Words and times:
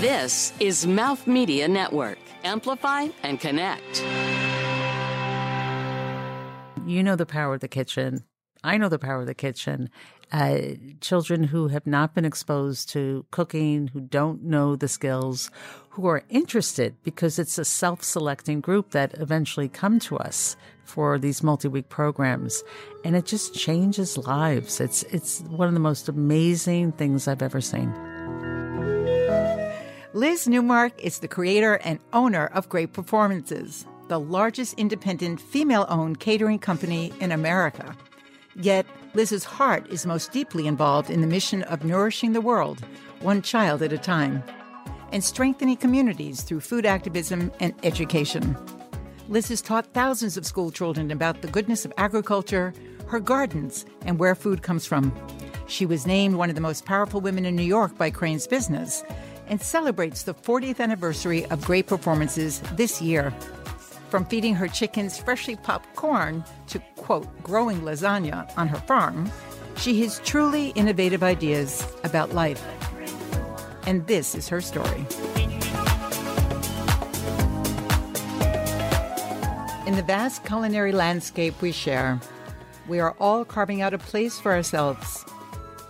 This 0.00 0.54
is 0.58 0.86
Mouth 0.86 1.26
Media 1.26 1.68
Network. 1.68 2.16
Amplify 2.42 3.08
and 3.22 3.38
connect. 3.38 4.02
You 6.86 7.02
know 7.02 7.16
the 7.16 7.26
power 7.26 7.52
of 7.52 7.60
the 7.60 7.68
kitchen. 7.68 8.24
I 8.64 8.78
know 8.78 8.88
the 8.88 8.98
power 8.98 9.20
of 9.20 9.26
the 9.26 9.34
kitchen. 9.34 9.90
Uh, 10.32 10.60
children 11.02 11.42
who 11.42 11.68
have 11.68 11.86
not 11.86 12.14
been 12.14 12.24
exposed 12.24 12.88
to 12.94 13.26
cooking, 13.30 13.88
who 13.88 14.00
don't 14.00 14.42
know 14.42 14.74
the 14.74 14.88
skills, 14.88 15.50
who 15.90 16.06
are 16.06 16.24
interested 16.30 16.96
because 17.02 17.38
it's 17.38 17.58
a 17.58 17.64
self 17.66 18.02
selecting 18.02 18.62
group 18.62 18.92
that 18.92 19.12
eventually 19.18 19.68
come 19.68 19.98
to 19.98 20.16
us 20.16 20.56
for 20.82 21.18
these 21.18 21.42
multi 21.42 21.68
week 21.68 21.90
programs. 21.90 22.64
And 23.04 23.14
it 23.16 23.26
just 23.26 23.52
changes 23.54 24.16
lives. 24.16 24.80
It's, 24.80 25.02
it's 25.02 25.42
one 25.42 25.68
of 25.68 25.74
the 25.74 25.80
most 25.80 26.08
amazing 26.08 26.92
things 26.92 27.28
I've 27.28 27.42
ever 27.42 27.60
seen. 27.60 27.92
Liz 30.12 30.48
Neumark 30.48 30.90
is 30.98 31.20
the 31.20 31.28
creator 31.28 31.74
and 31.84 32.00
owner 32.12 32.46
of 32.46 32.68
Great 32.68 32.92
Performances, 32.92 33.86
the 34.08 34.18
largest 34.18 34.74
independent 34.76 35.40
female 35.40 35.86
owned 35.88 36.18
catering 36.18 36.58
company 36.58 37.12
in 37.20 37.30
America. 37.30 37.96
Yet, 38.56 38.86
Liz's 39.14 39.44
heart 39.44 39.86
is 39.88 40.06
most 40.06 40.32
deeply 40.32 40.66
involved 40.66 41.10
in 41.10 41.20
the 41.20 41.28
mission 41.28 41.62
of 41.62 41.84
nourishing 41.84 42.32
the 42.32 42.40
world, 42.40 42.84
one 43.20 43.40
child 43.40 43.82
at 43.82 43.92
a 43.92 43.98
time, 43.98 44.42
and 45.12 45.22
strengthening 45.22 45.76
communities 45.76 46.42
through 46.42 46.58
food 46.58 46.86
activism 46.86 47.52
and 47.60 47.72
education. 47.84 48.56
Liz 49.28 49.46
has 49.46 49.62
taught 49.62 49.94
thousands 49.94 50.36
of 50.36 50.44
school 50.44 50.72
children 50.72 51.12
about 51.12 51.40
the 51.40 51.48
goodness 51.48 51.84
of 51.84 51.92
agriculture, 51.96 52.74
her 53.06 53.20
gardens, 53.20 53.86
and 54.04 54.18
where 54.18 54.34
food 54.34 54.62
comes 54.62 54.84
from. 54.84 55.14
She 55.68 55.86
was 55.86 56.04
named 56.04 56.34
one 56.34 56.48
of 56.48 56.56
the 56.56 56.60
most 56.60 56.84
powerful 56.84 57.20
women 57.20 57.46
in 57.46 57.54
New 57.54 57.62
York 57.62 57.96
by 57.96 58.10
Crain's 58.10 58.48
Business 58.48 59.04
and 59.50 59.60
celebrates 59.60 60.22
the 60.22 60.32
40th 60.32 60.80
anniversary 60.80 61.44
of 61.46 61.62
great 61.64 61.86
performances 61.86 62.60
this 62.76 63.02
year. 63.02 63.32
From 64.08 64.24
feeding 64.24 64.54
her 64.54 64.68
chickens 64.68 65.18
freshly 65.18 65.56
popped 65.56 65.94
corn 65.96 66.44
to, 66.68 66.78
quote, 66.96 67.26
growing 67.42 67.82
lasagna 67.82 68.50
on 68.56 68.68
her 68.68 68.78
farm, 68.78 69.30
she 69.76 70.00
has 70.02 70.20
truly 70.24 70.68
innovative 70.70 71.22
ideas 71.22 71.86
about 72.04 72.32
life. 72.32 72.64
And 73.86 74.06
this 74.06 74.34
is 74.34 74.48
her 74.48 74.60
story. 74.60 75.06
In 79.86 79.96
the 79.96 80.04
vast 80.06 80.44
culinary 80.44 80.92
landscape 80.92 81.60
we 81.60 81.72
share, 81.72 82.20
we 82.88 83.00
are 83.00 83.16
all 83.18 83.44
carving 83.44 83.82
out 83.82 83.94
a 83.94 83.98
place 83.98 84.38
for 84.38 84.52
ourselves, 84.52 85.24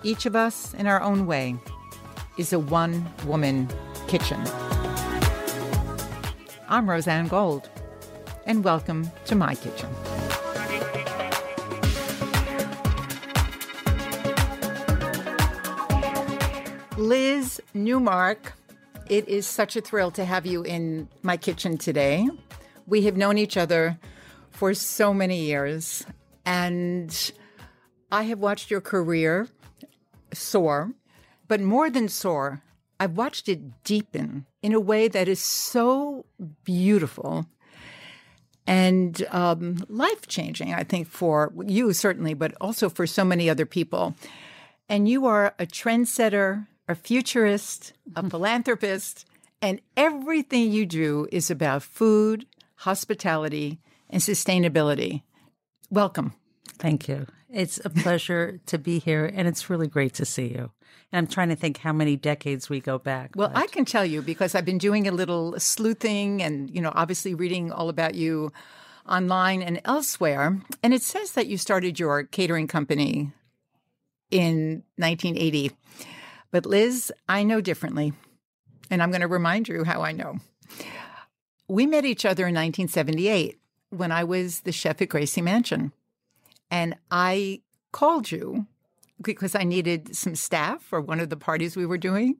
each 0.02 0.24
of 0.24 0.34
us 0.34 0.72
in 0.74 0.86
our 0.86 1.02
own 1.02 1.26
way, 1.26 1.56
is 2.40 2.54
a 2.54 2.58
one 2.58 3.06
woman 3.26 3.68
kitchen. 4.08 4.40
I'm 6.70 6.86
Rozanne 6.86 7.28
Gold 7.28 7.68
and 8.46 8.64
welcome 8.64 9.10
to 9.26 9.34
my 9.34 9.54
kitchen. 9.54 9.90
Liz 16.96 17.60
Neumark, 17.74 18.38
it 19.10 19.28
is 19.28 19.46
such 19.46 19.76
a 19.76 19.82
thrill 19.82 20.10
to 20.12 20.24
have 20.24 20.46
you 20.46 20.62
in 20.62 21.10
my 21.22 21.36
kitchen 21.36 21.76
today. 21.76 22.26
We 22.86 23.02
have 23.02 23.18
known 23.18 23.36
each 23.36 23.58
other 23.58 23.98
for 24.50 24.72
so 24.72 25.12
many 25.12 25.42
years, 25.42 26.06
and 26.46 27.32
I 28.10 28.22
have 28.22 28.38
watched 28.38 28.70
your 28.70 28.80
career 28.80 29.46
soar, 30.32 30.94
but 31.50 31.60
more 31.60 31.90
than 31.90 32.08
soar, 32.08 32.62
I've 33.00 33.16
watched 33.16 33.48
it 33.48 33.82
deepen 33.82 34.46
in 34.62 34.72
a 34.72 34.78
way 34.78 35.08
that 35.08 35.26
is 35.26 35.40
so 35.40 36.24
beautiful 36.62 37.44
and 38.68 39.26
um, 39.30 39.84
life 39.88 40.28
changing, 40.28 40.72
I 40.72 40.84
think, 40.84 41.08
for 41.08 41.52
you 41.66 41.92
certainly, 41.92 42.34
but 42.34 42.54
also 42.60 42.88
for 42.88 43.04
so 43.04 43.24
many 43.24 43.50
other 43.50 43.66
people. 43.66 44.14
And 44.88 45.08
you 45.08 45.26
are 45.26 45.56
a 45.58 45.66
trendsetter, 45.66 46.68
a 46.86 46.94
futurist, 46.94 47.94
a 48.14 48.30
philanthropist, 48.30 49.26
and 49.60 49.80
everything 49.96 50.70
you 50.70 50.86
do 50.86 51.26
is 51.32 51.50
about 51.50 51.82
food, 51.82 52.46
hospitality, 52.76 53.80
and 54.08 54.22
sustainability. 54.22 55.22
Welcome. 55.90 56.34
Thank 56.78 57.08
you. 57.08 57.26
It's 57.52 57.84
a 57.84 57.90
pleasure 57.90 58.60
to 58.66 58.78
be 58.78 59.00
here, 59.00 59.26
and 59.26 59.48
it's 59.48 59.68
really 59.68 59.88
great 59.88 60.14
to 60.14 60.24
see 60.24 60.46
you. 60.46 60.70
And 61.12 61.18
I'm 61.18 61.26
trying 61.26 61.48
to 61.48 61.56
think 61.56 61.78
how 61.78 61.92
many 61.92 62.16
decades 62.16 62.68
we 62.68 62.80
go 62.80 62.98
back. 62.98 63.32
Well, 63.34 63.48
but- 63.48 63.56
I 63.56 63.66
can 63.66 63.84
tell 63.84 64.04
you 64.04 64.22
because 64.22 64.54
I've 64.54 64.64
been 64.64 64.78
doing 64.78 65.08
a 65.08 65.12
little 65.12 65.58
sleuthing 65.58 66.42
and, 66.42 66.70
you 66.70 66.80
know, 66.80 66.92
obviously 66.94 67.34
reading 67.34 67.72
all 67.72 67.88
about 67.88 68.14
you 68.14 68.52
online 69.08 69.62
and 69.62 69.80
elsewhere. 69.84 70.60
And 70.82 70.94
it 70.94 71.02
says 71.02 71.32
that 71.32 71.48
you 71.48 71.58
started 71.58 71.98
your 71.98 72.24
catering 72.24 72.66
company 72.66 73.32
in 74.30 74.84
1980. 74.96 75.72
But 76.50 76.66
Liz, 76.66 77.12
I 77.28 77.42
know 77.42 77.60
differently. 77.60 78.12
And 78.90 79.02
I'm 79.02 79.10
going 79.10 79.20
to 79.20 79.28
remind 79.28 79.68
you 79.68 79.84
how 79.84 80.02
I 80.02 80.12
know. 80.12 80.38
We 81.68 81.86
met 81.86 82.04
each 82.04 82.24
other 82.24 82.44
in 82.44 82.54
1978 82.54 83.58
when 83.90 84.10
I 84.10 84.24
was 84.24 84.60
the 84.60 84.72
chef 84.72 85.00
at 85.02 85.08
Gracie 85.08 85.42
Mansion. 85.42 85.92
And 86.70 86.96
I 87.10 87.62
called 87.92 88.30
you 88.30 88.66
because 89.22 89.54
I 89.54 89.64
needed 89.64 90.14
some 90.16 90.34
staff 90.34 90.82
for 90.82 91.00
one 91.00 91.20
of 91.20 91.30
the 91.30 91.36
parties 91.36 91.76
we 91.76 91.86
were 91.86 91.98
doing. 91.98 92.36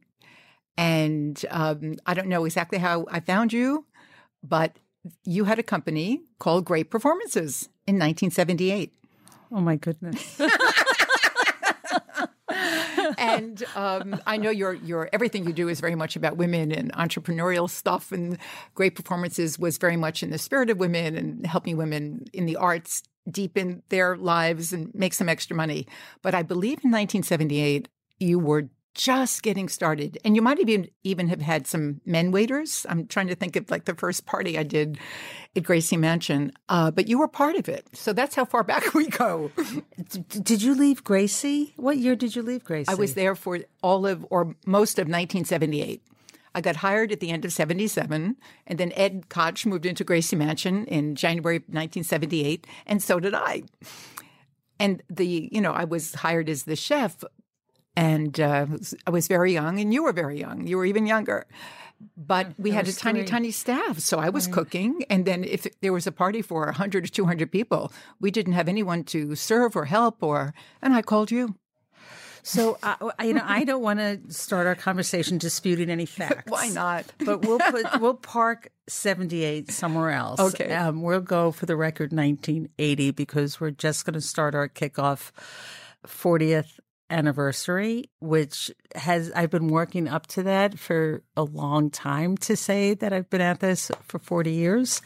And 0.77 1.45
um, 1.51 1.97
I 2.07 2.15
don't 2.15 2.29
know 2.29 2.45
exactly 2.45 2.79
how 2.79 3.07
I 3.11 3.21
found 3.21 3.53
you, 3.53 3.87
but 4.43 4.79
you 5.25 5.45
had 5.45 5.59
a 5.59 5.63
company 5.63 6.23
called 6.39 6.65
Great 6.65 6.91
Performances 6.91 7.69
in 7.87 7.97
1978. 7.97 8.95
oh 9.53 9.61
my 9.61 9.77
goodness. 9.77 10.41
and 13.19 13.65
um, 13.75 14.21
I 14.27 14.37
know 14.37 14.51
your 14.51 14.75
your 14.75 15.09
everything 15.13 15.47
you 15.47 15.53
do 15.53 15.69
is 15.69 15.81
very 15.81 15.95
much 15.95 16.17
about 16.17 16.37
women 16.37 16.73
and 16.73 16.93
entrepreneurial 16.93 17.69
stuff. 17.69 18.13
And 18.13 18.39
Great 18.75 18.95
Performances 18.95 19.59
was 19.59 19.79
very 19.79 19.97
much 19.97 20.23
in 20.23 20.31
the 20.31 20.39
spirit 20.39 20.71
of 20.71 20.79
women 20.79 21.17
and 21.17 21.47
helping 21.47 21.77
women 21.77 22.25
in 22.33 22.47
the 22.47 22.57
arts 22.57 23.03
deepen 23.29 23.83
their 23.89 24.17
lives 24.17 24.73
and 24.73 24.95
make 24.95 25.15
some 25.15 25.29
extra 25.29 25.57
money. 25.57 25.87
But 26.23 26.35
I 26.35 26.43
believe 26.43 26.85
in 26.85 26.91
1978 26.91 27.89
you 28.19 28.39
were 28.39 28.69
just 28.95 29.43
getting 29.43 29.69
started, 29.69 30.19
and 30.25 30.35
you 30.35 30.43
might 30.43 30.59
even 30.59 30.89
even 31.05 31.29
have 31.29 31.41
had 31.41 31.67
some 31.67 32.01
men 32.05 32.33
waiters. 32.33 32.85
I'm 32.89 33.07
trying 33.07 33.29
to 33.29 33.35
think 33.35 33.57
of 33.57 33.71
like 33.71 33.85
the 33.85 33.95
first 33.95 34.27
party 34.27 34.59
I 34.59 34.63
did 34.63 34.99
at 35.57 35.63
Gracie 35.63 35.97
Mansion, 35.97 36.53
uh, 36.69 36.91
but 36.91 37.09
you 37.09 37.19
were 37.19 37.29
part 37.29 37.57
of 37.57 37.69
it. 37.69 37.87
So 37.93 38.13
that's 38.13 38.35
how 38.35 38.45
far 38.45 38.65
back 38.73 38.93
we 38.95 39.07
go. 39.07 39.53
D- 40.09 40.41
did 40.43 40.63
you 40.63 40.75
leave 40.75 41.05
Gracie? 41.05 41.73
What 41.77 41.99
year 41.99 42.17
did 42.17 42.35
you 42.35 42.43
leave 42.43 42.65
Gracie? 42.65 42.91
I 42.91 42.95
was 42.95 43.15
there 43.15 43.35
for 43.35 43.61
all 43.83 44.07
of 44.07 44.27
or 44.31 44.57
most 44.67 44.99
of 44.99 45.07
1978. 45.07 46.03
I 46.55 46.61
got 46.61 46.77
hired 46.77 47.13
at 47.13 47.21
the 47.21 47.31
end 47.31 47.45
of 47.45 47.53
77, 47.53 48.37
and 48.67 48.79
then 48.79 48.93
Ed 48.95 49.29
Koch 49.29 49.65
moved 49.67 49.87
into 49.87 50.05
Gracie 50.05 50.37
Mansion 50.37 50.85
in 50.87 51.15
January 51.15 51.59
1978, 51.59 52.67
and 52.87 53.03
so 53.03 53.21
did 53.21 53.35
I. 53.35 53.63
And 54.79 55.03
the, 55.09 55.49
you 55.53 55.61
know, 55.61 55.73
I 55.73 55.85
was 55.85 56.15
hired 56.15 56.49
as 56.49 56.65
the 56.65 56.77
chef, 56.77 57.23
and 57.97 58.41
uh, 58.41 58.67
I 59.07 59.11
was 59.11 59.29
very 59.29 59.53
young, 59.53 59.79
and 59.79 59.93
you 59.93 60.03
were 60.03 60.13
very 60.13 60.41
young. 60.41 60.67
You 60.67 60.77
were 60.77 60.87
even 60.87 61.07
younger. 61.07 61.47
But 62.17 62.55
we 62.59 62.71
had 62.71 62.89
a 62.89 62.93
tiny, 62.93 63.21
three. 63.21 63.29
tiny 63.29 63.51
staff. 63.51 63.99
So 63.99 64.19
I 64.19 64.31
was 64.31 64.47
cooking. 64.47 65.05
And 65.11 65.27
then 65.27 65.45
if 65.45 65.67
there 65.83 65.93
was 65.93 66.07
a 66.07 66.13
party 66.13 66.41
for 66.41 66.65
100 66.65 67.05
or 67.05 67.09
200 67.09 67.53
people, 67.53 67.93
we 68.19 68.31
didn't 68.31 68.55
have 68.55 68.69
anyone 68.69 69.05
to 69.05 69.35
serve 69.35 69.77
or 69.77 69.85
help, 69.85 70.23
or, 70.23 70.55
and 70.81 70.95
I 70.95 71.03
called 71.03 71.31
you. 71.31 71.57
So, 72.43 72.79
uh, 72.83 73.11
I- 73.19 73.25
you 73.25 73.35
know, 73.35 73.45
I 73.45 73.65
don't 73.65 73.83
want 73.83 73.99
to 74.01 74.21
start 74.33 74.67
our 74.67 74.75
conversation 74.75 75.39
disputing 75.39 75.91
any 75.91 76.07
facts. 76.07 76.45
Why 76.51 76.69
not? 76.69 77.07
But 77.25 77.43
we'll 77.43 77.59
put 77.59 78.01
we'll 78.01 78.15
park 78.15 78.71
seventy 78.89 79.45
eight 79.45 79.71
somewhere 79.71 80.11
else. 80.11 80.41
Okay. 80.41 80.73
um, 80.75 81.03
we'll 81.03 81.21
go 81.21 81.51
for 81.53 81.67
the 81.67 81.77
record 81.77 82.13
nineteen 82.13 82.69
eighty 82.79 83.11
because 83.11 83.61
we're 83.61 83.71
just 83.71 84.05
going 84.05 84.15
to 84.15 84.21
start 84.21 84.55
our 84.55 84.69
kickoff 84.69 85.31
fortieth 86.07 86.81
anniversary, 87.11 88.09
which 88.21 88.71
has 88.95 89.31
I've 89.35 89.51
been 89.51 89.69
working 89.69 90.09
up 90.09 90.27
to 90.29 90.43
that 90.45 90.79
for 90.79 91.23
a 91.37 91.43
long 91.43 91.91
time. 91.91 92.37
To 92.39 92.57
say 92.57 92.95
that 92.95 93.13
I've 93.13 93.29
been 93.31 93.41
at 93.41 93.61
this 93.61 93.91
for 94.07 94.19
forty 94.19 94.53
years. 94.53 95.03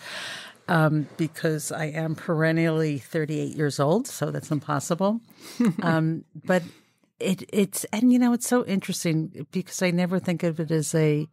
Um, 0.67 1.09
because 1.19 1.71
I 1.71 1.89
am 1.89 2.15
perennially 2.15 2.97
38 2.99 3.55
years 3.55 3.79
old, 3.79 4.07
so 4.07 4.31
that's 4.31 4.51
impossible. 4.51 5.21
um, 5.83 6.25
but 6.43 6.63
it 7.20 7.49
it's 7.52 7.84
and 7.84 8.12
you 8.12 8.19
know 8.19 8.32
it's 8.32 8.49
so 8.49 8.64
interesting 8.64 9.46
because 9.52 9.82
I 9.82 9.90
never 9.90 10.19
think 10.19 10.43
of 10.43 10.61
it 10.61 10.70
as 10.70 10.94
a, 10.94 11.28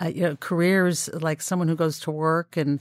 a 0.00 0.12
you 0.12 0.22
know 0.22 0.36
career 0.36 0.86
is 0.86 1.10
like 1.12 1.40
someone 1.40 1.68
who 1.68 1.76
goes 1.76 2.00
to 2.00 2.10
work 2.10 2.56
and 2.56 2.80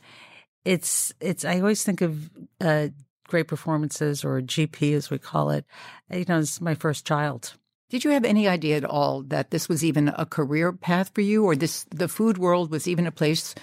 it's 0.66 1.14
it's 1.20 1.46
I 1.46 1.60
always 1.60 1.84
think 1.84 2.02
of 2.02 2.30
uh, 2.60 2.90
great 3.28 3.48
performances 3.48 4.24
or 4.24 4.42
GP 4.42 4.94
as 4.94 5.10
we 5.10 5.20
call 5.20 5.52
it 5.52 5.66
you 6.12 6.26
know 6.28 6.40
it's 6.40 6.62
my 6.62 6.76
first 6.76 7.06
child. 7.06 7.54
Did 7.90 8.06
you 8.06 8.12
have 8.12 8.24
any 8.24 8.48
idea 8.48 8.78
at 8.78 8.86
all 8.86 9.22
that 9.24 9.52
this 9.52 9.68
was 9.68 9.84
even 9.84 10.08
a 10.08 10.26
career 10.26 10.72
path 10.72 11.12
for 11.14 11.20
you, 11.20 11.44
or 11.44 11.58
this 11.58 11.86
the 11.94 12.08
food 12.08 12.38
world 12.38 12.72
was 12.72 12.88
even 12.88 13.06
a 13.06 13.12
place 13.12 13.54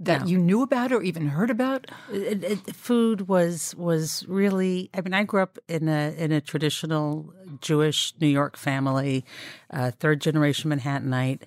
that 0.00 0.22
No. 0.22 0.26
you 0.26 0.38
knew 0.38 0.62
about 0.62 0.92
or 0.92 1.02
even 1.02 1.26
heard 1.28 1.50
about? 1.50 1.86
It, 2.12 2.44
it, 2.44 2.76
food 2.76 3.28
was 3.28 3.74
was 3.76 4.24
really. 4.28 4.90
I 4.94 5.00
mean, 5.00 5.14
I 5.14 5.24
grew 5.24 5.42
up 5.42 5.58
in 5.68 5.88
a 5.88 6.14
in 6.16 6.32
a 6.32 6.40
traditional 6.40 7.32
Jewish 7.60 8.14
New 8.20 8.26
York 8.28 8.56
family, 8.56 9.24
uh, 9.70 9.90
third 9.92 10.20
generation 10.20 10.70
Manhattanite, 10.70 11.42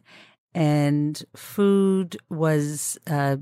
and 0.54 1.22
food 1.36 2.18
was. 2.30 2.98
Uh, 3.08 3.38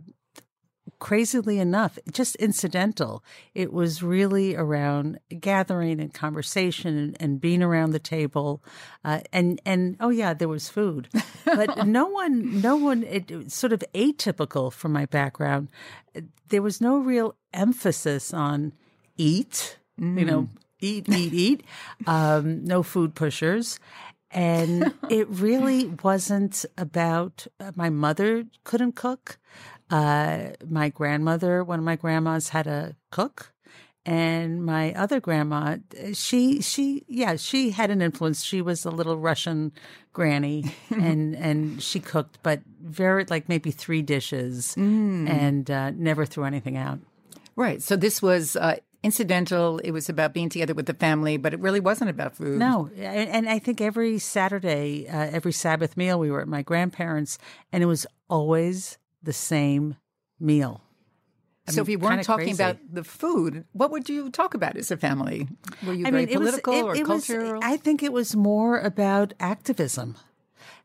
crazily 0.99 1.59
enough, 1.59 1.97
just 2.11 2.35
incidental. 2.37 3.23
It 3.53 3.71
was 3.71 4.03
really 4.03 4.55
around 4.55 5.19
gathering 5.39 5.99
and 5.99 6.13
conversation 6.13 6.97
and, 6.97 7.17
and 7.19 7.41
being 7.41 7.61
around 7.61 7.91
the 7.91 7.99
table, 7.99 8.63
uh, 9.03 9.21
and 9.31 9.61
and 9.65 9.97
oh 9.99 10.09
yeah, 10.09 10.33
there 10.33 10.47
was 10.47 10.69
food, 10.69 11.09
but 11.45 11.87
no 11.87 12.07
one, 12.07 12.61
no 12.61 12.75
one. 12.75 13.03
It, 13.03 13.29
it 13.31 13.51
sort 13.51 13.73
of 13.73 13.83
atypical 13.93 14.71
for 14.71 14.89
my 14.89 15.05
background. 15.05 15.69
There 16.49 16.61
was 16.61 16.81
no 16.81 16.97
real 16.97 17.35
emphasis 17.53 18.33
on 18.33 18.73
eat. 19.17 19.77
You 19.99 20.25
know, 20.25 20.47
eat, 20.79 21.09
eat, 21.09 21.33
eat. 21.33 21.63
Um, 22.05 22.63
no 22.63 22.83
food 22.83 23.15
pushers. 23.15 23.79
And 24.31 24.93
it 25.09 25.27
really 25.29 25.87
wasn't 26.03 26.65
about 26.77 27.47
uh, 27.59 27.71
my 27.75 27.89
mother 27.89 28.45
couldn't 28.63 28.93
cook. 28.95 29.37
Uh, 29.89 30.49
my 30.67 30.89
grandmother, 30.89 31.63
one 31.63 31.79
of 31.79 31.85
my 31.85 31.95
grandmas 31.95 32.49
had 32.49 32.67
a 32.67 32.95
cook. 33.11 33.53
And 34.05 34.63
my 34.65 34.93
other 34.93 35.19
grandma, 35.19 35.77
she, 36.13 36.61
she, 36.61 37.03
yeah, 37.09 37.35
she 37.35 37.71
had 37.71 37.91
an 37.91 38.01
influence. 38.01 38.41
She 38.41 38.61
was 38.61 38.85
a 38.85 38.89
little 38.89 39.17
Russian 39.17 39.73
granny 40.13 40.63
and, 40.89 41.35
and 41.35 41.83
she 41.83 41.99
cooked, 41.99 42.39
but 42.41 42.61
very, 42.81 43.25
like 43.29 43.49
maybe 43.49 43.69
three 43.71 44.01
dishes 44.01 44.75
and, 44.77 45.69
uh, 45.69 45.91
never 45.91 46.25
threw 46.25 46.45
anything 46.45 46.77
out. 46.77 46.99
Right. 47.57 47.81
So 47.81 47.97
this 47.97 48.21
was 48.21 48.55
uh, 48.55 48.77
incidental. 49.03 49.79
It 49.79 49.91
was 49.91 50.09
about 50.09 50.33
being 50.33 50.49
together 50.49 50.73
with 50.73 50.85
the 50.85 50.93
family, 50.93 51.37
but 51.37 51.53
it 51.53 51.59
really 51.59 51.79
wasn't 51.79 52.09
about 52.09 52.35
food. 52.35 52.59
No, 52.59 52.89
and, 52.95 53.29
and 53.29 53.49
I 53.49 53.59
think 53.59 53.81
every 53.81 54.19
Saturday, 54.19 55.07
uh, 55.07 55.29
every 55.31 55.51
Sabbath 55.51 55.97
meal, 55.97 56.19
we 56.19 56.31
were 56.31 56.41
at 56.41 56.47
my 56.47 56.61
grandparents, 56.61 57.37
and 57.71 57.83
it 57.83 57.87
was 57.87 58.05
always 58.29 58.97
the 59.23 59.33
same 59.33 59.95
meal. 60.39 60.81
I 61.67 61.71
So 61.71 61.77
mean, 61.77 61.81
if 61.83 61.89
you 61.89 61.99
weren't 61.99 62.23
talking 62.23 62.45
crazy. 62.55 62.63
about 62.63 62.77
the 62.89 63.03
food, 63.03 63.65
what 63.73 63.91
would 63.91 64.07
you 64.07 64.29
talk 64.29 64.53
about 64.53 64.77
as 64.77 64.89
a 64.91 64.97
family? 64.97 65.47
Were 65.85 65.93
you 65.93 66.05
I 66.07 66.11
very 66.11 66.25
mean, 66.25 66.35
it 66.35 66.39
was- 66.39 66.49
political 66.61 66.73
it- 66.73 66.83
or 66.83 66.95
it 66.95 67.07
was- 67.07 67.27
cultural? 67.27 67.59
I 67.63 67.75
think 67.77 68.01
it 68.03 68.13
was 68.13 68.35
more 68.35 68.79
about 68.79 69.33
activism. 69.39 70.15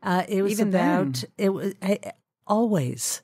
Uh, 0.01 0.23
it 0.27 0.41
was 0.41 0.51
Even 0.53 0.67
about 0.69 1.13
then. 1.13 1.29
it 1.37 1.49
was 1.53 1.73
I, 1.81 1.99
always 2.45 3.21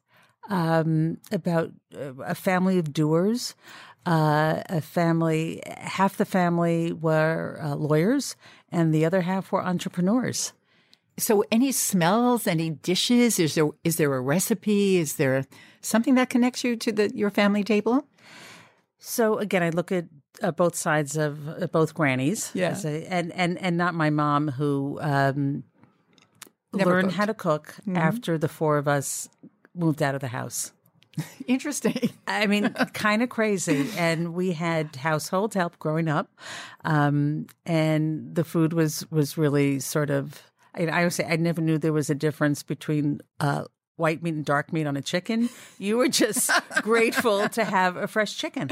um, 0.50 1.18
about 1.32 1.72
uh, 1.94 2.14
a 2.24 2.36
family 2.36 2.78
of 2.80 2.94
doers. 2.94 3.56
Uh, 4.06 4.64
a 4.70 4.80
family, 4.80 5.62
half 5.68 6.16
the 6.16 6.26
family 6.26 6.94
were 6.94 7.60
uh, 7.62 7.76
lawyers, 7.76 8.38
and 8.72 8.94
the 8.94 9.04
other 9.06 9.22
half 9.22 9.52
were 9.52 9.62
entrepreneurs. 9.64 10.54
So 11.20 11.44
any 11.52 11.72
smells, 11.72 12.48
any 12.48 12.70
dishes? 12.72 13.40
Is 13.40 13.56
there 13.56 13.70
is 13.84 13.96
there 13.98 14.14
a 14.16 14.22
recipe? 14.22 14.98
Is 14.98 15.16
there 15.16 15.46
something 15.82 16.16
that 16.16 16.30
connects 16.30 16.64
you 16.64 16.76
to 16.78 16.92
the 16.92 17.12
your 17.16 17.30
family 17.30 17.64
table? 17.64 18.08
So 18.98 19.38
again, 19.38 19.64
I 19.64 19.70
look 19.70 19.92
at 19.92 20.06
uh, 20.42 20.52
both 20.52 20.76
sides 20.76 21.16
of 21.18 21.48
uh, 21.48 21.68
both 21.68 21.94
grannies, 21.94 22.52
Yeah. 22.54 22.76
a- 22.84 23.06
and 23.08 23.32
and 23.34 23.58
and 23.58 23.78
not 23.78 23.94
my 23.94 24.10
mom 24.10 24.50
who 24.50 24.98
um, 25.02 25.64
Never 26.74 26.90
learned 26.92 27.10
cooked. 27.10 27.12
Mm-hmm. 27.14 27.20
how 27.20 27.26
to 27.26 27.34
cook 27.34 27.76
after 27.96 28.38
the 28.38 28.48
four 28.48 28.78
of 28.78 28.88
us 28.88 29.30
moved 29.76 30.02
out 30.04 30.16
of 30.16 30.22
the 30.22 30.28
house. 30.28 30.72
Interesting. 31.48 32.12
I 32.28 32.46
mean, 32.48 32.70
kind 32.94 33.24
of 33.24 33.30
crazy. 33.30 33.90
And 33.98 34.34
we 34.34 34.54
had 34.54 34.96
household 34.96 35.54
help 35.54 35.80
growing 35.80 36.08
up, 36.08 36.30
um, 36.86 37.48
and 37.66 38.36
the 38.36 38.44
food 38.44 38.74
was 38.74 39.06
was 39.12 39.38
really 39.38 39.80
sort 39.80 40.10
of. 40.10 40.44
I, 40.76 40.86
I 40.88 40.98
always 41.00 41.16
say 41.16 41.26
I 41.28 41.36
never 41.36 41.62
knew 41.62 41.78
there 41.78 41.94
was 41.94 42.10
a 42.10 42.16
difference 42.16 42.64
between. 42.64 43.22
Uh, 43.40 43.66
White 43.96 44.24
meat 44.24 44.34
and 44.34 44.46
dark 44.46 44.72
meat 44.72 44.88
on 44.88 44.96
a 44.96 45.02
chicken. 45.02 45.50
You 45.78 45.98
were 45.98 46.08
just 46.08 46.50
grateful 46.84 47.50
to 47.50 47.66
have 47.66 47.98
a 47.98 48.08
fresh 48.08 48.38
chicken. 48.38 48.70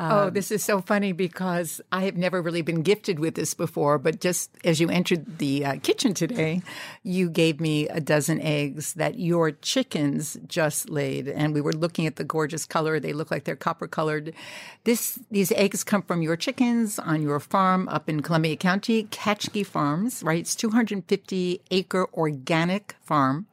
Oh, 0.00 0.30
this 0.30 0.50
is 0.52 0.62
so 0.62 0.80
funny 0.80 1.12
because 1.12 1.80
I 1.90 2.04
have 2.04 2.16
never 2.16 2.40
really 2.40 2.62
been 2.62 2.82
gifted 2.82 3.18
with 3.18 3.34
this 3.34 3.54
before. 3.54 3.98
But 3.98 4.20
just 4.20 4.50
as 4.64 4.80
you 4.80 4.88
entered 4.88 5.38
the 5.38 5.64
uh, 5.64 5.76
kitchen 5.82 6.14
today, 6.14 6.62
you 7.02 7.28
gave 7.28 7.60
me 7.60 7.88
a 7.88 8.00
dozen 8.00 8.40
eggs 8.40 8.94
that 8.94 9.18
your 9.18 9.50
chickens 9.50 10.36
just 10.46 10.88
laid, 10.88 11.26
and 11.26 11.52
we 11.52 11.60
were 11.60 11.72
looking 11.72 12.06
at 12.06 12.16
the 12.16 12.24
gorgeous 12.24 12.64
color. 12.64 13.00
They 13.00 13.12
look 13.12 13.30
like 13.30 13.44
they're 13.44 13.56
copper 13.56 13.88
colored. 13.88 14.34
This 14.84 15.18
these 15.30 15.50
eggs 15.52 15.82
come 15.82 16.02
from 16.02 16.22
your 16.22 16.36
chickens 16.36 16.98
on 16.98 17.20
your 17.20 17.40
farm 17.40 17.88
up 17.88 18.08
in 18.08 18.22
Columbia 18.22 18.56
County, 18.56 19.04
Katchkie 19.04 19.66
Farms. 19.66 20.22
Right, 20.22 20.38
it's 20.40 20.54
250 20.54 21.60
acre 21.70 22.06
organic 22.14 22.94
farm 23.02 23.46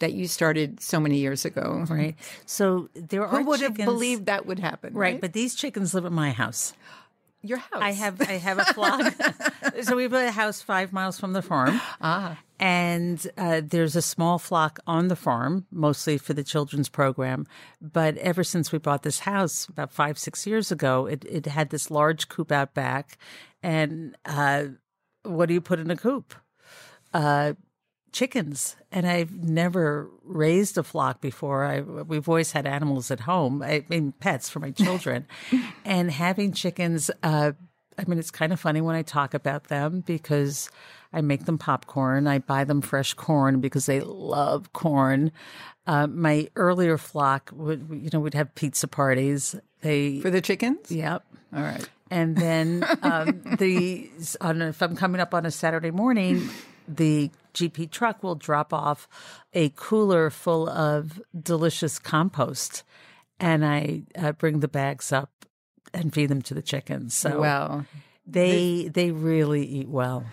that 0.00 0.12
you 0.12 0.26
started 0.26 0.80
so 0.80 1.00
many 1.00 1.18
years 1.18 1.44
ago. 1.44 1.84
Right. 1.88 2.14
So 2.46 2.88
there 2.94 3.26
are 3.26 3.40
Who 3.40 3.46
would 3.46 3.60
have 3.60 3.74
believed 3.74 4.26
that 4.26 4.46
would 4.46 4.58
happen? 4.58 4.94
Right, 4.94 5.20
but 5.20 5.32
these 5.32 5.54
chickens 5.54 5.77
live 5.94 6.04
at 6.06 6.12
my 6.12 6.32
house. 6.32 6.72
your 7.42 7.58
house. 7.58 7.80
I 7.80 7.92
have 7.92 8.20
I 8.20 8.32
have 8.38 8.58
a 8.58 8.64
flock. 8.64 9.00
so 9.82 9.96
we 9.96 10.04
have 10.04 10.12
a 10.12 10.30
house 10.30 10.62
five 10.62 10.92
miles 10.92 11.18
from 11.18 11.32
the 11.32 11.42
farm. 11.42 11.80
Ah. 12.00 12.38
And 12.60 13.24
uh, 13.36 13.60
there's 13.64 13.94
a 13.94 14.02
small 14.02 14.38
flock 14.38 14.80
on 14.86 15.08
the 15.08 15.16
farm, 15.16 15.66
mostly 15.70 16.18
for 16.18 16.34
the 16.34 16.42
children's 16.42 16.88
program. 16.88 17.46
But 17.80 18.16
ever 18.18 18.42
since 18.42 18.72
we 18.72 18.78
bought 18.78 19.04
this 19.04 19.20
house 19.20 19.68
about 19.68 19.92
five, 19.92 20.18
six 20.18 20.46
years 20.46 20.72
ago, 20.72 21.06
it, 21.06 21.24
it 21.24 21.46
had 21.46 21.70
this 21.70 21.90
large 21.90 22.28
coop 22.28 22.50
out 22.50 22.74
back. 22.74 23.16
And 23.62 24.16
uh, 24.24 24.64
what 25.22 25.46
do 25.46 25.54
you 25.54 25.60
put 25.60 25.78
in 25.78 25.90
a 25.90 25.96
coop? 25.96 26.34
Uh, 27.14 27.52
chickens 28.12 28.76
and 28.90 29.06
I've 29.06 29.32
never 29.32 30.10
raised 30.24 30.78
a 30.78 30.82
flock 30.82 31.20
before. 31.20 31.64
I 31.64 31.80
we've 31.80 32.28
always 32.28 32.52
had 32.52 32.66
animals 32.66 33.10
at 33.10 33.20
home. 33.20 33.62
I 33.62 33.84
mean 33.88 34.12
pets 34.12 34.48
for 34.48 34.60
my 34.60 34.70
children. 34.70 35.26
and 35.84 36.10
having 36.10 36.52
chickens 36.52 37.10
uh 37.22 37.52
I 37.96 38.04
mean 38.06 38.18
it's 38.18 38.30
kind 38.30 38.52
of 38.52 38.60
funny 38.60 38.80
when 38.80 38.96
I 38.96 39.02
talk 39.02 39.34
about 39.34 39.64
them 39.64 40.00
because 40.00 40.70
I 41.12 41.20
make 41.20 41.46
them 41.46 41.58
popcorn. 41.58 42.26
I 42.26 42.38
buy 42.38 42.64
them 42.64 42.80
fresh 42.82 43.14
corn 43.14 43.60
because 43.60 43.86
they 43.86 44.00
love 44.00 44.72
corn. 44.72 45.32
Uh, 45.86 46.06
my 46.06 46.48
earlier 46.54 46.98
flock 46.98 47.50
would, 47.54 47.88
you 47.90 48.10
know, 48.12 48.20
we'd 48.20 48.34
have 48.34 48.54
pizza 48.54 48.86
parties. 48.86 49.54
They, 49.80 50.20
for 50.20 50.30
the 50.30 50.42
chickens. 50.42 50.90
yep. 50.90 51.24
All 51.54 51.62
right. 51.62 51.88
And 52.10 52.36
then 52.36 52.84
um, 53.02 53.40
the 53.58 54.10
on 54.40 54.60
if 54.62 54.82
I'm 54.82 54.96
coming 54.96 55.20
up 55.20 55.32
on 55.32 55.46
a 55.46 55.50
Saturday 55.50 55.90
morning, 55.90 56.48
the 56.86 57.30
GP 57.58 57.90
truck 57.90 58.22
will 58.22 58.34
drop 58.34 58.72
off 58.72 59.08
a 59.52 59.70
cooler 59.70 60.30
full 60.30 60.68
of 60.68 61.20
delicious 61.38 61.98
compost, 61.98 62.84
and 63.40 63.64
I 63.64 64.02
uh, 64.16 64.32
bring 64.32 64.60
the 64.60 64.68
bags 64.68 65.12
up 65.12 65.30
and 65.92 66.12
feed 66.12 66.26
them 66.26 66.42
to 66.42 66.54
the 66.54 66.62
chickens. 66.62 67.14
So 67.14 67.40
Well, 67.40 67.86
they 68.26 68.88
they 68.92 69.10
really 69.10 69.64
eat 69.64 69.88
well, 69.88 70.24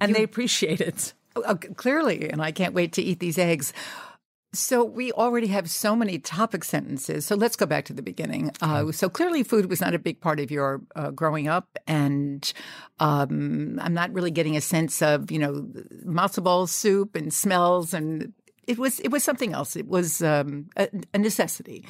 and 0.00 0.14
they 0.14 0.22
appreciate 0.22 0.80
it. 0.80 1.12
uh, 1.36 1.54
clearly, 1.54 2.28
and 2.30 2.42
I 2.42 2.52
can't 2.52 2.74
wait 2.74 2.92
to 2.94 3.02
eat 3.02 3.20
these 3.20 3.38
eggs. 3.38 3.72
So 4.54 4.84
we 4.84 5.12
already 5.12 5.48
have 5.48 5.68
so 5.68 5.96
many 5.96 6.18
topic 6.18 6.64
sentences. 6.64 7.26
So 7.26 7.34
let's 7.34 7.56
go 7.56 7.66
back 7.66 7.84
to 7.86 7.92
the 7.92 8.02
beginning. 8.02 8.50
Uh, 8.62 8.92
so 8.92 9.08
clearly, 9.08 9.42
food 9.42 9.66
was 9.66 9.80
not 9.80 9.94
a 9.94 9.98
big 9.98 10.20
part 10.20 10.40
of 10.40 10.50
your 10.50 10.80
uh, 10.94 11.10
growing 11.10 11.48
up, 11.48 11.78
and 11.86 12.50
um, 13.00 13.78
I'm 13.82 13.94
not 13.94 14.12
really 14.12 14.30
getting 14.30 14.56
a 14.56 14.60
sense 14.60 15.02
of 15.02 15.30
you 15.30 15.38
know 15.38 15.66
matzo 16.06 16.42
ball 16.42 16.66
soup 16.66 17.16
and 17.16 17.32
smells 17.32 17.92
and. 17.94 18.32
It 18.66 18.78
was 18.78 18.98
it 19.00 19.08
was 19.08 19.22
something 19.22 19.52
else. 19.52 19.76
It 19.76 19.88
was 19.88 20.22
um, 20.22 20.70
a, 20.74 20.88
a 21.12 21.18
necessity. 21.18 21.84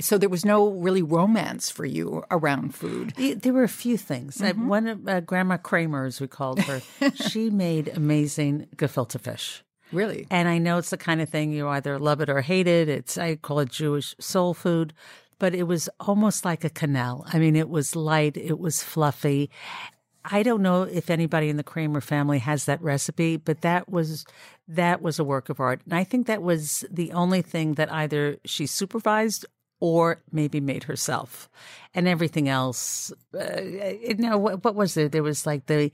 So 0.00 0.16
there 0.16 0.30
was 0.30 0.42
no 0.42 0.70
really 0.70 1.02
romance 1.02 1.68
for 1.68 1.84
you 1.84 2.24
around 2.30 2.74
food. 2.74 3.12
There 3.16 3.52
were 3.52 3.62
a 3.62 3.68
few 3.68 3.98
things. 3.98 4.40
Uh, 4.40 4.54
one 4.54 4.86
of 4.86 5.06
uh, 5.06 5.20
Grandma 5.20 5.58
Kramer, 5.58 6.06
as 6.06 6.22
we 6.22 6.26
called 6.26 6.60
her, 6.60 6.80
she 7.14 7.50
made 7.50 7.88
amazing 7.88 8.68
gefilte 8.74 9.20
fish. 9.20 9.62
Really, 9.94 10.26
And 10.30 10.48
I 10.48 10.58
know 10.58 10.78
it's 10.78 10.90
the 10.90 10.96
kind 10.96 11.20
of 11.20 11.28
thing 11.28 11.52
you 11.52 11.68
either 11.68 11.98
love 11.98 12.20
it 12.20 12.28
or 12.28 12.40
hate 12.40 12.66
it. 12.66 12.88
It's 12.88 13.16
I 13.16 13.36
call 13.36 13.60
it 13.60 13.70
Jewish 13.70 14.14
soul 14.18 14.52
food, 14.52 14.92
but 15.38 15.54
it 15.54 15.64
was 15.64 15.88
almost 16.00 16.44
like 16.44 16.64
a 16.64 16.70
quenelle. 16.70 17.24
I 17.32 17.38
mean, 17.38 17.56
it 17.56 17.68
was 17.68 17.94
light, 17.96 18.36
it 18.36 18.58
was 18.58 18.82
fluffy. 18.82 19.50
I 20.24 20.42
don't 20.42 20.62
know 20.62 20.82
if 20.82 21.10
anybody 21.10 21.50
in 21.50 21.58
the 21.58 21.62
Kramer 21.62 22.00
family 22.00 22.38
has 22.38 22.64
that 22.64 22.82
recipe, 22.82 23.36
but 23.36 23.60
that 23.60 23.90
was 23.90 24.24
that 24.66 25.02
was 25.02 25.18
a 25.18 25.24
work 25.24 25.48
of 25.50 25.60
art. 25.60 25.82
And 25.84 25.94
I 25.94 26.04
think 26.04 26.26
that 26.26 26.42
was 26.42 26.84
the 26.90 27.12
only 27.12 27.42
thing 27.42 27.74
that 27.74 27.92
either 27.92 28.38
she 28.44 28.66
supervised 28.66 29.44
or 29.80 30.22
maybe 30.32 30.60
made 30.60 30.84
herself. 30.84 31.50
And 31.94 32.08
everything 32.08 32.48
else, 32.48 33.12
uh, 33.38 33.60
you 33.60 34.16
know, 34.16 34.38
what, 34.38 34.64
what 34.64 34.74
was 34.74 34.94
there? 34.94 35.08
There 35.08 35.22
was 35.22 35.44
like 35.44 35.66
the 35.66 35.92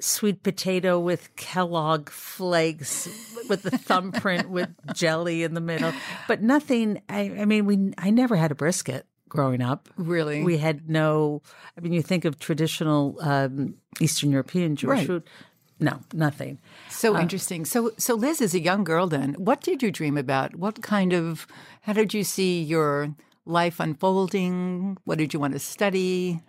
sweet 0.00 0.42
potato 0.42 0.98
with 0.98 1.34
Kellogg 1.36 2.10
flakes 2.10 3.08
with 3.48 3.62
the 3.62 3.70
thumbprint 3.70 4.50
with 4.50 4.68
jelly 4.94 5.42
in 5.42 5.54
the 5.54 5.60
middle, 5.60 5.92
but 6.28 6.42
nothing. 6.42 7.00
I, 7.08 7.32
I 7.38 7.44
mean, 7.44 7.64
we 7.66 7.92
I 7.98 8.10
never 8.10 8.36
had 8.36 8.50
a 8.50 8.54
brisket 8.54 9.06
growing 9.28 9.62
up. 9.62 9.88
Really? 9.96 10.42
We 10.42 10.58
had 10.58 10.88
no. 10.88 11.42
I 11.76 11.80
mean, 11.80 11.92
you 11.92 12.02
think 12.02 12.24
of 12.24 12.38
traditional 12.38 13.18
um, 13.20 13.74
Eastern 14.00 14.30
European 14.30 14.76
Jewish 14.76 14.98
Right. 14.98 15.06
food. 15.06 15.22
No, 15.80 15.98
nothing. 16.12 16.60
So 16.88 17.18
interesting. 17.18 17.64
So, 17.64 17.90
so 17.98 18.14
Liz 18.14 18.40
is 18.40 18.54
a 18.54 18.60
young 18.60 18.84
girl. 18.84 19.08
Then, 19.08 19.34
what 19.34 19.60
did 19.60 19.82
you 19.82 19.90
dream 19.90 20.16
about? 20.16 20.54
What 20.56 20.82
kind 20.82 21.12
of? 21.12 21.46
How 21.82 21.92
did 21.92 22.14
you 22.14 22.22
see 22.22 22.62
your 22.62 23.14
life 23.44 23.80
unfolding? 23.80 24.96
What 25.04 25.18
did 25.18 25.34
you 25.34 25.40
want 25.40 25.52
to 25.54 25.58
study? 25.58 26.40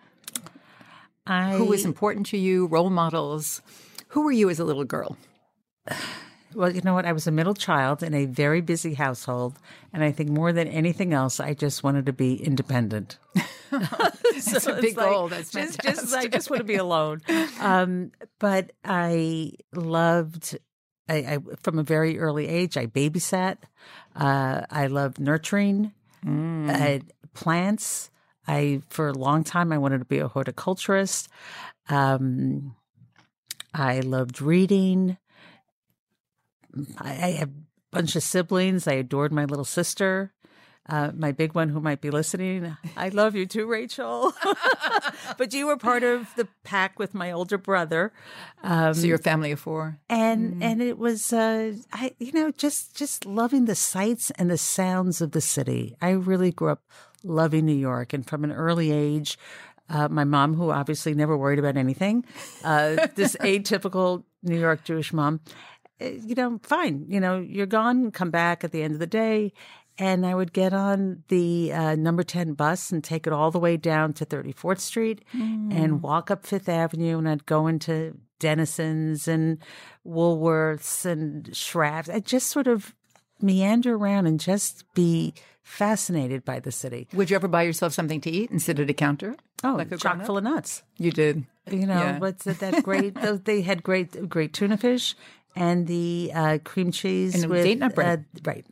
I 1.28 1.56
Who 1.58 1.66
was 1.66 1.86
important 1.86 2.28
to 2.28 2.38
you? 2.38 2.68
Role 2.68 2.90
models? 2.90 3.62
Who 4.10 4.22
were 4.22 4.32
you 4.32 4.50
as 4.50 4.60
a 4.60 4.66
little 4.66 4.86
girl? 4.86 5.18
Well, 6.54 6.74
you 6.74 6.80
know 6.80 6.94
what? 6.94 7.06
I 7.06 7.12
was 7.12 7.28
a 7.28 7.32
middle 7.32 7.54
child 7.54 8.02
in 8.02 8.14
a 8.14 8.24
very 8.24 8.62
busy 8.62 8.94
household, 8.94 9.58
and 9.92 10.06
I 10.06 10.14
think 10.14 10.30
more 10.30 10.54
than 10.54 10.70
anything 10.70 11.12
else, 11.12 11.42
I 11.42 11.54
just 11.54 11.84
wanted 11.84 12.06
to 12.06 12.14
be 12.14 12.36
independent. 12.36 13.18
That's 13.72 14.68
a 14.68 14.80
big 14.82 14.96
goal. 14.96 15.28
That's 15.28 15.52
just, 15.52 15.82
just 15.82 16.14
I 16.14 16.28
just 16.28 16.50
want 16.50 16.62
to 16.62 16.66
be 16.66 16.76
alone. 16.76 17.22
Um, 17.60 18.12
but 18.40 18.72
I 18.84 19.54
loved. 19.74 20.58
I, 21.10 21.16
I 21.16 21.38
from 21.62 21.80
a 21.80 21.84
very 21.84 22.20
early 22.20 22.48
age, 22.48 22.78
I 22.78 22.86
babysat. 22.86 23.58
Uh, 24.16 24.62
I 24.70 24.88
loved 24.88 25.20
nurturing 25.20 25.92
uh, 26.26 27.00
plants. 27.34 28.12
I 28.48 28.82
for 28.90 29.08
a 29.08 29.14
long 29.14 29.44
time 29.44 29.72
I 29.72 29.78
wanted 29.78 30.00
to 30.00 30.06
be 30.06 30.20
a 30.20 30.28
horticulturist. 30.28 31.30
Um, 31.90 32.76
I 33.74 34.00
loved 34.00 34.42
reading. 34.42 35.18
I, 36.98 37.10
I 37.10 37.32
have 37.32 37.50
a 37.50 37.54
bunch 37.92 38.16
of 38.16 38.24
siblings. 38.24 38.88
I 38.88 38.94
adored 38.94 39.32
my 39.32 39.46
little 39.46 39.66
sister. 39.66 40.32
Uh, 40.88 41.10
my 41.16 41.32
big 41.32 41.56
one 41.56 41.70
who 41.70 41.82
might 41.82 42.00
be 42.00 42.12
listening, 42.12 42.78
I 42.96 43.10
love 43.10 43.34
you 43.34 43.48
too, 43.48 43.66
Rachel. 43.66 44.34
but 45.38 45.52
you 45.52 45.66
were 45.66 45.78
part 45.78 46.04
of 46.04 46.28
the 46.36 46.48
pack 46.64 47.00
with 47.00 47.16
my 47.16 47.32
older 47.32 47.58
brother, 47.58 48.14
so 48.94 49.08
you're 49.08 49.16
a 49.16 49.22
family 49.22 49.52
of 49.52 49.60
four. 49.60 49.98
and 50.12 50.62
and 50.64 50.84
it 50.84 51.00
was, 51.00 51.34
uh, 51.34 51.74
I 51.92 52.14
you 52.20 52.32
know, 52.34 52.52
just 52.52 52.96
just 52.96 53.26
loving 53.26 53.66
the 53.66 53.74
sights 53.74 54.30
and 54.38 54.52
the 54.52 54.60
sounds 54.60 55.22
of 55.22 55.32
the 55.32 55.42
city. 55.42 55.96
I 56.04 56.12
really 56.12 56.52
grew 56.52 56.70
up 56.70 56.84
loving 57.26 57.66
New 57.66 57.76
York, 57.76 58.14
and 58.14 58.26
from 58.26 58.44
an 58.44 58.52
early 58.52 58.92
age, 58.92 59.38
uh, 59.90 60.08
my 60.08 60.24
mom, 60.24 60.54
who 60.54 60.72
obviously 60.72 61.14
never 61.14 61.38
worried 61.38 61.60
about 61.60 61.78
anything, 61.78 62.26
uh, 62.64 63.08
this 63.16 63.36
atypical 63.42 64.24
New 64.44 64.60
York 64.60 64.84
Jewish 64.84 65.14
mom, 65.14 65.42
uh, 66.02 66.06
you 66.06 66.36
know, 66.36 66.60
fine, 66.64 67.06
you 67.08 67.20
know, 67.20 67.40
you're 67.40 67.66
gone, 67.66 68.12
come 68.12 68.32
back 68.32 68.64
at 68.64 68.72
the 68.72 68.84
end 68.84 68.94
of 68.94 69.00
the 69.00 69.08
day. 69.08 69.54
And 69.98 70.26
I 70.26 70.36
would 70.36 70.52
get 70.52 70.74
on 70.74 71.24
the 71.30 71.72
uh, 71.72 71.96
number 71.96 72.22
10 72.22 72.54
bus 72.54 72.92
and 72.92 73.02
take 73.02 73.28
it 73.28 73.32
all 73.32 73.50
the 73.50 73.60
way 73.60 73.78
down 73.78 74.12
to 74.16 74.26
34th 74.26 74.82
Street 74.82 75.24
and 75.32 76.02
walk 76.02 76.30
up 76.30 76.46
Fifth 76.46 76.68
Avenue. 76.68 77.18
And 77.18 77.30
I'd 77.30 77.46
go 77.46 77.68
into 77.68 78.18
Denison's 78.42 79.30
and 79.30 79.60
Woolworths 80.06 81.06
and 81.06 81.46
Schrafft's. 81.56 82.10
I'd 82.10 82.26
just 82.26 82.50
sort 82.50 82.68
of 82.68 82.94
meander 83.42 83.96
around 83.96 84.28
and 84.28 84.38
just 84.38 84.84
be 84.96 85.34
fascinated 85.66 86.46
by 86.46 86.60
the 86.60 86.72
city. 86.72 87.08
Would 87.14 87.30
you 87.32 87.36
ever 87.36 87.48
buy 87.48 87.64
yourself 87.64 87.92
something 87.92 88.22
to 88.22 88.30
eat 88.30 88.52
and 88.52 88.62
sit 88.62 88.80
at 88.80 88.90
a 88.90 88.94
counter? 88.94 89.36
Oh, 89.64 89.74
Like 89.74 89.92
a 89.92 89.98
chock 89.98 90.24
full 90.26 90.38
of 90.38 90.44
nuts. 90.44 90.84
You 90.98 91.12
did. 91.12 91.44
You 91.70 91.88
know, 91.88 91.96
Yeah. 91.96 92.20
what's 92.20 92.46
that, 92.46 92.60
that 92.60 92.84
great? 92.84 93.16
they 93.46 93.62
had 93.62 93.82
great, 93.82 94.30
great 94.30 94.54
tuna 94.54 94.78
fish 94.78 95.16
and 95.56 95.88
the 95.88 96.32
uh, 96.36 96.58
cream 96.64 96.92
cheese 96.92 97.42
And 97.42 97.50
with 97.52 97.64
date 97.64 97.80
nut 97.80 97.96
bread. 97.96 98.26
Uh, 98.38 98.40
right. 98.46 98.66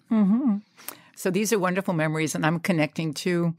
So 1.16 1.32
these 1.32 1.52
are 1.52 1.60
wonderful 1.60 1.94
memories, 1.94 2.36
and 2.36 2.46
I'm 2.46 2.60
connecting 2.60 3.14
to. 3.26 3.56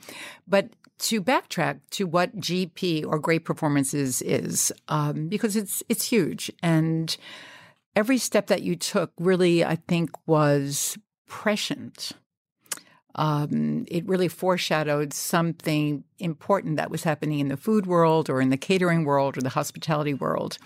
But 0.46 0.70
to 1.00 1.22
backtrack 1.22 1.80
to 1.92 2.06
what 2.06 2.36
GP 2.38 3.04
or 3.06 3.18
Great 3.18 3.44
Performances 3.44 4.22
is, 4.22 4.72
um, 4.88 5.28
because 5.28 5.56
it's 5.56 5.82
it's 5.88 6.04
huge, 6.04 6.52
and 6.62 7.16
every 7.96 8.18
step 8.18 8.46
that 8.48 8.62
you 8.62 8.76
took 8.76 9.12
really, 9.18 9.64
I 9.64 9.76
think, 9.76 10.10
was 10.26 10.98
prescient. 11.26 12.12
Um, 13.16 13.84
it 13.88 14.06
really 14.08 14.28
foreshadowed 14.28 15.12
something 15.12 16.04
important 16.18 16.76
that 16.76 16.90
was 16.90 17.04
happening 17.04 17.40
in 17.40 17.48
the 17.48 17.56
food 17.56 17.86
world, 17.86 18.28
or 18.28 18.40
in 18.40 18.50
the 18.50 18.56
catering 18.56 19.04
world, 19.04 19.38
or 19.38 19.40
the 19.40 19.50
hospitality 19.50 20.14
world. 20.14 20.58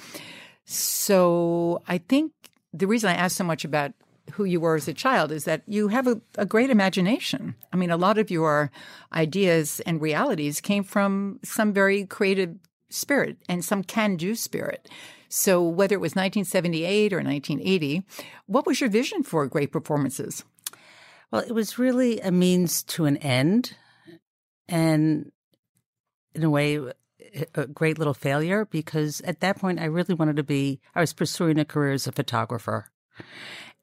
So 0.64 1.82
I 1.88 1.98
think 1.98 2.32
the 2.72 2.86
reason 2.86 3.10
I 3.10 3.14
asked 3.14 3.36
so 3.36 3.44
much 3.44 3.64
about 3.64 3.92
who 4.32 4.44
you 4.44 4.60
were 4.60 4.76
as 4.76 4.88
a 4.88 4.94
child 4.94 5.32
is 5.32 5.44
that 5.44 5.62
you 5.66 5.88
have 5.88 6.06
a, 6.06 6.20
a 6.36 6.44
great 6.44 6.70
imagination. 6.70 7.54
I 7.72 7.76
mean, 7.76 7.90
a 7.90 7.96
lot 7.96 8.18
of 8.18 8.30
your 8.30 8.70
ideas 9.12 9.80
and 9.80 10.00
realities 10.00 10.60
came 10.60 10.84
from 10.84 11.40
some 11.42 11.72
very 11.72 12.04
creative 12.04 12.56
spirit 12.90 13.38
and 13.48 13.64
some 13.64 13.82
can 13.82 14.16
do 14.16 14.34
spirit. 14.34 14.88
So, 15.30 15.62
whether 15.62 15.94
it 15.94 16.00
was 16.00 16.12
1978 16.12 17.12
or 17.12 17.16
1980, 17.16 18.02
what 18.46 18.66
was 18.66 18.80
your 18.80 18.88
vision 18.88 19.22
for 19.22 19.46
great 19.46 19.72
performances? 19.72 20.44
Well, 21.30 21.42
it 21.42 21.52
was 21.52 21.78
really 21.78 22.20
a 22.20 22.30
means 22.30 22.82
to 22.84 23.04
an 23.04 23.18
end, 23.18 23.76
and 24.68 25.30
in 26.34 26.42
a 26.42 26.50
way, 26.50 26.80
a 27.54 27.66
great 27.66 27.98
little 27.98 28.14
failure 28.14 28.64
because 28.64 29.20
at 29.22 29.40
that 29.40 29.58
point, 29.58 29.80
I 29.80 29.84
really 29.84 30.14
wanted 30.14 30.36
to 30.36 30.42
be. 30.42 30.80
I 30.94 31.00
was 31.00 31.12
pursuing 31.12 31.58
a 31.58 31.64
career 31.64 31.92
as 31.92 32.06
a 32.06 32.12
photographer, 32.12 32.90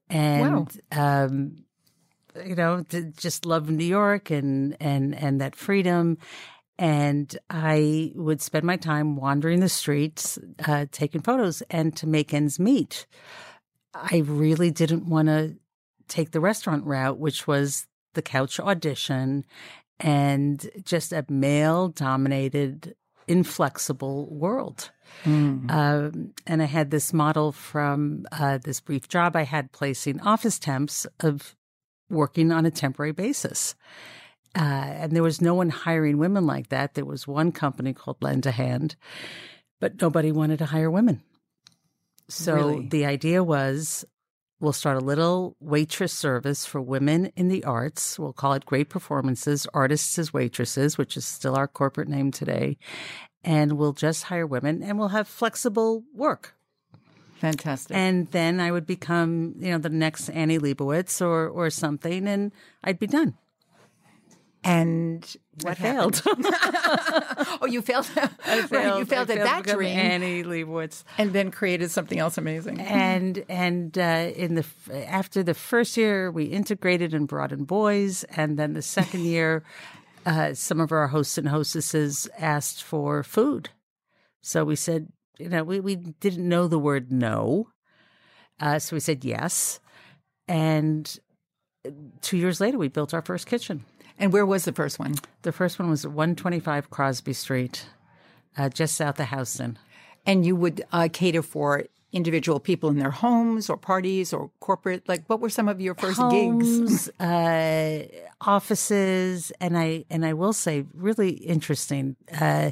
and 0.09 0.81
um, 0.91 1.65
you 2.43 2.55
know, 2.55 2.83
just 3.17 3.45
love 3.45 3.69
New 3.69 3.85
York 3.85 4.31
and 4.31 4.75
and 4.79 5.15
and 5.15 5.39
that 5.41 5.55
freedom. 5.55 6.17
And 6.77 7.37
I 7.49 8.11
would 8.15 8.41
spend 8.41 8.65
my 8.65 8.75
time 8.75 9.15
wandering 9.15 9.61
the 9.61 9.69
streets, 9.69 10.37
uh, 10.67 10.87
taking 10.91 11.21
photos, 11.21 11.61
and 11.69 11.95
to 11.97 12.07
make 12.07 12.33
ends 12.33 12.59
meet. 12.59 13.05
I 13.93 14.23
really 14.25 14.71
didn't 14.71 15.05
want 15.05 15.29
to 15.29 15.55
take 16.07 16.31
the 16.31 16.39
restaurant 16.39 16.85
route, 16.85 17.17
which 17.19 17.47
was 17.47 17.87
the 18.13 18.21
couch 18.21 18.59
audition 18.59 19.45
and 19.99 20.69
just 20.83 21.13
a 21.13 21.25
male 21.29 21.89
dominated, 21.89 22.95
inflexible 23.27 24.27
world. 24.33 24.91
Um, 25.25 26.33
and 26.47 26.61
I 26.61 26.65
had 26.65 26.91
this 26.91 27.13
model 27.13 27.51
from 27.51 28.25
uh, 28.31 28.57
this 28.57 28.79
brief 28.81 29.07
job 29.07 29.35
I 29.35 29.43
had 29.43 29.71
placing 29.71 30.19
office 30.21 30.59
temps 30.59 31.07
of 31.19 31.55
working 32.09 32.51
on 32.51 32.65
a 32.65 32.71
temporary 32.71 33.11
basis. 33.13 33.75
Uh, 34.55 34.59
and 34.61 35.11
there 35.11 35.23
was 35.23 35.41
no 35.41 35.53
one 35.53 35.69
hiring 35.69 36.17
women 36.17 36.45
like 36.45 36.69
that. 36.69 36.93
There 36.93 37.05
was 37.05 37.27
one 37.27 37.51
company 37.51 37.93
called 37.93 38.17
Lend 38.21 38.45
a 38.45 38.51
Hand, 38.51 38.95
but 39.79 40.01
nobody 40.01 40.31
wanted 40.31 40.59
to 40.59 40.65
hire 40.65 40.89
women. 40.91 41.21
So 42.29 42.55
Really? 42.55 42.87
the 42.87 43.05
idea 43.05 43.43
was 43.43 44.05
we'll 44.59 44.73
start 44.73 44.97
a 44.97 45.05
little 45.05 45.55
waitress 45.59 46.13
service 46.13 46.65
for 46.65 46.81
women 46.81 47.31
in 47.35 47.47
the 47.47 47.63
arts. 47.63 48.17
We'll 48.17 48.33
call 48.33 48.53
it 48.53 48.65
Great 48.65 48.89
Performances, 48.89 49.67
Artists 49.73 50.17
as 50.17 50.33
Waitresses, 50.33 50.97
which 50.97 51.17
is 51.17 51.25
still 51.25 51.55
our 51.55 51.67
corporate 51.67 52.07
name 52.07 52.31
today. 52.31 52.77
And 53.43 53.73
we'll 53.73 53.93
just 53.93 54.23
hire 54.23 54.47
women 54.47 54.81
and 54.81 54.97
we'll 54.97 55.09
have 55.09 55.27
flexible 55.27 56.03
work. 56.13 56.55
Fantastic. 57.35 57.95
And 57.95 58.27
then 58.31 58.59
I 58.59 58.71
would 58.71 58.87
become, 58.87 59.55
you 59.59 59.71
know, 59.71 59.77
the 59.77 59.89
next 59.89 60.29
Annie 60.29 60.57
Leibovitz 60.57 61.21
or 61.21 61.47
or 61.47 61.69
something, 61.69 62.27
and 62.27 62.51
I'd 62.83 62.97
be 62.97 63.07
done. 63.07 63.37
And 64.63 65.35
what 65.61 65.77
failed. 65.77 66.21
oh, 66.27 67.67
you 67.69 67.81
failed. 67.81 68.09
I 68.45 68.67
Right, 68.69 68.97
you 68.99 69.05
failed 69.05 69.31
I 69.31 69.35
at 69.35 69.43
that 69.43 69.63
dream, 69.63 69.97
Annie 69.97 70.43
Leibovitz. 70.43 71.03
and 71.17 71.31
then 71.33 71.51
created 71.51 71.91
something 71.91 72.19
else 72.19 72.37
amazing. 72.37 72.81
and 72.81 73.43
and 73.47 73.97
uh, 73.97 74.31
in 74.35 74.55
the 74.55 74.65
after 75.07 75.43
the 75.43 75.53
first 75.53 75.95
year 75.97 76.31
we 76.31 76.45
integrated 76.45 77.13
and 77.13 77.27
brought 77.27 77.51
in 77.51 77.63
boys 77.63 78.23
and 78.35 78.57
then 78.57 78.73
the 78.73 78.81
second 78.81 79.21
year 79.25 79.63
uh, 80.25 80.53
some 80.53 80.79
of 80.81 80.91
our 80.91 81.07
hosts 81.07 81.37
and 81.37 81.47
hostesses 81.47 82.27
asked 82.37 82.83
for 82.83 83.23
food 83.23 83.69
so 84.41 84.65
we 84.65 84.75
said 84.75 85.07
you 85.39 85.49
know 85.49 85.63
we, 85.63 85.79
we 85.79 85.95
didn't 85.95 86.47
know 86.47 86.67
the 86.67 86.79
word 86.79 87.11
no 87.11 87.69
uh, 88.59 88.79
so 88.79 88.95
we 88.95 88.99
said 88.99 89.23
yes 89.23 89.79
and 90.47 91.19
two 92.21 92.37
years 92.37 92.59
later 92.59 92.77
we 92.77 92.87
built 92.87 93.13
our 93.13 93.21
first 93.21 93.45
kitchen 93.47 93.85
And 94.17 94.31
where 94.31 94.45
was 94.45 94.65
the 94.65 94.73
first 94.73 94.99
one? 94.99 95.15
the 95.43 95.51
first 95.51 95.79
one 95.79 95.89
was 95.89 96.05
125 96.05 96.89
crosby 96.89 97.33
street 97.33 97.87
uh, 98.57 98.69
just 98.69 98.95
south 98.95 99.19
of 99.19 99.27
houston 99.27 99.77
And 100.25 100.45
you 100.45 100.55
would 100.55 100.83
uh, 100.91 101.09
cater 101.11 101.41
for 101.41 101.83
individual 102.15 102.59
people 102.61 102.89
in 102.89 102.97
their 102.97 103.11
homes 103.11 103.69
or 103.69 103.75
parties 103.75 104.33
or 104.33 104.49
corporate. 104.61 105.07
Like, 105.07 105.25
what 105.27 105.41
were 105.41 105.49
some 105.49 105.67
of 105.67 105.81
your 105.81 105.93
first 105.95 106.19
gigs? 106.31 107.09
uh, 107.19 108.07
offices, 108.41 109.51
and 109.59 109.77
I 109.77 110.05
and 110.09 110.25
I 110.25 110.33
will 110.33 110.53
say, 110.53 110.85
really 110.93 111.31
interesting. 111.31 112.15
Uh, 112.31 112.71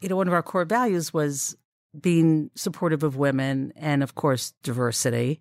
you 0.00 0.08
know, 0.08 0.16
one 0.16 0.28
of 0.28 0.34
our 0.34 0.42
core 0.42 0.64
values 0.66 1.14
was 1.14 1.56
being 1.98 2.50
supportive 2.54 3.02
of 3.02 3.16
women 3.16 3.72
and, 3.76 4.02
of 4.02 4.14
course, 4.14 4.52
diversity. 4.62 5.40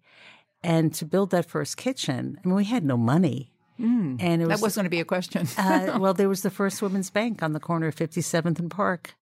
And 0.64 0.94
to 0.96 1.06
build 1.06 1.32
that 1.32 1.46
first 1.46 1.78
kitchen, 1.78 2.38
I 2.44 2.48
mean, 2.48 2.56
we 2.56 2.66
had 2.66 2.86
no 2.86 2.96
money. 2.96 3.50
Mm, 3.82 4.22
and 4.22 4.42
it 4.42 4.48
was, 4.48 4.60
that 4.60 4.66
was 4.66 4.76
going 4.76 4.86
to 4.86 4.90
be 4.90 5.00
a 5.00 5.06
question. 5.06 5.48
uh, 5.58 5.98
well, 6.00 6.14
there 6.14 6.30
was 6.30 6.42
the 6.42 6.50
first 6.50 6.82
women's 6.82 7.10
bank 7.10 7.42
on 7.42 7.54
the 7.54 7.60
corner 7.60 7.88
of 7.88 7.96
57th 7.96 8.60
and 8.60 8.70
Park. 8.70 9.16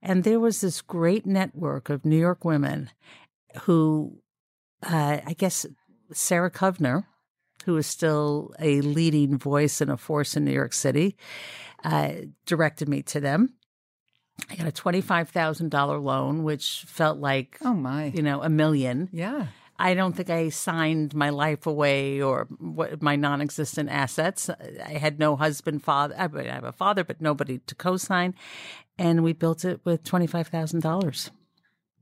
And 0.00 0.24
there 0.24 0.40
was 0.40 0.60
this 0.60 0.80
great 0.80 1.26
network 1.26 1.90
of 1.90 2.04
New 2.04 2.18
York 2.18 2.44
women 2.44 2.90
who, 3.62 4.18
uh, 4.82 5.18
I 5.26 5.34
guess, 5.36 5.66
Sarah 6.12 6.50
Kovner, 6.50 7.04
who 7.64 7.76
is 7.76 7.86
still 7.86 8.54
a 8.58 8.80
leading 8.80 9.36
voice 9.36 9.80
and 9.80 9.90
a 9.90 9.96
force 9.96 10.36
in 10.36 10.44
New 10.44 10.52
York 10.52 10.72
City, 10.72 11.16
uh, 11.84 12.12
directed 12.46 12.88
me 12.88 13.02
to 13.02 13.20
them. 13.20 13.54
I 14.50 14.54
got 14.54 14.68
a 14.68 14.72
$25,000 14.72 16.02
loan, 16.02 16.44
which 16.44 16.84
felt 16.86 17.18
like, 17.18 17.58
oh 17.62 17.74
my, 17.74 18.06
you 18.06 18.22
know, 18.22 18.42
a 18.42 18.48
million. 18.48 19.08
Yeah. 19.12 19.48
I 19.78 19.94
don't 19.94 20.14
think 20.14 20.28
I 20.28 20.48
signed 20.48 21.14
my 21.14 21.30
life 21.30 21.66
away 21.66 22.20
or 22.20 22.48
what, 22.58 23.00
my 23.00 23.16
non 23.16 23.40
existent 23.40 23.88
assets. 23.90 24.50
I 24.50 24.92
had 24.92 25.18
no 25.18 25.36
husband, 25.36 25.84
father. 25.84 26.14
I 26.18 26.22
have 26.22 26.64
a 26.64 26.72
father, 26.72 27.04
but 27.04 27.20
nobody 27.20 27.58
to 27.58 27.74
co 27.74 27.96
sign. 27.96 28.34
And 28.98 29.22
we 29.22 29.32
built 29.32 29.64
it 29.64 29.80
with 29.84 30.02
$25,000. 30.02 31.30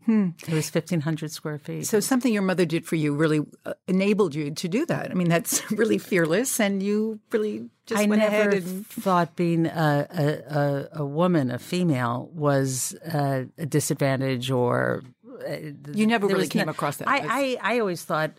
Hmm. 0.07 0.29
It 0.47 0.55
was 0.55 0.73
1,500 0.73 1.33
square 1.33 1.59
feet. 1.59 1.85
So, 1.85 1.99
something 1.99 2.33
your 2.33 2.43
mother 2.43 2.65
did 2.65 2.87
for 2.87 2.95
you 2.95 3.13
really 3.13 3.41
uh, 3.65 3.75
enabled 3.89 4.37
you 4.37 4.53
to 4.53 4.69
do 4.69 4.87
that. 4.87 5.11
I 5.11 5.15
mean, 5.15 5.29
that's 5.29 5.69
really 5.73 5.99
fearless, 5.99 6.61
and 6.61 6.81
you 6.81 7.19
really 7.33 7.69
just 7.87 8.01
I 8.01 8.07
went 8.07 8.23
never 8.23 8.51
ahead 8.51 8.55
and. 8.55 8.87
thought 8.87 9.35
being 9.35 9.67
a, 9.67 10.07
a, 10.09 10.57
a, 10.57 10.89
a 11.01 11.05
woman, 11.05 11.51
a 11.51 11.59
female, 11.59 12.31
was 12.33 12.95
a 13.05 13.47
disadvantage 13.69 14.49
or. 14.49 15.03
Uh, 15.37 15.93
you 15.93 16.07
never 16.07 16.27
really 16.27 16.49
came 16.49 16.67
no, 16.67 16.73
across 16.73 16.99
that. 16.99 17.09
I, 17.09 17.59
I, 17.63 17.75
I 17.75 17.81
always 17.81 18.05
thought 18.05 18.33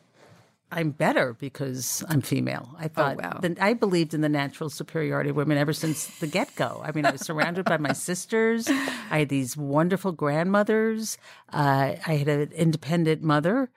I'm 0.72 0.92
better 0.92 1.34
because 1.34 2.04
I'm 2.10 2.22
female. 2.22 2.76
I 2.78 2.86
oh, 2.86 2.88
thought 2.90 3.18
oh, 3.24 3.40
wow. 3.42 3.56
I 3.62 3.74
believed 3.74 4.14
in 4.14 4.22
the 4.22 4.30
natural 4.30 4.70
superiority 4.70 5.30
of 5.30 5.36
women 5.36 5.58
ever 5.58 5.72
since 5.72 6.08
the 6.20 6.28
get 6.28 6.54
go. 6.56 6.82
I 6.84 6.92
mean, 6.92 7.06
I 7.06 7.12
was 7.12 7.22
surrounded 7.22 7.66
by 7.66 7.78
my 7.78 7.94
sisters. 7.94 8.68
I 8.70 9.20
had 9.20 9.30
these 9.30 9.56
wonderful 9.56 10.12
grandmothers. 10.12 11.18
Uh, 11.54 11.94
I 12.06 12.16
had 12.16 12.28
an 12.28 12.52
independent 12.52 13.24
mother, 13.24 13.70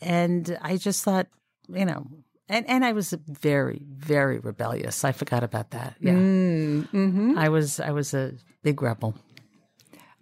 and 0.00 0.58
I 0.62 0.78
just 0.78 1.04
thought, 1.04 1.26
you 1.68 1.84
know, 1.84 2.06
and 2.48 2.66
and 2.66 2.82
I 2.84 2.92
was 2.92 3.12
very 3.26 3.82
very 3.86 4.38
rebellious. 4.38 5.04
I 5.04 5.12
forgot 5.12 5.44
about 5.44 5.70
that. 5.72 5.96
Yeah, 6.00 6.14
mm, 6.14 6.88
mm-hmm. 6.88 7.36
I 7.36 7.50
was 7.50 7.78
I 7.78 7.90
was 7.90 8.14
a 8.14 8.32
big 8.62 8.80
rebel. 8.80 9.14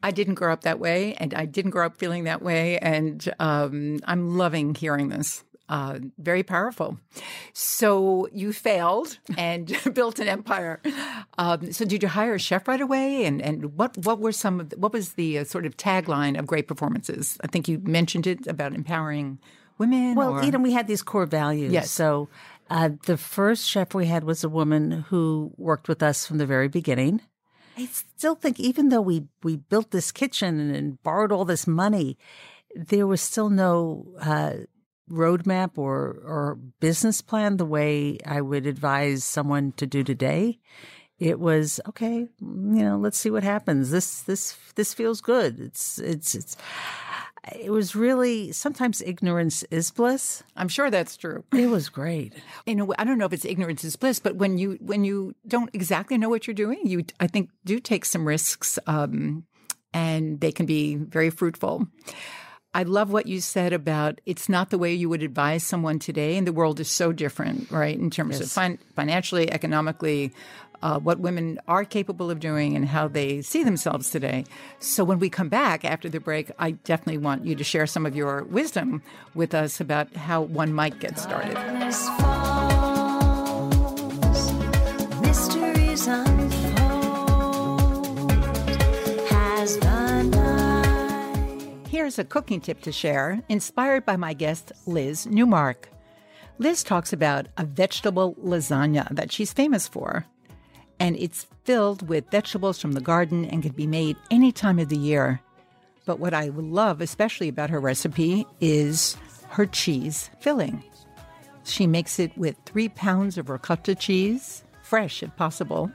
I 0.02 0.10
didn't 0.10 0.34
grow 0.34 0.52
up 0.52 0.62
that 0.62 0.78
way, 0.78 1.14
and 1.14 1.34
I 1.34 1.44
didn't 1.44 1.72
grow 1.72 1.86
up 1.86 1.98
feeling 1.98 2.24
that 2.24 2.42
way, 2.42 2.78
and 2.78 3.32
um, 3.38 3.98
I'm 4.04 4.36
loving 4.36 4.74
hearing 4.74 5.08
this 5.08 5.44
uh, 5.70 6.00
very 6.18 6.42
powerful. 6.42 6.98
So 7.52 8.28
you 8.32 8.52
failed 8.52 9.18
and 9.38 9.74
built 9.94 10.18
an 10.18 10.28
empire. 10.28 10.82
Um, 11.38 11.72
so 11.72 11.84
did 11.84 12.02
you 12.02 12.08
hire 12.08 12.34
a 12.34 12.38
chef 12.38 12.66
right 12.68 12.80
away? 12.80 13.24
And 13.24 13.40
and 13.40 13.76
what 13.78 13.96
what 13.98 14.18
were 14.18 14.32
some 14.32 14.60
of 14.60 14.70
the, 14.70 14.78
what 14.78 14.92
was 14.92 15.14
the 15.14 15.38
uh, 15.38 15.44
sort 15.44 15.64
of 15.64 15.76
tagline 15.76 16.38
of 16.38 16.46
great 16.46 16.66
performances? 16.66 17.38
I 17.42 17.46
think 17.46 17.68
you 17.68 17.78
mentioned 17.78 18.26
it 18.26 18.46
about 18.48 18.74
empowering 18.74 19.38
women. 19.78 20.16
Well, 20.16 20.38
or... 20.38 20.42
you 20.42 20.50
know, 20.50 20.58
we 20.58 20.72
had 20.72 20.88
these 20.88 21.02
core 21.02 21.26
values. 21.26 21.72
Yes. 21.72 21.90
So 21.90 22.28
uh, 22.68 22.90
the 23.06 23.16
first 23.16 23.68
chef 23.68 23.94
we 23.94 24.06
had 24.06 24.24
was 24.24 24.42
a 24.42 24.48
woman 24.48 25.04
who 25.08 25.52
worked 25.56 25.88
with 25.88 26.02
us 26.02 26.26
from 26.26 26.38
the 26.38 26.46
very 26.46 26.68
beginning. 26.68 27.22
I 27.80 27.86
still 27.86 28.34
think, 28.34 28.60
even 28.60 28.90
though 28.90 29.00
we 29.00 29.24
we 29.42 29.56
built 29.56 29.90
this 29.90 30.12
kitchen 30.12 30.60
and, 30.60 30.76
and 30.76 31.02
borrowed 31.02 31.32
all 31.32 31.46
this 31.46 31.66
money, 31.66 32.18
there 32.74 33.06
was 33.06 33.22
still 33.22 33.48
no 33.48 34.06
uh, 34.20 34.52
roadmap 35.10 35.78
or 35.78 36.20
or 36.24 36.58
business 36.80 37.22
plan 37.22 37.56
the 37.56 37.64
way 37.64 38.18
I 38.26 38.42
would 38.42 38.66
advise 38.66 39.24
someone 39.24 39.72
to 39.78 39.86
do 39.86 40.04
today. 40.04 40.58
It 41.18 41.40
was 41.40 41.80
okay, 41.88 42.28
you 42.40 42.84
know, 42.84 42.98
let's 42.98 43.18
see 43.18 43.30
what 43.30 43.44
happens. 43.44 43.90
This 43.90 44.22
this 44.22 44.58
this 44.74 44.92
feels 44.92 45.22
good. 45.22 45.58
It's 45.58 45.98
it's 45.98 46.34
it's 46.34 46.56
it 47.54 47.70
was 47.70 47.94
really 47.94 48.52
sometimes 48.52 49.00
ignorance 49.00 49.62
is 49.64 49.90
bliss. 49.90 50.42
I'm 50.56 50.68
sure 50.68 50.90
that's 50.90 51.16
true. 51.16 51.44
It 51.52 51.68
was 51.68 51.88
great. 51.88 52.34
You 52.66 52.74
know, 52.74 52.94
I 52.98 53.04
don't 53.04 53.18
know 53.18 53.24
if 53.24 53.32
it's 53.32 53.44
ignorance 53.44 53.84
is 53.84 53.96
bliss, 53.96 54.18
but 54.18 54.36
when 54.36 54.58
you 54.58 54.78
when 54.80 55.04
you 55.04 55.34
don't 55.46 55.70
exactly 55.72 56.18
know 56.18 56.28
what 56.28 56.46
you're 56.46 56.54
doing, 56.54 56.80
you 56.84 57.04
I 57.18 57.26
think 57.26 57.50
do 57.64 57.80
take 57.80 58.04
some 58.04 58.26
risks, 58.26 58.78
um, 58.86 59.44
and 59.92 60.40
they 60.40 60.52
can 60.52 60.66
be 60.66 60.96
very 60.96 61.30
fruitful. 61.30 61.86
I 62.72 62.84
love 62.84 63.10
what 63.10 63.26
you 63.26 63.40
said 63.40 63.72
about 63.72 64.20
it's 64.26 64.48
not 64.48 64.70
the 64.70 64.78
way 64.78 64.94
you 64.94 65.08
would 65.08 65.24
advise 65.24 65.64
someone 65.64 65.98
today, 65.98 66.36
and 66.36 66.46
the 66.46 66.52
world 66.52 66.78
is 66.78 66.88
so 66.88 67.12
different, 67.12 67.70
right? 67.70 67.98
In 67.98 68.10
terms 68.10 68.38
yes. 68.38 68.42
of 68.42 68.52
fin- 68.52 68.78
financially, 68.94 69.50
economically, 69.50 70.32
uh, 70.82 70.98
what 70.98 71.20
women 71.20 71.58
are 71.68 71.84
capable 71.84 72.30
of 72.30 72.40
doing 72.40 72.76
and 72.76 72.86
how 72.86 73.08
they 73.08 73.42
see 73.42 73.62
themselves 73.62 74.10
today. 74.10 74.44
So, 74.78 75.04
when 75.04 75.18
we 75.18 75.28
come 75.30 75.48
back 75.48 75.84
after 75.84 76.08
the 76.08 76.20
break, 76.20 76.50
I 76.58 76.72
definitely 76.72 77.18
want 77.18 77.44
you 77.44 77.54
to 77.54 77.64
share 77.64 77.86
some 77.86 78.06
of 78.06 78.16
your 78.16 78.44
wisdom 78.44 79.02
with 79.34 79.54
us 79.54 79.80
about 79.80 80.14
how 80.14 80.42
one 80.42 80.72
might 80.72 80.98
get 81.00 81.18
started. 81.18 81.56
Here's 91.88 92.18
a 92.18 92.24
cooking 92.24 92.60
tip 92.60 92.80
to 92.82 92.92
share, 92.92 93.42
inspired 93.48 94.06
by 94.06 94.16
my 94.16 94.32
guest, 94.32 94.72
Liz 94.86 95.26
Neumark. 95.26 95.84
Liz 96.58 96.82
talks 96.82 97.12
about 97.12 97.46
a 97.56 97.64
vegetable 97.64 98.34
lasagna 98.34 99.08
that 99.14 99.30
she's 99.32 99.52
famous 99.52 99.86
for. 99.86 100.26
And 101.00 101.16
it's 101.16 101.46
filled 101.64 102.08
with 102.08 102.30
vegetables 102.30 102.80
from 102.80 102.92
the 102.92 103.00
garden 103.00 103.44
and 103.46 103.62
can 103.62 103.72
be 103.72 103.86
made 103.86 104.16
any 104.30 104.52
time 104.52 104.78
of 104.78 104.88
the 104.88 104.98
year. 104.98 105.40
But 106.06 106.20
what 106.20 106.34
I 106.34 106.50
love 106.54 107.00
especially 107.00 107.48
about 107.48 107.70
her 107.70 107.80
recipe 107.80 108.46
is 108.60 109.16
her 109.48 109.66
cheese 109.66 110.30
filling. 110.40 110.84
She 111.64 111.86
makes 111.86 112.18
it 112.18 112.36
with 112.36 112.56
three 112.66 112.88
pounds 112.88 113.38
of 113.38 113.48
ricotta 113.48 113.94
cheese, 113.94 114.62
fresh 114.82 115.22
if 115.22 115.34
possible, 115.36 115.90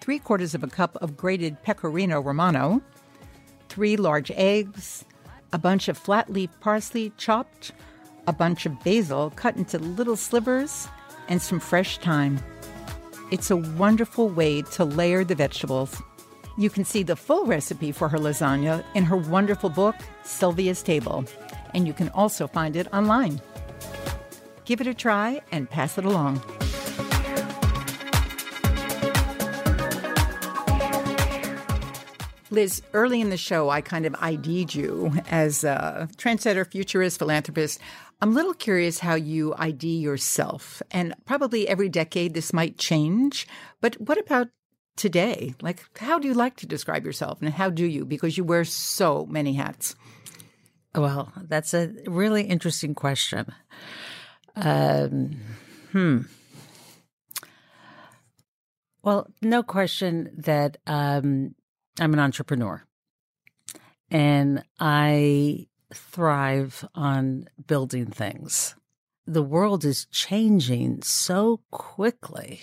three 0.00 0.18
quarters 0.18 0.54
of 0.54 0.62
a 0.62 0.68
cup 0.68 0.96
of 0.96 1.16
grated 1.16 1.62
pecorino 1.62 2.20
romano, 2.20 2.80
three 3.68 3.96
large 3.96 4.30
eggs, 4.32 5.04
a 5.52 5.58
bunch 5.58 5.88
of 5.88 5.98
flat 5.98 6.32
leaf 6.32 6.50
parsley 6.60 7.12
chopped, 7.16 7.72
a 8.26 8.32
bunch 8.32 8.66
of 8.66 8.82
basil 8.84 9.32
cut 9.36 9.56
into 9.56 9.78
little 9.78 10.16
slivers, 10.16 10.88
and 11.28 11.40
some 11.40 11.60
fresh 11.60 11.98
thyme. 11.98 12.38
It's 13.30 13.48
a 13.48 13.56
wonderful 13.56 14.28
way 14.28 14.62
to 14.62 14.84
layer 14.84 15.22
the 15.22 15.36
vegetables. 15.36 16.02
You 16.58 16.68
can 16.68 16.84
see 16.84 17.04
the 17.04 17.14
full 17.14 17.46
recipe 17.46 17.92
for 17.92 18.08
her 18.08 18.18
lasagna 18.18 18.84
in 18.94 19.04
her 19.04 19.16
wonderful 19.16 19.70
book, 19.70 19.94
Sylvia's 20.24 20.82
Table, 20.82 21.24
and 21.72 21.86
you 21.86 21.92
can 21.92 22.08
also 22.08 22.48
find 22.48 22.74
it 22.74 22.92
online. 22.92 23.40
Give 24.64 24.80
it 24.80 24.88
a 24.88 24.94
try 24.94 25.40
and 25.52 25.70
pass 25.70 25.96
it 25.96 26.04
along. 26.04 26.42
Liz, 32.50 32.82
early 32.94 33.20
in 33.20 33.30
the 33.30 33.36
show, 33.36 33.70
I 33.70 33.80
kind 33.80 34.06
of 34.06 34.16
ID'd 34.20 34.74
you 34.74 35.12
as 35.30 35.62
a 35.62 36.08
trendsetter, 36.16 36.68
futurist, 36.68 37.20
philanthropist. 37.20 37.78
I'm 38.20 38.32
a 38.32 38.34
little 38.34 38.54
curious 38.54 38.98
how 38.98 39.14
you 39.14 39.54
ID 39.56 39.98
yourself. 39.98 40.82
And 40.90 41.14
probably 41.24 41.66
every 41.66 41.88
decade 41.88 42.34
this 42.34 42.52
might 42.52 42.76
change. 42.76 43.46
But 43.80 43.98
what 44.00 44.18
about 44.18 44.48
today? 44.96 45.54
Like, 45.62 45.82
how 45.98 46.18
do 46.18 46.28
you 46.28 46.34
like 46.34 46.56
to 46.56 46.66
describe 46.66 47.06
yourself? 47.06 47.40
And 47.40 47.50
how 47.50 47.70
do 47.70 47.86
you? 47.86 48.04
Because 48.04 48.36
you 48.36 48.44
wear 48.44 48.64
so 48.64 49.26
many 49.26 49.54
hats. 49.54 49.96
Well, 50.94 51.32
that's 51.48 51.72
a 51.72 51.92
really 52.06 52.42
interesting 52.42 52.94
question. 52.94 53.46
Um, 54.56 55.40
hmm. 55.92 56.22
Well, 59.02 59.28
no 59.40 59.62
question 59.62 60.30
that 60.36 60.76
um, 60.86 61.54
I'm 61.98 62.12
an 62.12 62.18
entrepreneur 62.18 62.84
and 64.10 64.62
I 64.78 65.68
thrive 65.92 66.86
on 66.94 67.48
building 67.66 68.06
things. 68.06 68.74
The 69.26 69.42
world 69.42 69.84
is 69.84 70.06
changing 70.06 71.02
so 71.02 71.60
quickly. 71.70 72.60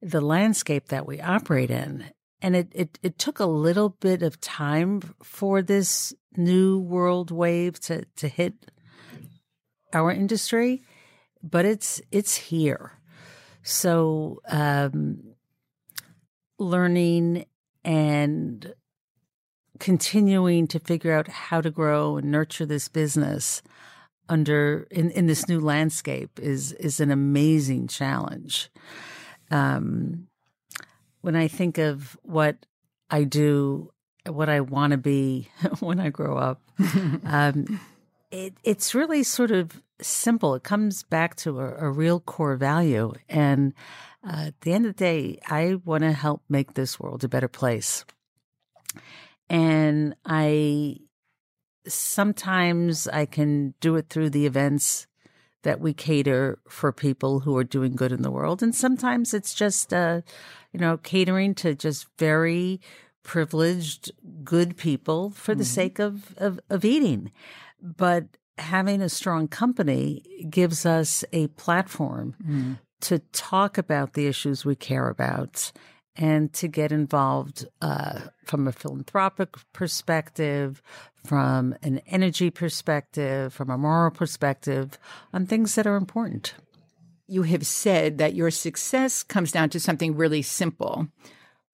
The 0.00 0.20
landscape 0.20 0.88
that 0.88 1.06
we 1.06 1.20
operate 1.20 1.70
in. 1.70 2.04
And 2.42 2.54
it, 2.54 2.68
it, 2.72 2.98
it 3.02 3.18
took 3.18 3.40
a 3.40 3.46
little 3.46 3.88
bit 3.88 4.22
of 4.22 4.40
time 4.40 5.00
for 5.22 5.62
this 5.62 6.14
new 6.36 6.78
world 6.78 7.30
wave 7.30 7.80
to, 7.80 8.04
to 8.16 8.28
hit 8.28 8.54
our 9.92 10.12
industry, 10.12 10.82
but 11.42 11.64
it's 11.64 12.00
it's 12.10 12.36
here. 12.36 12.92
So 13.62 14.40
um, 14.48 15.34
learning 16.58 17.46
and 17.84 18.74
continuing 19.78 20.66
to 20.68 20.78
figure 20.78 21.12
out 21.12 21.28
how 21.28 21.60
to 21.60 21.70
grow 21.70 22.16
and 22.16 22.30
nurture 22.30 22.66
this 22.66 22.88
business 22.88 23.62
under 24.28 24.86
in, 24.90 25.10
in 25.10 25.26
this 25.26 25.48
new 25.48 25.60
landscape 25.60 26.38
is 26.40 26.72
is 26.72 27.00
an 27.00 27.10
amazing 27.10 27.88
challenge. 27.88 28.70
Um, 29.50 30.26
when 31.20 31.36
I 31.36 31.48
think 31.48 31.78
of 31.78 32.18
what 32.22 32.66
I 33.10 33.24
do, 33.24 33.92
what 34.26 34.48
I 34.48 34.60
want 34.60 34.92
to 34.92 34.96
be 34.96 35.48
when 35.80 36.00
I 36.00 36.10
grow 36.10 36.36
up, 36.36 36.60
um, 37.24 37.80
it, 38.30 38.54
it's 38.64 38.94
really 38.94 39.22
sort 39.22 39.50
of 39.50 39.82
simple. 40.00 40.54
It 40.54 40.64
comes 40.64 41.02
back 41.04 41.36
to 41.36 41.60
a, 41.60 41.86
a 41.86 41.90
real 41.90 42.20
core 42.20 42.56
value, 42.56 43.12
and 43.28 43.72
uh, 44.26 44.46
at 44.46 44.60
the 44.62 44.72
end 44.72 44.86
of 44.86 44.96
the 44.96 45.04
day, 45.04 45.38
I 45.46 45.76
want 45.84 46.02
to 46.02 46.12
help 46.12 46.42
make 46.48 46.74
this 46.74 46.98
world 46.98 47.22
a 47.22 47.28
better 47.28 47.48
place. 47.48 48.04
And 49.48 50.14
I 50.24 50.98
sometimes 51.86 53.06
I 53.08 53.26
can 53.26 53.74
do 53.80 53.96
it 53.96 54.08
through 54.08 54.30
the 54.30 54.46
events 54.46 55.06
that 55.62 55.80
we 55.80 55.92
cater 55.92 56.58
for 56.68 56.92
people 56.92 57.40
who 57.40 57.56
are 57.56 57.64
doing 57.64 57.96
good 57.96 58.12
in 58.12 58.22
the 58.22 58.30
world. 58.30 58.62
And 58.62 58.74
sometimes 58.74 59.34
it's 59.34 59.54
just, 59.54 59.92
uh, 59.92 60.20
you 60.72 60.78
know, 60.78 60.96
catering 60.96 61.54
to 61.56 61.74
just 61.74 62.06
very 62.18 62.80
privileged, 63.22 64.12
good 64.44 64.76
people 64.76 65.30
for 65.30 65.54
the 65.54 65.64
mm-hmm. 65.64 65.74
sake 65.74 65.98
of, 65.98 66.34
of, 66.38 66.60
of 66.70 66.84
eating. 66.84 67.32
But 67.82 68.26
having 68.58 69.02
a 69.02 69.08
strong 69.08 69.48
company 69.48 70.46
gives 70.48 70.86
us 70.86 71.24
a 71.32 71.48
platform 71.48 72.36
mm-hmm. 72.40 72.72
to 73.00 73.18
talk 73.32 73.76
about 73.76 74.12
the 74.12 74.26
issues 74.26 74.64
we 74.64 74.76
care 74.76 75.08
about 75.08 75.72
and 76.16 76.52
to 76.54 76.68
get 76.68 76.92
involved 76.92 77.66
uh, 77.82 78.20
from 78.44 78.66
a 78.66 78.72
philanthropic 78.72 79.54
perspective, 79.72 80.82
from 81.24 81.74
an 81.82 82.00
energy 82.06 82.50
perspective, 82.50 83.52
from 83.52 83.70
a 83.70 83.78
moral 83.78 84.10
perspective 84.10 84.98
on 85.32 85.46
things 85.46 85.74
that 85.74 85.86
are 85.86 85.96
important. 85.96 86.54
You 87.28 87.42
have 87.42 87.66
said 87.66 88.18
that 88.18 88.34
your 88.34 88.50
success 88.50 89.22
comes 89.22 89.52
down 89.52 89.70
to 89.70 89.80
something 89.80 90.16
really 90.16 90.42
simple, 90.42 91.08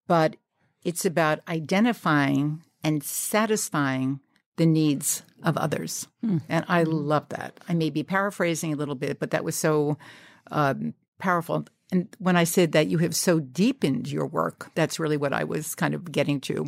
but 0.06 0.36
it's 0.84 1.04
about 1.04 1.40
identifying 1.48 2.62
and 2.82 3.04
satisfying 3.04 4.20
the 4.56 4.66
needs 4.66 5.22
of 5.42 5.56
others. 5.56 6.08
Mm. 6.24 6.42
And 6.48 6.64
I 6.68 6.82
love 6.82 7.28
that. 7.30 7.60
I 7.68 7.74
may 7.74 7.90
be 7.90 8.02
paraphrasing 8.02 8.72
a 8.72 8.76
little 8.76 8.94
bit, 8.94 9.18
but 9.18 9.30
that 9.30 9.44
was 9.44 9.56
so 9.56 9.98
um, 10.50 10.94
powerful. 11.18 11.64
And 11.92 12.08
when 12.18 12.36
I 12.36 12.44
said 12.44 12.72
that 12.72 12.88
you 12.88 12.98
have 12.98 13.14
so 13.14 13.38
deepened 13.38 14.10
your 14.10 14.26
work, 14.26 14.70
that's 14.74 14.98
really 14.98 15.18
what 15.18 15.34
I 15.34 15.44
was 15.44 15.74
kind 15.74 15.94
of 15.94 16.10
getting 16.10 16.40
to. 16.40 16.66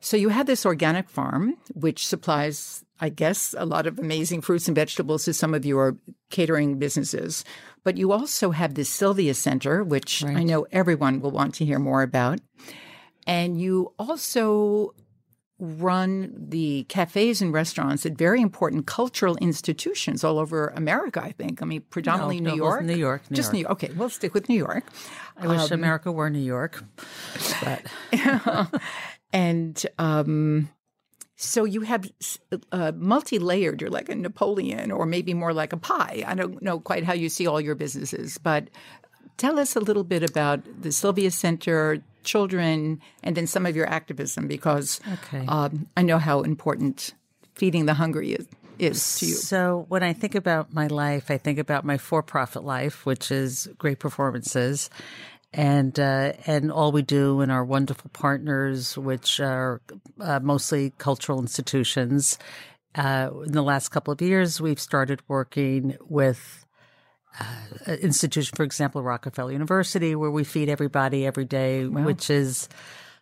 So 0.00 0.16
you 0.16 0.28
had 0.28 0.46
this 0.46 0.64
organic 0.64 1.10
farm, 1.10 1.56
which 1.74 2.06
supplies, 2.06 2.84
I 3.00 3.08
guess, 3.08 3.54
a 3.58 3.66
lot 3.66 3.88
of 3.88 3.98
amazing 3.98 4.42
fruits 4.42 4.68
and 4.68 4.74
vegetables 4.76 5.24
to 5.24 5.34
some 5.34 5.52
of 5.52 5.66
your 5.66 5.96
catering 6.30 6.78
businesses. 6.78 7.44
But 7.82 7.96
you 7.96 8.12
also 8.12 8.52
have 8.52 8.74
the 8.74 8.84
Sylvia 8.84 9.34
Center, 9.34 9.82
which 9.82 10.22
right. 10.22 10.36
I 10.36 10.42
know 10.44 10.66
everyone 10.70 11.20
will 11.20 11.32
want 11.32 11.54
to 11.56 11.64
hear 11.64 11.80
more 11.80 12.02
about. 12.02 12.40
And 13.26 13.60
you 13.60 13.92
also 13.98 14.94
run 15.58 16.34
the 16.36 16.84
cafes 16.88 17.40
and 17.40 17.52
restaurants 17.52 18.04
at 18.04 18.12
very 18.12 18.42
important 18.42 18.86
cultural 18.86 19.36
institutions 19.36 20.22
all 20.22 20.38
over 20.38 20.68
America, 20.68 21.22
I 21.22 21.32
think. 21.32 21.62
I 21.62 21.64
mean, 21.64 21.82
predominantly 21.88 22.40
no, 22.40 22.50
New 22.50 22.56
York. 22.56 22.84
New 22.84 22.94
York. 22.94 23.30
New 23.30 23.36
Just 23.36 23.48
York. 23.48 23.54
New 23.54 23.60
York. 23.60 23.70
Okay, 23.72 23.90
we'll 23.94 24.10
stick 24.10 24.34
with 24.34 24.48
New 24.48 24.56
York. 24.56 24.84
I 25.36 25.46
wish 25.46 25.70
um, 25.70 25.72
America 25.72 26.12
were 26.12 26.28
New 26.28 26.40
York. 26.40 26.84
But. 27.62 28.80
and 29.32 29.86
um, 29.98 30.68
so 31.36 31.64
you 31.64 31.82
have 31.82 32.10
uh, 32.72 32.92
multi 32.94 33.38
layered, 33.38 33.80
you're 33.80 33.90
like 33.90 34.08
a 34.08 34.14
Napoleon 34.14 34.90
or 34.90 35.06
maybe 35.06 35.34
more 35.34 35.52
like 35.52 35.72
a 35.72 35.76
pie. 35.76 36.24
I 36.26 36.34
don't 36.34 36.62
know 36.62 36.80
quite 36.80 37.04
how 37.04 37.12
you 37.12 37.28
see 37.28 37.46
all 37.46 37.60
your 37.60 37.74
businesses, 37.74 38.38
but 38.38 38.68
tell 39.36 39.58
us 39.58 39.76
a 39.76 39.80
little 39.80 40.04
bit 40.04 40.22
about 40.22 40.60
the 40.80 40.92
Sylvia 40.92 41.30
Center, 41.30 42.02
children, 42.26 43.00
and 43.22 43.34
then 43.36 43.46
some 43.46 43.64
of 43.64 43.74
your 43.74 43.88
activism 43.88 44.46
because 44.46 45.00
okay. 45.14 45.46
um, 45.48 45.86
I 45.96 46.02
know 46.02 46.18
how 46.18 46.42
important 46.42 47.14
feeding 47.54 47.86
the 47.86 47.94
hungry 47.94 48.32
is, 48.32 48.46
is 48.78 49.18
to 49.20 49.26
you. 49.26 49.34
So 49.34 49.86
when 49.88 50.02
I 50.02 50.12
think 50.12 50.34
about 50.34 50.74
my 50.74 50.88
life, 50.88 51.30
I 51.30 51.38
think 51.38 51.58
about 51.58 51.84
my 51.84 51.96
for-profit 51.96 52.64
life, 52.64 53.06
which 53.06 53.30
is 53.30 53.68
great 53.78 53.98
performances, 53.98 54.90
and 55.54 55.98
uh, 55.98 56.34
and 56.46 56.70
all 56.70 56.92
we 56.92 57.00
do 57.02 57.40
and 57.40 57.50
our 57.50 57.64
wonderful 57.64 58.10
partners, 58.12 58.98
which 58.98 59.40
are 59.40 59.80
uh, 60.20 60.40
mostly 60.40 60.92
cultural 60.98 61.40
institutions. 61.40 62.38
Uh, 62.94 63.30
in 63.46 63.52
the 63.52 63.62
last 63.62 63.90
couple 63.90 64.12
of 64.12 64.20
years, 64.20 64.60
we've 64.60 64.80
started 64.80 65.20
working 65.28 65.96
with 66.08 66.65
uh, 67.40 67.92
institution, 67.92 68.54
for 68.56 68.62
example, 68.62 69.02
Rockefeller 69.02 69.52
University, 69.52 70.14
where 70.14 70.30
we 70.30 70.44
feed 70.44 70.68
everybody 70.68 71.26
every 71.26 71.44
day, 71.44 71.86
wow. 71.86 72.02
which 72.02 72.30
is 72.30 72.68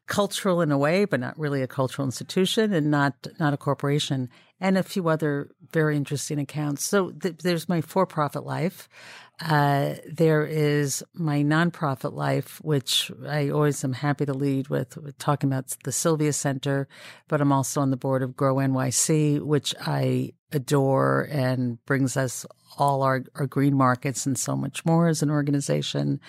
cultural 0.06 0.60
in 0.60 0.70
a 0.70 0.78
way, 0.78 1.04
but 1.04 1.20
not 1.20 1.38
really 1.38 1.62
a 1.62 1.66
cultural 1.66 2.04
institution 2.04 2.72
and 2.72 2.90
not 2.90 3.14
not 3.38 3.54
a 3.54 3.56
corporation, 3.56 4.28
and 4.60 4.76
a 4.76 4.82
few 4.82 5.08
other 5.08 5.50
very 5.72 5.96
interesting 5.96 6.38
accounts. 6.38 6.86
So 6.86 7.10
th- 7.10 7.38
there's 7.38 7.68
my 7.68 7.80
for-profit 7.80 8.44
life. 8.44 8.88
Uh, 9.40 9.94
there 10.06 10.46
is 10.46 11.02
my 11.12 11.42
nonprofit 11.42 12.12
life, 12.12 12.60
which 12.62 13.10
I 13.26 13.48
always 13.48 13.82
am 13.82 13.92
happy 13.92 14.26
to 14.26 14.32
lead 14.32 14.68
with, 14.68 14.96
with 14.96 15.18
talking 15.18 15.50
about 15.50 15.76
the 15.82 15.90
Sylvia 15.90 16.32
Center, 16.32 16.86
but 17.26 17.40
I'm 17.40 17.50
also 17.50 17.80
on 17.80 17.90
the 17.90 17.96
board 17.96 18.22
of 18.22 18.36
Grow 18.36 18.56
NYC, 18.56 19.40
which 19.40 19.74
I 19.80 20.34
adore 20.52 21.28
and 21.32 21.84
brings 21.84 22.16
us 22.16 22.46
all 22.78 23.02
our, 23.02 23.24
our 23.34 23.46
green 23.46 23.74
markets 23.74 24.26
and 24.26 24.38
so 24.38 24.56
much 24.56 24.84
more 24.84 25.08
as 25.08 25.22
an 25.22 25.30
organization. 25.30 26.20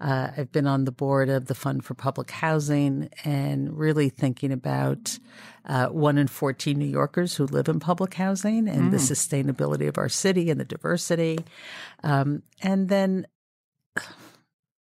Uh, 0.00 0.28
I've 0.36 0.52
been 0.52 0.66
on 0.66 0.84
the 0.84 0.92
board 0.92 1.28
of 1.28 1.46
the 1.46 1.54
Fund 1.54 1.84
for 1.84 1.94
Public 1.94 2.30
Housing 2.30 3.08
and 3.24 3.76
really 3.76 4.08
thinking 4.08 4.52
about 4.52 5.18
uh, 5.64 5.86
one 5.88 6.18
in 6.18 6.26
14 6.26 6.76
New 6.76 6.86
Yorkers 6.86 7.36
who 7.36 7.46
live 7.46 7.68
in 7.68 7.78
public 7.78 8.14
housing 8.14 8.68
and 8.68 8.84
mm. 8.84 8.90
the 8.90 8.96
sustainability 8.96 9.88
of 9.88 9.96
our 9.96 10.08
city 10.08 10.50
and 10.50 10.58
the 10.58 10.64
diversity. 10.64 11.38
Um, 12.02 12.42
and 12.62 12.88
then 12.88 13.26
a 13.96 14.02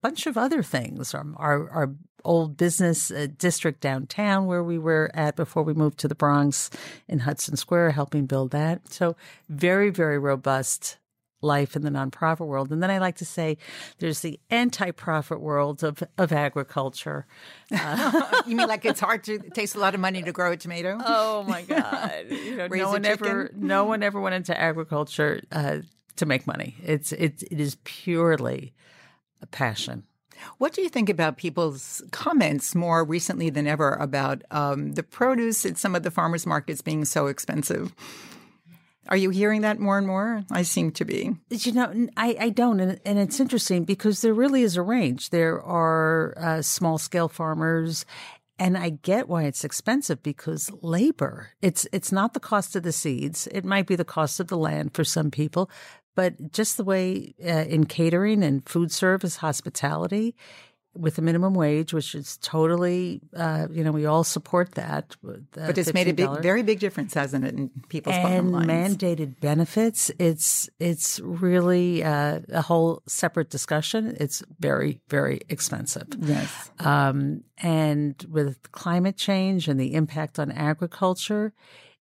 bunch 0.02 0.28
of 0.28 0.38
other 0.38 0.64
things. 0.64 1.14
Our, 1.14 1.26
our, 1.38 1.70
our 1.70 1.96
old 2.24 2.58
business 2.58 3.12
uh, 3.12 3.28
district 3.38 3.82
downtown 3.82 4.46
where 4.46 4.64
we 4.64 4.78
were 4.78 5.10
at 5.14 5.36
before 5.36 5.64
we 5.64 5.74
moved 5.74 6.00
to 6.00 6.08
the 6.08 6.16
Bronx 6.16 6.70
in 7.08 7.20
Hudson 7.20 7.56
Square, 7.56 7.92
helping 7.92 8.26
build 8.26 8.52
that. 8.52 8.92
So 8.92 9.16
very, 9.48 9.90
very 9.90 10.20
robust 10.20 10.98
life 11.42 11.76
in 11.76 11.84
the 11.84 11.90
nonprofit 11.90 12.46
world. 12.46 12.72
And 12.72 12.84
then 12.84 12.92
I 12.92 12.98
like 12.98 13.16
to 13.18 13.26
say 13.26 13.58
there's 14.00 14.20
the 14.20 14.40
anti-profit 14.50 15.40
world 15.40 15.84
of, 15.84 16.04
of 16.18 16.32
agriculture. 16.32 17.26
Uh, 17.72 18.42
you 18.48 18.56
mean 18.56 18.68
like 18.68 18.86
it's 18.86 19.00
hard 19.00 19.24
to 19.26 19.36
it 19.36 19.54
takes 19.54 19.76
a 19.76 19.80
lot 19.80 19.94
of 19.94 20.02
money 20.02 20.22
to 20.22 20.32
grow 20.32 20.52
a 20.52 20.58
tomato? 20.58 20.98
Oh 21.04 21.44
my 21.44 21.62
God. 21.62 22.26
You 22.30 22.58
know, 22.58 22.68
no 22.72 22.90
one 22.90 23.06
ever 23.06 23.52
no 23.56 23.86
one 23.86 24.04
ever 24.04 24.20
went 24.20 24.36
into 24.36 24.60
agriculture 24.60 25.42
uh, 25.52 25.78
to 26.20 26.26
make 26.26 26.46
money. 26.46 26.76
It's 26.84 27.12
it, 27.12 27.44
it 27.44 27.60
is 27.60 27.78
purely 27.84 28.74
a 29.42 29.48
passion. 29.48 30.04
What 30.58 30.74
do 30.74 30.82
you 30.82 30.90
think 30.90 31.10
about 31.10 31.38
people's 31.38 32.02
comments 32.12 32.74
more 32.74 33.04
recently 33.04 33.50
than 33.50 33.68
ever 33.68 33.94
about 33.96 34.44
um, 34.52 34.94
the 34.94 35.04
produce 35.04 35.66
at 35.66 35.78
some 35.78 35.96
of 35.96 36.04
the 36.04 36.12
farmers 36.12 36.46
markets 36.46 36.82
being 36.82 37.04
so 37.04 37.28
expensive? 37.28 37.94
Are 39.10 39.18
you 39.18 39.32
hearing 39.32 39.62
that 39.62 39.80
more 39.80 39.98
and 39.98 40.06
more? 40.06 40.44
I 40.52 40.62
seem 40.62 40.92
to 40.92 41.06
be. 41.06 41.36
You 41.50 41.72
know, 41.72 42.08
I, 42.16 42.38
I 42.40 42.50
don't. 42.50 42.80
And, 42.80 43.00
and 43.06 43.18
it's 43.18 43.40
interesting 43.40 43.84
because 43.84 44.22
there 44.22 44.34
really 44.34 44.62
is 44.62 44.78
a 44.78 44.82
range. 44.84 45.32
There 45.32 45.62
are 45.62 46.36
uh, 46.38 46.62
small 46.62 46.98
scale 46.98 47.28
farmers 47.28 48.06
and 48.60 48.78
I 48.78 48.90
get 48.90 49.30
why 49.30 49.44
it's 49.44 49.64
expensive 49.64 50.22
because 50.22 50.70
labor. 50.82 51.52
It's 51.62 51.88
it's 51.94 52.12
not 52.12 52.34
the 52.34 52.40
cost 52.40 52.76
of 52.76 52.84
the 52.84 52.92
seeds. 52.92 53.48
It 53.52 53.64
might 53.64 53.88
be 53.88 53.96
the 53.96 54.06
cost 54.06 54.40
of 54.40 54.48
the 54.48 54.58
land 54.58 54.94
for 54.94 55.04
some 55.04 55.32
people, 55.32 55.72
but 56.20 56.52
just 56.52 56.76
the 56.76 56.84
way 56.84 57.34
uh, 57.42 57.48
in 57.48 57.86
catering 57.86 58.44
and 58.44 58.68
food 58.68 58.92
service, 58.92 59.38
hospitality, 59.38 60.36
with 60.94 61.16
the 61.16 61.22
minimum 61.22 61.54
wage, 61.54 61.94
which 61.94 62.14
is 62.14 62.38
totally, 62.42 63.22
uh, 63.38 63.68
you 63.72 63.86
know, 63.86 63.92
we 63.94 64.06
all 64.06 64.26
support 64.26 64.74
that. 64.74 65.16
but 65.24 65.78
it's 65.78 65.92
$15. 65.92 65.94
made 65.94 66.08
a 66.10 66.14
big, 66.14 66.42
very 66.42 66.62
big 66.62 66.80
difference, 66.80 67.14
hasn't 67.14 67.46
it, 67.46 67.54
in 67.56 67.72
people's 67.88 68.18
and 68.18 68.52
mandated 68.52 69.40
benefits. 69.40 70.12
It's 70.20 70.70
it's 70.78 71.22
really 71.22 72.04
uh, 72.04 72.42
a 72.50 72.64
whole 72.64 73.02
separate 73.08 73.50
discussion. 73.50 74.18
It's 74.20 74.44
very 74.60 75.00
very 75.08 75.40
expensive. 75.48 76.08
Yes. 76.20 76.70
Um, 76.80 77.46
and 77.60 78.22
with 78.30 78.74
climate 78.74 79.16
change 79.16 79.70
and 79.70 79.80
the 79.80 79.94
impact 79.94 80.38
on 80.38 80.52
agriculture, 80.52 81.54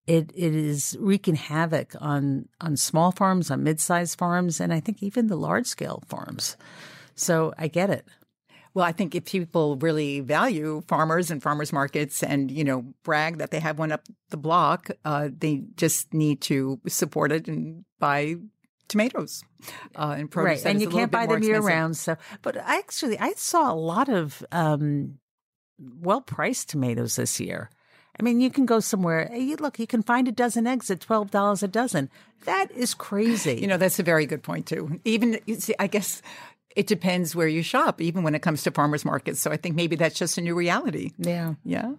it 0.07 0.31
it 0.35 0.55
is 0.55 0.97
wreaking 1.01 1.37
havoc 1.37 1.95
on 2.01 2.49
on 2.61 2.77
small 2.77 3.13
farms, 3.13 3.51
on 3.51 3.63
mid 3.63 3.81
sized 3.81 4.19
farms, 4.19 4.61
and 4.61 4.73
I 4.73 4.81
think 4.81 5.03
even 5.03 5.29
the 5.29 5.37
large 5.37 5.67
scale 5.67 6.03
farms. 6.07 6.57
So 7.15 7.55
I 7.59 7.69
get 7.69 7.91
it. 7.91 8.07
Well, 8.75 8.85
I 8.85 8.91
think 8.91 9.15
if 9.15 9.27
people 9.27 9.77
really 9.77 10.19
value 10.19 10.83
farmers 10.89 11.31
and 11.31 11.41
farmers 11.41 11.73
markets 11.73 12.25
and, 12.25 12.51
you 12.51 12.65
know, 12.65 12.93
brag 13.05 13.39
that 13.39 13.53
they 13.53 13.61
have 13.61 13.79
one 13.79 13.93
up 13.93 14.03
the 14.31 14.37
block, 14.37 14.91
uh, 15.05 15.29
they 15.33 15.63
just 15.77 16.13
need 16.13 16.41
to 16.43 16.81
support 16.89 17.31
it 17.31 17.47
and 17.47 17.85
buy 18.01 18.35
tomatoes 18.89 19.45
uh, 19.95 20.17
and 20.19 20.29
produce. 20.29 20.65
Right. 20.65 20.73
And 20.73 20.81
you 20.81 20.89
can't 20.89 21.13
buy 21.13 21.27
them 21.27 21.45
year 21.45 21.61
round. 21.61 21.97
So, 21.97 22.17
but 22.43 22.57
I 22.57 22.79
actually, 22.79 23.17
I 23.17 23.35
saw 23.37 23.73
a 23.73 23.77
lot 23.77 24.09
of 24.09 24.45
um, 24.51 25.19
well 25.79 26.21
priced 26.21 26.69
tomatoes 26.69 27.15
this 27.15 27.39
year. 27.39 27.71
I 28.19 28.23
mean, 28.23 28.41
you 28.41 28.51
can 28.51 28.67
go 28.67 28.81
somewhere. 28.81 29.29
Eh, 29.33 29.39
you 29.39 29.57
look, 29.57 29.79
you 29.79 29.87
can 29.87 30.03
find 30.03 30.29
a 30.29 30.33
dozen 30.33 30.67
eggs 30.67 30.91
at 30.91 31.01
twelve 31.01 31.31
dollars 31.31 31.63
a 31.63 31.69
dozen. 31.69 32.11
That 32.45 32.71
is 32.73 32.95
crazy. 32.95 33.57
You 33.61 33.67
know, 33.67 33.79
that's 33.79 33.99
a 33.99 34.03
very 34.03 34.27
good 34.27 34.43
point 34.43 34.67
too. 34.67 35.01
Even 35.05 35.39
you 35.47 35.57
see, 35.57 35.75
I 35.79 35.87
guess 35.87 36.23
it 36.77 36.89
depends 36.89 37.37
where 37.37 37.47
you 37.47 37.63
shop, 37.63 38.01
even 38.01 38.25
when 38.25 38.35
it 38.35 38.43
comes 38.43 38.65
to 38.65 38.71
farmers 38.71 39.05
markets. 39.05 39.41
So 39.41 39.53
I 39.53 39.57
think 39.57 39.77
maybe 39.77 39.95
that's 39.95 40.19
just 40.19 40.39
a 40.39 40.41
new 40.41 40.55
reality. 40.55 41.13
Yeah. 41.19 41.55
Yeah. 41.65 41.93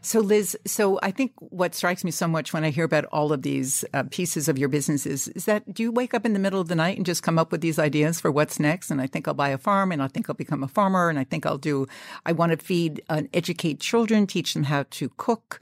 So, 0.00 0.20
Liz, 0.20 0.56
so 0.66 0.98
I 1.02 1.10
think 1.10 1.32
what 1.38 1.74
strikes 1.74 2.04
me 2.04 2.10
so 2.10 2.26
much 2.26 2.52
when 2.52 2.64
I 2.64 2.70
hear 2.70 2.84
about 2.84 3.04
all 3.06 3.32
of 3.32 3.42
these 3.42 3.84
uh, 3.92 4.04
pieces 4.10 4.48
of 4.48 4.58
your 4.58 4.68
businesses 4.70 5.28
is 5.28 5.44
that 5.44 5.74
do 5.74 5.82
you 5.82 5.92
wake 5.92 6.14
up 6.14 6.24
in 6.24 6.32
the 6.32 6.38
middle 6.38 6.60
of 6.60 6.68
the 6.68 6.74
night 6.74 6.96
and 6.96 7.04
just 7.04 7.22
come 7.22 7.38
up 7.38 7.52
with 7.52 7.60
these 7.60 7.78
ideas 7.78 8.18
for 8.18 8.30
what's 8.30 8.58
next? 8.58 8.90
And 8.90 9.00
I 9.00 9.06
think 9.06 9.28
I'll 9.28 9.34
buy 9.34 9.50
a 9.50 9.58
farm 9.58 9.92
and 9.92 10.02
I 10.02 10.08
think 10.08 10.30
I'll 10.30 10.34
become 10.34 10.62
a 10.62 10.68
farmer 10.68 11.10
and 11.10 11.18
I 11.18 11.24
think 11.24 11.44
I'll 11.44 11.58
do, 11.58 11.86
I 12.24 12.32
want 12.32 12.52
to 12.52 12.56
feed 12.56 13.02
and 13.10 13.28
educate 13.34 13.80
children, 13.80 14.26
teach 14.26 14.54
them 14.54 14.64
how 14.64 14.86
to 14.90 15.10
cook. 15.18 15.60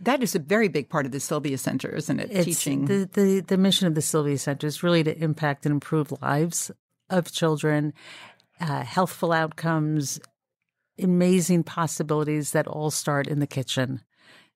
That 0.00 0.22
is 0.22 0.34
a 0.34 0.38
very 0.38 0.68
big 0.68 0.88
part 0.88 1.06
of 1.06 1.12
the 1.12 1.20
Sylvia 1.20 1.58
Center, 1.58 1.88
isn't 1.90 2.18
it? 2.18 2.30
It's 2.30 2.44
Teaching. 2.44 2.86
The, 2.86 3.08
the, 3.12 3.40
the 3.40 3.56
mission 3.56 3.86
of 3.86 3.94
the 3.94 4.02
Sylvia 4.02 4.38
Center 4.38 4.66
is 4.66 4.82
really 4.82 5.04
to 5.04 5.16
impact 5.22 5.66
and 5.66 5.72
improve 5.72 6.12
lives 6.22 6.70
of 7.10 7.32
children, 7.32 7.92
uh, 8.60 8.84
healthful 8.84 9.32
outcomes, 9.32 10.20
amazing 10.98 11.64
possibilities 11.64 12.52
that 12.52 12.66
all 12.66 12.90
start 12.90 13.26
in 13.26 13.40
the 13.40 13.46
kitchen. 13.46 14.02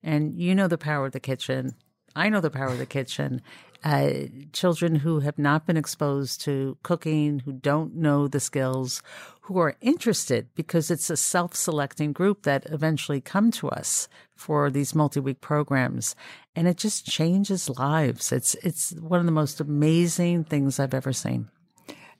And 0.01 0.39
you 0.39 0.55
know 0.55 0.67
the 0.67 0.77
power 0.77 1.07
of 1.07 1.11
the 1.11 1.19
kitchen. 1.19 1.75
I 2.15 2.29
know 2.29 2.41
the 2.41 2.49
power 2.49 2.69
of 2.69 2.77
the 2.77 2.85
kitchen. 2.85 3.41
Uh, 3.83 4.11
children 4.51 4.95
who 4.95 5.21
have 5.21 5.37
not 5.37 5.65
been 5.65 5.77
exposed 5.77 6.41
to 6.41 6.77
cooking, 6.83 7.39
who 7.39 7.53
don't 7.53 7.95
know 7.95 8.27
the 8.27 8.39
skills, 8.39 9.01
who 9.41 9.57
are 9.57 9.77
interested 9.79 10.49
because 10.53 10.91
it's 10.91 11.09
a 11.09 11.15
self 11.15 11.55
selecting 11.55 12.11
group 12.11 12.43
that 12.43 12.65
eventually 12.65 13.21
come 13.21 13.51
to 13.51 13.69
us 13.69 14.09
for 14.35 14.69
these 14.69 14.93
multi 14.93 15.21
week 15.21 15.39
programs. 15.39 16.15
And 16.55 16.67
it 16.67 16.77
just 16.77 17.05
changes 17.05 17.69
lives. 17.69 18.33
It's, 18.33 18.53
it's 18.55 18.91
one 18.99 19.21
of 19.21 19.25
the 19.25 19.31
most 19.31 19.61
amazing 19.61 20.43
things 20.43 20.77
I've 20.79 20.93
ever 20.93 21.13
seen. 21.13 21.49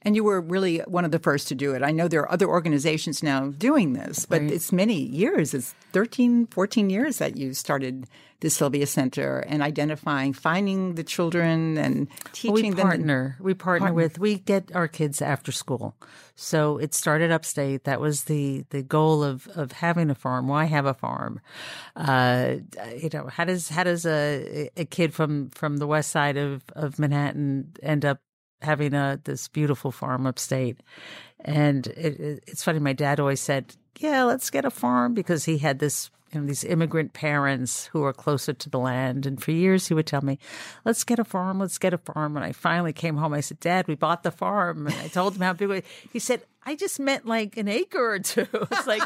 And 0.01 0.15
you 0.15 0.23
were 0.23 0.39
really 0.39 0.77
one 0.79 1.03
of 1.03 1.11
the 1.11 1.19
first 1.19 1.49
to 1.49 1.55
do 1.55 1.73
it. 1.73 1.83
I 1.83 1.91
know 1.91 2.07
there 2.07 2.21
are 2.21 2.31
other 2.31 2.47
organizations 2.47 3.21
now 3.21 3.47
doing 3.49 3.93
this, 3.93 4.25
but 4.25 4.41
right. 4.41 4.51
it's 4.51 4.71
many 4.71 4.95
years. 4.95 5.53
It's 5.53 5.73
13, 5.91 6.47
14 6.47 6.89
years 6.89 7.17
that 7.17 7.35
you 7.35 7.53
started 7.53 8.07
the 8.41 8.49
Sylvia 8.49 8.87
Center 8.87 9.39
and 9.39 9.61
identifying, 9.61 10.31
finding 10.31 10.95
the 10.95 11.03
children 11.03 11.77
and 11.77 12.07
teaching 12.31 12.53
well, 12.53 12.63
we 12.63 12.69
them. 12.69 12.87
Partner. 12.87 13.37
we 13.41 13.53
partner, 13.53 13.87
partner 13.87 13.93
with, 13.93 14.17
we 14.17 14.37
get 14.37 14.73
our 14.73 14.87
kids 14.87 15.21
after 15.21 15.51
school. 15.51 15.95
So 16.35 16.77
it 16.77 16.93
started 16.93 17.31
upstate. 17.31 17.83
That 17.83 17.99
was 17.99 18.23
the, 18.23 18.63
the 18.69 18.81
goal 18.81 19.23
of, 19.23 19.47
of 19.49 19.73
having 19.73 20.09
a 20.09 20.15
farm. 20.15 20.47
Why 20.47 20.65
have 20.65 20.85
a 20.85 20.93
farm? 20.93 21.41
Uh, 21.97 22.55
you 22.97 23.09
know, 23.11 23.27
how 23.27 23.43
does, 23.43 23.67
how 23.67 23.83
does 23.83 24.05
a, 24.05 24.69
a 24.77 24.85
kid 24.85 25.13
from, 25.13 25.49
from 25.49 25.77
the 25.77 25.87
west 25.87 26.11
side 26.11 26.37
of, 26.37 26.63
of 26.73 26.97
Manhattan 26.97 27.73
end 27.83 28.05
up 28.05 28.21
having 28.61 28.93
a 28.93 29.19
this 29.23 29.47
beautiful 29.47 29.91
farm 29.91 30.25
upstate. 30.25 30.81
And 31.41 31.87
it, 31.87 32.19
it, 32.19 32.43
it's 32.47 32.63
funny. 32.63 32.79
My 32.79 32.93
dad 32.93 33.19
always 33.19 33.39
said, 33.39 33.75
"Yeah, 33.99 34.23
let's 34.23 34.49
get 34.49 34.65
a 34.65 34.71
farm," 34.71 35.13
because 35.13 35.45
he 35.45 35.57
had 35.57 35.79
this 35.79 36.11
you 36.31 36.39
know, 36.39 36.47
these 36.47 36.63
immigrant 36.63 37.13
parents 37.13 37.87
who 37.87 38.03
are 38.03 38.13
closer 38.13 38.53
to 38.53 38.69
the 38.69 38.77
land. 38.77 39.25
And 39.25 39.41
for 39.41 39.51
years, 39.51 39.87
he 39.87 39.93
would 39.93 40.05
tell 40.05 40.21
me, 40.21 40.37
let's 40.85 41.03
get 41.03 41.19
a 41.19 41.23
farm, 41.23 41.59
let's 41.59 41.77
get 41.77 41.93
a 41.93 41.97
farm. 41.97 42.35
And 42.35 42.45
I 42.45 42.51
finally 42.51 42.93
came 42.93 43.17
home. 43.17 43.33
I 43.33 43.41
said, 43.41 43.59
Dad, 43.59 43.87
we 43.87 43.95
bought 43.95 44.23
the 44.23 44.31
farm. 44.31 44.87
And 44.87 44.95
I 44.95 45.07
told 45.07 45.35
him 45.35 45.41
how 45.41 45.53
big 45.53 45.69
it 45.71 45.85
He 46.13 46.19
said, 46.19 46.43
I 46.63 46.75
just 46.75 46.99
meant 46.99 47.25
like 47.25 47.57
an 47.57 47.67
acre 47.67 48.13
or 48.13 48.19
two. 48.19 48.47
It's 48.53 48.85
like, 48.87 49.03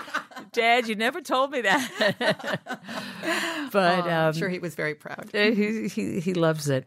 Dad, 0.51 0.87
you 0.87 0.95
never 0.95 1.21
told 1.21 1.51
me 1.51 1.61
that. 1.61 2.59
but 3.71 4.05
oh, 4.05 4.09
um, 4.09 4.09
I'm 4.09 4.33
sure 4.33 4.49
he 4.49 4.59
was 4.59 4.75
very 4.75 4.95
proud. 4.95 5.29
he, 5.31 5.87
he, 5.87 6.19
he 6.19 6.33
loves 6.33 6.67
it. 6.67 6.85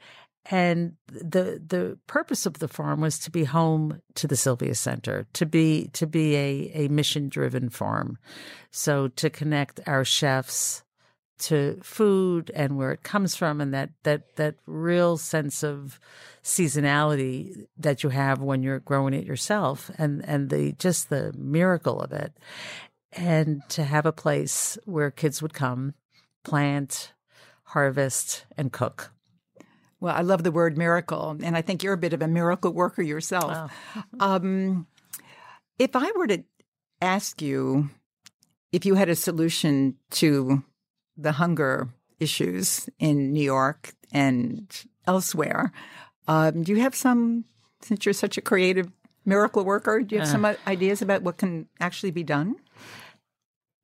And 0.50 0.94
the 1.08 1.60
the 1.66 1.98
purpose 2.06 2.46
of 2.46 2.60
the 2.60 2.68
farm 2.68 3.00
was 3.00 3.18
to 3.20 3.30
be 3.30 3.44
home 3.44 4.00
to 4.14 4.28
the 4.28 4.36
Sylvia 4.36 4.74
Center, 4.74 5.26
to 5.32 5.44
be 5.44 5.88
to 5.94 6.06
be 6.06 6.36
a, 6.36 6.70
a 6.74 6.88
mission 6.88 7.28
driven 7.28 7.68
farm. 7.68 8.18
So 8.70 9.08
to 9.08 9.28
connect 9.28 9.80
our 9.86 10.04
chefs 10.04 10.84
to 11.38 11.78
food 11.82 12.50
and 12.54 12.76
where 12.76 12.92
it 12.92 13.02
comes 13.02 13.34
from 13.34 13.60
and 13.60 13.74
that 13.74 13.90
that 14.04 14.36
that 14.36 14.54
real 14.66 15.16
sense 15.16 15.64
of 15.64 15.98
seasonality 16.44 17.66
that 17.76 18.04
you 18.04 18.10
have 18.10 18.40
when 18.40 18.62
you're 18.62 18.78
growing 18.78 19.14
it 19.14 19.26
yourself 19.26 19.90
and 19.98 20.24
and 20.26 20.48
the 20.50 20.72
just 20.78 21.10
the 21.10 21.32
miracle 21.36 22.00
of 22.00 22.12
it. 22.12 22.32
And 23.12 23.62
to 23.70 23.82
have 23.82 24.06
a 24.06 24.12
place 24.12 24.78
where 24.84 25.10
kids 25.10 25.40
would 25.40 25.54
come, 25.54 25.94
plant, 26.44 27.14
harvest, 27.64 28.44
and 28.56 28.70
cook 28.70 29.10
well, 30.00 30.14
I 30.14 30.20
love 30.20 30.42
the 30.42 30.52
word 30.52 30.76
miracle, 30.76 31.36
and 31.42 31.56
I 31.56 31.62
think 31.62 31.82
you're 31.82 31.94
a 31.94 31.98
bit 31.98 32.12
of 32.12 32.22
a 32.22 32.28
miracle 32.28 32.72
worker 32.72 33.02
yourself. 33.02 33.50
Wow. 33.50 33.70
um, 34.20 34.86
if 35.78 35.96
I 35.96 36.10
were 36.16 36.26
to 36.26 36.44
ask 37.00 37.40
you 37.40 37.90
if 38.72 38.84
you 38.84 38.94
had 38.94 39.08
a 39.08 39.16
solution 39.16 39.96
to 40.10 40.62
the 41.16 41.32
hunger 41.32 41.88
issues 42.20 42.88
in 42.98 43.32
New 43.32 43.42
York 43.42 43.94
and 44.12 44.68
elsewhere, 45.06 45.72
um, 46.28 46.62
do 46.62 46.72
you 46.72 46.80
have 46.80 46.94
some, 46.94 47.44
since 47.80 48.04
you're 48.04 48.12
such 48.12 48.36
a 48.36 48.42
creative 48.42 48.90
miracle 49.24 49.64
worker, 49.64 50.00
do 50.02 50.14
you 50.14 50.20
have 50.20 50.28
uh, 50.28 50.32
some 50.32 50.56
ideas 50.66 51.00
about 51.00 51.22
what 51.22 51.38
can 51.38 51.68
actually 51.80 52.10
be 52.10 52.22
done? 52.22 52.56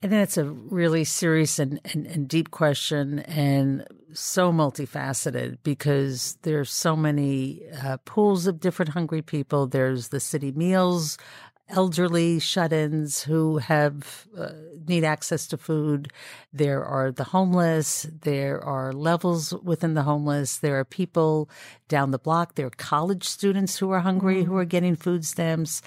I 0.05 0.09
think 0.09 0.23
it's 0.25 0.37
a 0.37 0.45
really 0.45 1.05
serious 1.05 1.61
and, 1.61 1.81
and, 1.85 2.07
and, 2.09 2.27
deep 2.27 2.51
question 2.51 3.21
and 3.21 3.87
so 4.13 4.51
multifaceted 4.51 5.59
because 5.63 6.37
there's 6.43 6.73
so 6.73 6.97
many 6.97 7.63
uh, 7.85 7.99
pools 8.05 8.49
of 8.49 8.59
different 8.59 8.91
hungry 8.91 9.23
people. 9.23 9.69
There's 9.69 10.09
the 10.09 10.19
city 10.19 10.51
meals, 10.51 11.19
elderly 11.69 12.41
shut-ins 12.41 13.23
who 13.23 13.59
have 13.59 14.27
uh, 14.37 14.51
need 14.89 15.05
access 15.05 15.47
to 15.47 15.57
food. 15.57 16.13
There 16.53 16.85
are 16.85 17.13
the 17.13 17.25
homeless. 17.25 18.07
There 18.23 18.61
are 18.61 18.93
levels 18.93 19.55
within 19.63 19.95
the 19.95 20.03
homeless. 20.03 20.59
There 20.59 20.81
are 20.81 20.85
people 20.85 21.49
down 21.87 22.11
the 22.11 22.19
block. 22.19 22.57
There 22.57 22.67
are 22.67 22.71
college 22.71 23.29
students 23.29 23.79
who 23.79 23.93
are 23.93 24.01
hungry 24.01 24.43
who 24.43 24.57
are 24.57 24.65
getting 24.65 24.97
food 24.97 25.25
stamps. 25.25 25.81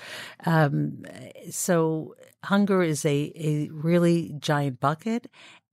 Um, 0.46 1.04
so 1.52 2.16
hunger 2.46 2.82
is 2.82 3.06
a, 3.06 3.32
a 3.36 3.70
really 3.72 4.36
giant 4.40 4.80
bucket. 4.80 5.28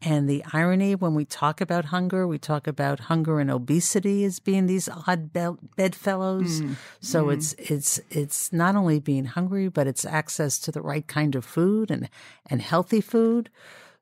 And 0.04 0.28
the 0.28 0.44
irony 0.52 0.96
when 0.96 1.14
we 1.14 1.24
talk 1.24 1.60
about 1.60 1.86
hunger, 1.86 2.26
we 2.26 2.38
talk 2.38 2.66
about 2.66 3.00
hunger 3.00 3.38
and 3.38 3.50
obesity 3.50 4.24
as 4.24 4.40
being 4.40 4.66
these 4.66 4.88
odd 4.88 5.32
bedfellows. 5.32 6.60
Mm. 6.60 6.76
So 7.00 7.26
mm. 7.26 7.34
it's 7.34 7.54
it's 7.58 8.00
it's 8.10 8.52
not 8.52 8.74
only 8.74 8.98
being 8.98 9.26
hungry, 9.26 9.68
but 9.68 9.86
it's 9.86 10.04
access 10.04 10.58
to 10.60 10.72
the 10.72 10.82
right 10.82 11.06
kind 11.06 11.36
of 11.36 11.44
food 11.44 11.90
and 11.90 12.08
and 12.50 12.60
healthy 12.60 13.00
food. 13.00 13.48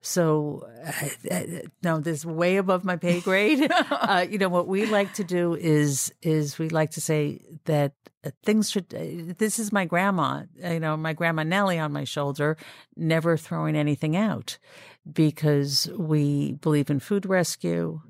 So, 0.02 0.66
uh, 0.86 1.34
uh, 1.34 1.42
no, 1.82 2.00
this 2.00 2.24
way 2.24 2.56
above 2.56 2.84
my 2.84 2.96
pay 2.96 3.20
grade. 3.20 3.70
uh, 3.90 4.26
you 4.28 4.38
know 4.38 4.48
what 4.48 4.66
we 4.66 4.86
like 4.86 5.12
to 5.14 5.24
do 5.24 5.54
is 5.54 6.12
is 6.22 6.58
we 6.58 6.70
like 6.70 6.92
to 6.92 7.00
say 7.02 7.42
that 7.66 7.92
uh, 8.24 8.30
things 8.42 8.70
should. 8.70 8.94
Uh, 8.94 9.34
this 9.36 9.58
is 9.58 9.72
my 9.72 9.84
grandma. 9.84 10.44
You 10.56 10.80
know, 10.80 10.96
my 10.96 11.12
grandma 11.12 11.42
Nellie 11.42 11.78
on 11.78 11.92
my 11.92 12.04
shoulder, 12.04 12.56
never 12.96 13.36
throwing 13.36 13.76
anything 13.76 14.16
out, 14.16 14.56
because 15.10 15.90
we 15.96 16.52
believe 16.54 16.88
in 16.88 17.00
food 17.00 17.26
rescue. 17.26 18.00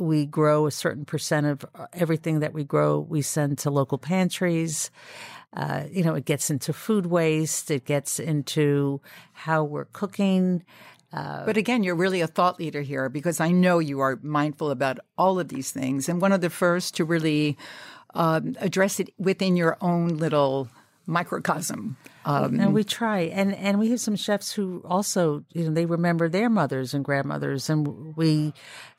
Uh, 0.00 0.04
we 0.04 0.26
grow 0.26 0.66
a 0.66 0.70
certain 0.70 1.04
percent 1.04 1.46
of 1.46 1.64
everything 1.92 2.40
that 2.40 2.52
we 2.52 2.64
grow. 2.64 2.98
We 2.98 3.22
send 3.22 3.58
to 3.58 3.70
local 3.70 3.98
pantries. 3.98 4.90
Uh, 5.52 5.84
you 5.90 6.04
know, 6.04 6.14
it 6.14 6.24
gets 6.24 6.50
into 6.50 6.72
food 6.72 7.06
waste. 7.06 7.70
It 7.70 7.84
gets 7.84 8.18
into 8.18 9.00
how 9.32 9.64
we're 9.64 9.86
cooking. 9.86 10.64
Uh, 11.12 11.46
but 11.46 11.56
again, 11.56 11.82
you're 11.82 11.94
really 11.94 12.20
a 12.20 12.26
thought 12.26 12.58
leader 12.58 12.82
here 12.82 13.08
because 13.08 13.40
I 13.40 13.50
know 13.50 13.78
you 13.78 14.00
are 14.00 14.18
mindful 14.22 14.70
about 14.70 14.98
all 15.16 15.38
of 15.38 15.48
these 15.48 15.70
things, 15.70 16.08
and 16.08 16.20
one 16.20 16.32
of 16.32 16.40
the 16.40 16.50
first 16.50 16.96
to 16.96 17.04
really 17.04 17.56
um, 18.14 18.56
address 18.60 19.00
it 19.00 19.14
within 19.18 19.56
your 19.56 19.78
own 19.80 20.08
little 20.08 20.68
microcosm. 21.06 21.96
Um, 22.26 22.58
and 22.58 22.74
we 22.74 22.82
try, 22.82 23.20
and 23.20 23.54
and 23.54 23.78
we 23.78 23.90
have 23.90 24.00
some 24.00 24.16
chefs 24.16 24.52
who 24.52 24.82
also, 24.84 25.44
you 25.52 25.62
know, 25.64 25.70
they 25.70 25.86
remember 25.86 26.28
their 26.28 26.50
mothers 26.50 26.92
and 26.92 27.04
grandmothers, 27.04 27.70
and 27.70 28.16
we, 28.16 28.52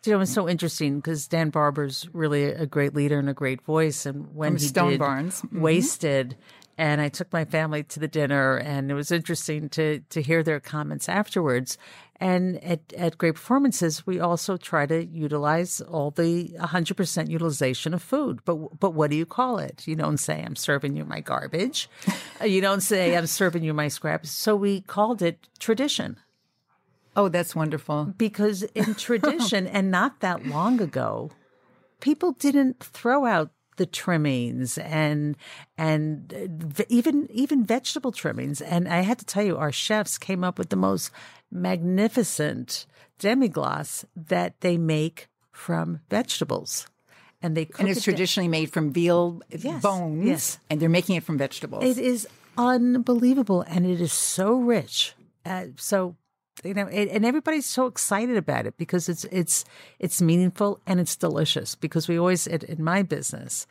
you 0.05 0.13
know, 0.13 0.21
it's 0.21 0.33
so 0.33 0.47
interesting 0.47 0.95
because 1.01 1.27
Dan 1.27 1.49
Barber's 1.49 2.07
really 2.13 2.45
a 2.45 2.65
great 2.65 2.95
leader 2.95 3.19
and 3.19 3.29
a 3.29 3.33
great 3.33 3.61
voice, 3.61 4.05
and 4.05 4.33
when 4.33 4.53
he 4.53 4.59
Stone 4.59 4.91
did 4.91 4.99
Barns. 4.99 5.41
Mm-hmm. 5.41 5.59
Wasted, 5.59 6.37
and 6.77 7.01
I 7.01 7.09
took 7.09 7.33
my 7.33 7.43
family 7.43 7.83
to 7.83 7.99
the 7.99 8.07
dinner, 8.07 8.55
and 8.55 8.89
it 8.89 8.93
was 8.93 9.11
interesting 9.11 9.67
to 9.69 9.99
to 10.09 10.21
hear 10.21 10.41
their 10.41 10.61
comments 10.61 11.09
afterwards. 11.09 11.77
And 12.19 12.63
at, 12.63 12.81
at 12.97 13.17
Great 13.17 13.35
Performances, 13.35 14.07
we 14.07 14.19
also 14.19 14.57
try 14.57 14.85
to 14.87 15.05
utilize 15.05 15.81
all 15.81 16.09
the 16.11 16.49
100% 16.59 17.29
utilization 17.29 17.93
of 17.93 18.01
food. 18.01 18.39
But 18.43 18.79
but 18.79 18.91
what 18.95 19.11
do 19.11 19.15
you 19.17 19.25
call 19.25 19.59
it? 19.59 19.87
You 19.87 19.95
don't 19.95 20.17
say 20.17 20.41
I'm 20.43 20.55
serving 20.55 20.95
you 20.97 21.05
my 21.05 21.19
garbage. 21.19 21.89
you 22.43 22.59
don't 22.61 22.81
say 22.81 23.15
I'm 23.15 23.27
serving 23.27 23.63
you 23.63 23.73
my 23.73 23.87
scraps. 23.87 24.31
So 24.31 24.55
we 24.55 24.81
called 24.81 25.21
it 25.21 25.47
tradition 25.59 26.17
Oh, 27.15 27.29
that's 27.29 27.55
wonderful. 27.55 28.13
because 28.17 28.61
in 28.63 28.93
tradition 29.07 29.65
and 29.67 29.89
not 29.89 30.19
that 30.19 30.45
long 30.45 30.79
ago 30.81 31.31
people 31.99 32.31
didn't 32.33 32.79
throw 32.79 33.25
out 33.25 33.49
the 33.77 33.85
trimmings 33.87 34.77
and 34.79 35.35
and 35.77 36.33
uh, 36.79 36.83
even 36.89 37.27
even 37.31 37.63
vegetable 37.63 38.11
trimmings 38.11 38.59
and 38.61 38.87
i 38.87 39.01
had 39.01 39.19
to 39.19 39.25
tell 39.25 39.43
you 39.43 39.55
our 39.57 39.71
chefs 39.71 40.17
came 40.17 40.43
up 40.43 40.57
with 40.57 40.69
the 40.69 40.75
most 40.75 41.11
magnificent 41.51 42.85
demi-glace 43.19 44.05
that 44.15 44.59
they 44.61 44.77
make 44.77 45.27
from 45.51 45.99
vegetables 46.09 46.87
and 47.41 47.55
they 47.55 47.65
cook 47.65 47.79
And 47.81 47.89
it's 47.89 47.99
it 47.99 48.03
traditionally 48.03 48.47
made 48.47 48.71
from 48.71 48.91
veal 48.91 49.41
Yes, 49.49 49.81
bones, 49.81 50.25
yes. 50.25 50.59
and 50.69 50.79
they're 50.79 50.89
making 50.89 51.15
it 51.15 51.23
from 51.23 51.37
vegetables. 51.37 51.83
It 51.83 51.97
is 51.97 52.27
unbelievable, 52.57 53.61
and 53.61 53.85
it 53.85 54.01
is 54.01 54.11
so 54.13 54.55
rich. 54.55 55.13
Uh, 55.45 55.65
so 55.77 56.15
you 56.63 56.73
know, 56.73 56.87
it, 56.87 57.09
and 57.09 57.25
everybody's 57.25 57.65
so 57.65 57.85
excited 57.85 58.37
about 58.37 58.65
it 58.65 58.77
because 58.77 59.09
it's 59.09 59.25
it's 59.25 59.65
it's 59.99 60.21
meaningful 60.21 60.79
and 60.87 60.99
it's 60.99 61.15
delicious. 61.15 61.75
Because 61.75 62.07
we 62.07 62.17
always 62.17 62.47
in, 62.47 62.61
in 62.63 62.83
my 62.83 63.03
business, 63.03 63.67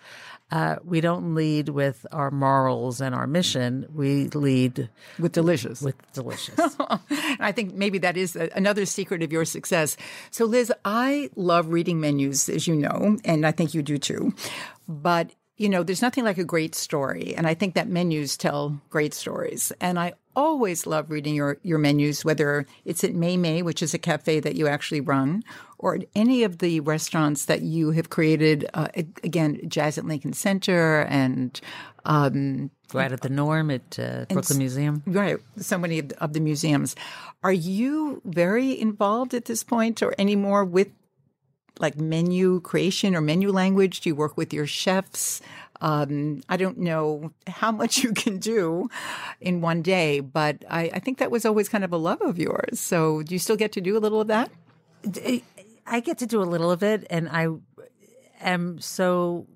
uh, 0.53 0.77
we 0.85 1.01
don't 1.01 1.35
lead 1.35 1.71
with 1.71 2.07
our 2.13 2.31
morals 2.31 3.01
and 3.01 3.15
our 3.15 3.27
mission. 3.27 3.87
We 3.93 4.29
lead 4.29 4.89
with 5.19 5.33
delicious. 5.33 5.83
with 5.83 5.97
delicious. 6.13 6.55
I 7.41 7.53
think 7.53 7.75
maybe 7.75 7.99
that 7.99 8.17
is 8.17 8.37
a- 8.37 8.51
another 8.55 8.87
secret 8.87 9.23
of 9.23 9.33
your 9.33 9.45
success. 9.45 9.97
So, 10.31 10.45
Liz, 10.45 10.73
I 10.85 11.31
love 11.35 11.69
reading 11.69 12.01
menus, 12.01 12.49
as 12.49 12.69
you 12.69 12.77
know, 12.77 13.17
and 13.25 13.45
I 13.45 13.51
think 13.51 13.75
you 13.75 13.83
do 13.83 13.99
too. 13.99 14.35
But, 14.87 15.33
you 15.57 15.69
know, 15.69 15.83
there's 15.83 16.03
nothing 16.03 16.25
like 16.25 16.39
a 16.39 16.45
great 16.45 16.77
story. 16.77 17.35
And 17.37 17.47
I 17.47 17.55
think 17.55 17.75
that 17.75 17.89
menus 17.89 18.37
tell 18.37 18.81
great 18.89 19.15
stories. 19.15 19.73
And 19.81 19.99
I 19.99 20.13
always 20.37 20.87
love 20.87 21.11
reading 21.11 21.35
your, 21.35 21.59
your 21.63 21.79
menus, 21.79 22.25
whether 22.25 22.67
it's 22.85 23.03
at 23.03 23.15
Mae 23.15 23.37
Mae, 23.37 23.63
which 23.63 23.83
is 23.83 23.95
a 23.95 23.99
cafe 23.99 24.39
that 24.41 24.55
you 24.55 24.69
actually 24.69 25.01
run, 25.01 25.43
or 25.79 25.97
at 25.97 26.05
any 26.15 26.45
of 26.45 26.59
the 26.59 26.81
restaurants 26.81 27.47
that 27.47 27.63
you 27.63 27.91
have 27.91 28.11
created. 28.11 28.69
Uh, 28.75 28.89
again, 29.25 29.59
Jazz 29.67 29.99
at 29.99 30.05
Lincoln 30.05 30.35
Center 30.35 31.01
and 31.03 31.61
um, 32.05 32.71
out 32.95 33.13
at 33.13 33.23
the 33.23 33.29
Norm 33.29 33.71
at 33.71 33.99
uh, 33.99 34.27
Brooklyn 34.29 34.59
Museum. 34.59 35.03
Right. 35.07 35.39
So 35.59 35.79
many 35.79 35.99
of 35.99 36.11
the, 36.11 36.23
of 36.23 36.35
the 36.35 36.41
museums. 36.41 36.95
Are 37.43 37.53
you 37.53 38.21
very 38.25 38.79
involved 38.79 39.35
at 39.35 39.47
this 39.47 39.65
point 39.65 40.03
or 40.03 40.15
any 40.19 40.37
more 40.37 40.65
with 40.65 40.89
like 41.79 41.99
menu 41.99 42.61
creation 42.61 43.15
or 43.15 43.21
menu 43.21 43.51
language? 43.51 44.01
Do 44.01 44.11
you 44.11 44.15
work 44.15 44.37
with 44.37 44.53
your 44.53 44.67
chefs? 44.67 45.41
Um, 45.81 46.43
I 46.49 46.57
don't 46.57 46.79
know 46.79 47.33
how 47.47 47.73
much 47.73 48.03
you 48.03 48.13
can 48.13 48.39
do 48.39 48.89
in 49.41 49.61
one 49.61 49.83
day, 49.83 50.21
but 50.21 50.65
I, 50.71 50.91
I 50.95 50.99
think 50.99 51.19
that 51.19 51.31
was 51.31 51.45
always 51.45 51.69
kind 51.69 51.85
of 51.85 51.93
a 51.93 51.97
love 51.97 52.21
of 52.21 52.39
yours. 52.39 52.81
So 52.81 53.23
do 53.23 53.35
you 53.35 53.39
still 53.39 53.57
get 53.57 53.73
to 53.73 53.81
do 53.81 53.97
a 53.97 54.01
little 54.01 54.21
of 54.21 54.29
that? 54.29 54.51
I 55.87 56.01
get 56.01 56.19
to 56.19 56.27
do 56.27 56.43
a 56.43 56.45
little 56.45 56.71
of 56.71 56.83
it, 56.83 57.07
and 57.11 57.29
I 57.29 57.49
am 58.41 58.81
so 58.81 59.47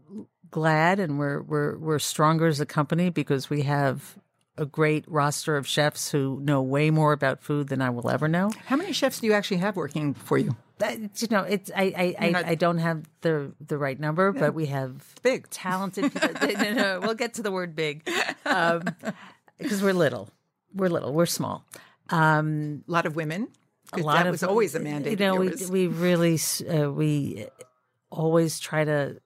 glad, 0.50 1.00
and 1.00 1.18
we're 1.18 1.42
we're 1.42 1.76
we're 1.78 1.98
stronger 1.98 2.46
as 2.46 2.60
a 2.60 2.66
company 2.66 3.10
because 3.10 3.50
we 3.50 3.62
have 3.62 4.16
a 4.60 4.66
great 4.66 5.04
roster 5.08 5.56
of 5.56 5.66
chefs 5.66 6.10
who 6.10 6.38
know 6.42 6.60
way 6.62 6.90
more 6.90 7.12
about 7.12 7.42
food 7.42 7.68
than 7.68 7.80
I 7.82 7.90
will 7.90 8.08
ever 8.10 8.28
know. 8.28 8.50
How 8.66 8.76
many 8.76 8.92
chefs 8.92 9.18
do 9.20 9.26
you 9.26 9.32
actually 9.32 9.56
have 9.58 9.74
working 9.74 10.14
for 10.14 10.38
you? 10.38 10.54
That, 10.78 10.98
you 11.20 11.28
know, 11.30 11.42
it's 11.42 11.70
I 11.74 12.14
I, 12.20 12.26
I, 12.26 12.30
not- 12.30 12.44
I 12.44 12.54
don't 12.54 12.78
have 12.78 13.04
the 13.22 13.52
the 13.66 13.76
right 13.78 13.98
number, 13.98 14.32
but 14.32 14.54
we 14.54 14.66
have 14.66 15.14
Big. 15.22 15.48
talented. 15.50 16.12
people. 16.12 16.30
no, 16.62 16.72
no, 16.72 17.00
we'll 17.00 17.14
get 17.14 17.34
to 17.34 17.42
the 17.42 17.50
word 17.50 17.74
big 17.74 18.04
because 18.44 19.82
we're 19.82 19.92
little. 19.92 20.30
We're 20.74 20.88
little. 20.88 21.12
We're 21.12 21.26
small. 21.26 21.64
Um, 22.10 22.82
A 22.88 22.90
lot 22.92 23.06
of 23.06 23.16
women. 23.16 23.48
a 23.92 23.98
lot 23.98 24.14
that 24.18 24.26
of 24.26 24.32
was 24.32 24.42
always 24.42 24.74
a 24.74 24.80
mandate. 24.80 25.18
You 25.18 25.26
know, 25.26 25.36
we 25.36 25.52
we 25.70 25.86
really 25.86 26.38
uh, 26.68 26.90
we 26.90 27.46
always 28.10 28.58
try 28.60 28.84
to 28.84 29.20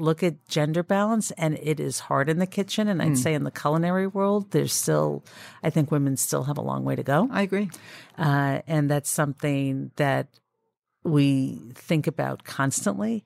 look 0.00 0.22
at 0.22 0.48
gender 0.48 0.82
balance, 0.82 1.30
and 1.32 1.58
it 1.62 1.78
is 1.78 2.00
hard 2.00 2.28
in 2.28 2.38
the 2.38 2.46
kitchen. 2.46 2.88
And. 2.88 3.00
I'd 3.02 3.18
say 3.18 3.34
in 3.34 3.44
the 3.44 3.50
culinary 3.50 4.06
world, 4.06 4.50
there's 4.50 4.72
still, 4.72 5.22
I 5.62 5.70
think 5.70 5.90
women 5.90 6.16
still 6.16 6.44
have 6.44 6.58
a 6.58 6.62
long 6.62 6.84
way 6.84 6.96
to 6.96 7.02
go, 7.02 7.28
I 7.30 7.42
agree. 7.42 7.70
uh, 8.18 8.62
and 8.66 8.90
that's 8.90 9.10
something 9.10 9.90
that 9.96 10.28
we 11.04 11.60
think 11.74 12.06
about 12.06 12.44
constantly. 12.44 13.24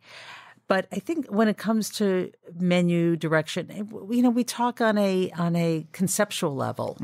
But 0.67 0.87
I 0.93 0.99
think 0.99 1.27
when 1.27 1.49
it 1.49 1.59
comes 1.59 1.91
to 1.99 2.33
menu 2.59 3.17
direction, 3.17 3.71
you 4.11 4.23
know, 4.23 4.31
we 4.31 4.45
talk 4.45 4.81
on 4.81 4.97
a 4.97 5.31
on 5.37 5.55
a 5.57 5.87
conceptual 5.93 6.55
level. 6.57 6.97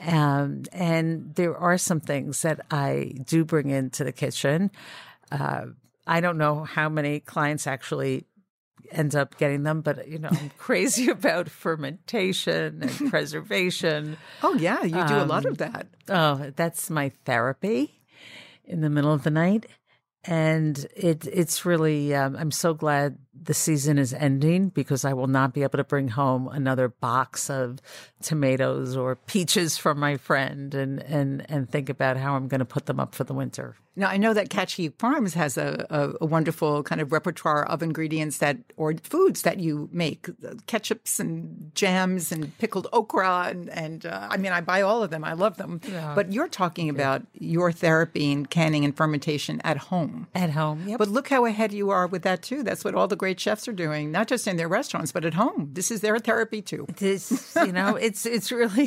Um, 0.00 0.64
and 0.72 1.34
there 1.34 1.56
are 1.56 1.78
some 1.78 2.00
things 2.00 2.42
that 2.42 2.60
I 2.70 3.12
do 3.24 3.44
bring 3.44 3.70
into 3.70 4.04
the 4.04 4.12
kitchen. 4.12 4.70
Uh, 5.30 5.66
I 6.06 6.20
don't 6.20 6.38
know 6.38 6.64
how 6.64 6.88
many 6.88 7.20
clients 7.20 7.66
actually 7.66 8.24
end 8.90 9.14
up 9.14 9.36
getting 9.38 9.62
them, 9.62 9.80
but 9.80 10.08
you 10.08 10.18
know, 10.18 10.28
I'm 10.30 10.50
crazy 10.58 11.08
about 11.08 11.48
fermentation 11.48 12.82
and 12.82 13.10
preservation. 13.10 14.16
Oh, 14.42 14.54
yeah. 14.54 14.82
You 14.82 14.90
do 15.06 15.16
a 15.16 15.24
lot 15.24 15.44
Um, 15.46 15.52
of 15.52 15.58
that. 15.58 15.86
Oh, 16.08 16.50
that's 16.56 16.90
my 16.90 17.10
therapy 17.24 18.00
in 18.64 18.80
the 18.80 18.90
middle 18.90 19.12
of 19.12 19.22
the 19.22 19.30
night. 19.30 19.66
And 20.24 20.78
it 20.94 21.26
it's 21.26 21.64
really 21.64 22.14
um, 22.14 22.36
I'm 22.36 22.52
so 22.52 22.74
glad 22.74 23.18
the 23.44 23.54
season 23.54 23.98
is 23.98 24.14
ending 24.14 24.68
because 24.68 25.04
I 25.04 25.12
will 25.12 25.26
not 25.26 25.52
be 25.52 25.62
able 25.62 25.78
to 25.78 25.84
bring 25.84 26.08
home 26.08 26.48
another 26.48 26.88
box 26.88 27.50
of 27.50 27.80
tomatoes 28.22 28.96
or 28.96 29.16
peaches 29.16 29.76
from 29.76 29.98
my 29.98 30.16
friend 30.16 30.74
and 30.74 31.00
and 31.00 31.44
and 31.48 31.68
think 31.68 31.88
about 31.88 32.16
how 32.16 32.36
I'm 32.36 32.48
going 32.48 32.60
to 32.60 32.64
put 32.64 32.86
them 32.86 33.00
up 33.00 33.14
for 33.14 33.24
the 33.24 33.34
winter. 33.34 33.76
Now 33.94 34.08
I 34.08 34.16
know 34.16 34.32
that 34.32 34.48
Katchkie 34.48 34.98
Farms 34.98 35.34
has 35.34 35.58
a, 35.58 35.86
a, 35.90 36.24
a 36.24 36.26
wonderful 36.26 36.82
kind 36.82 37.00
of 37.00 37.12
repertoire 37.12 37.64
of 37.64 37.82
ingredients 37.82 38.38
that 38.38 38.56
or 38.76 38.94
foods 39.02 39.42
that 39.42 39.60
you 39.60 39.90
make, 39.92 40.28
uh, 40.28 40.54
ketchups 40.66 41.20
and 41.20 41.72
jams 41.74 42.32
and 42.32 42.56
pickled 42.58 42.88
okra 42.92 43.48
and 43.50 43.68
and 43.70 44.06
uh, 44.06 44.28
I 44.30 44.38
mean 44.38 44.52
I 44.52 44.60
buy 44.62 44.82
all 44.82 45.02
of 45.02 45.10
them. 45.10 45.24
I 45.24 45.34
love 45.34 45.56
them. 45.56 45.80
But 46.14 46.32
you're 46.32 46.48
talking 46.48 46.88
about 46.88 47.22
your 47.34 47.70
therapy 47.72 48.32
and 48.32 48.48
canning 48.48 48.84
and 48.84 48.96
fermentation 48.96 49.60
at 49.62 49.76
home. 49.76 50.28
At 50.34 50.50
home, 50.50 50.88
yep. 50.88 50.98
But 50.98 51.08
look 51.08 51.28
how 51.28 51.44
ahead 51.44 51.72
you 51.72 51.90
are 51.90 52.06
with 52.06 52.22
that 52.22 52.42
too. 52.42 52.62
That's 52.62 52.84
what 52.84 52.94
all 52.94 53.08
the 53.08 53.16
great 53.16 53.31
chefs 53.40 53.66
are 53.68 53.72
doing, 53.72 54.10
not 54.10 54.28
just 54.28 54.46
in 54.46 54.56
their 54.56 54.68
restaurants, 54.68 55.12
but 55.12 55.24
at 55.24 55.34
home. 55.34 55.70
This 55.72 55.90
is 55.90 56.00
their 56.00 56.18
therapy 56.18 56.62
too. 56.62 56.86
this 56.98 57.56
you 57.66 57.72
know 57.72 57.96
it's 58.06 58.26
it's 58.26 58.50
really 58.52 58.86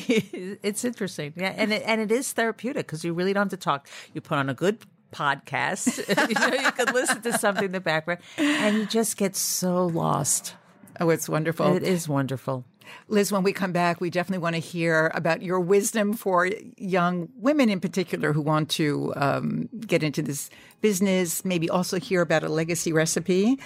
it's 0.63 0.83
interesting 0.85 1.33
yeah 1.35 1.53
and 1.55 1.71
it, 1.73 1.83
and 1.85 2.01
it 2.01 2.11
is 2.11 2.31
therapeutic 2.33 2.85
because 2.87 3.03
you 3.03 3.13
really 3.13 3.33
don't 3.33 3.43
have 3.51 3.59
to 3.59 3.63
talk 3.63 3.87
you 4.13 4.21
put 4.21 4.37
on 4.37 4.49
a 4.49 4.53
good 4.53 4.79
podcast 5.13 5.97
you 6.29 6.33
know 6.39 6.61
you 6.61 6.71
can 6.71 6.93
listen 6.93 7.21
to 7.21 7.37
something 7.37 7.65
in 7.65 7.71
the 7.71 7.79
background 7.79 8.19
and 8.37 8.77
you 8.77 8.85
just 8.85 9.17
get 9.17 9.35
so 9.35 9.85
lost 9.87 10.55
Oh, 10.99 11.09
it's 11.09 11.27
wonderful. 11.27 11.75
it 11.75 11.83
is 11.83 12.07
wonderful 12.07 12.63
Liz, 13.07 13.31
when 13.31 13.43
we 13.43 13.53
come 13.53 13.71
back, 13.71 14.01
we 14.01 14.09
definitely 14.09 14.41
want 14.41 14.55
to 14.55 14.59
hear 14.59 15.11
about 15.13 15.41
your 15.41 15.59
wisdom 15.59 16.13
for 16.13 16.49
young 16.77 17.29
women 17.37 17.69
in 17.69 17.79
particular 17.79 18.33
who 18.33 18.41
want 18.41 18.69
to 18.71 19.13
um, 19.15 19.69
get 19.85 20.03
into 20.03 20.21
this 20.21 20.49
business, 20.81 21.43
maybe 21.45 21.69
also 21.69 21.99
hear 21.99 22.21
about 22.21 22.43
a 22.43 22.49
legacy 22.49 22.93
recipe. 22.93 23.59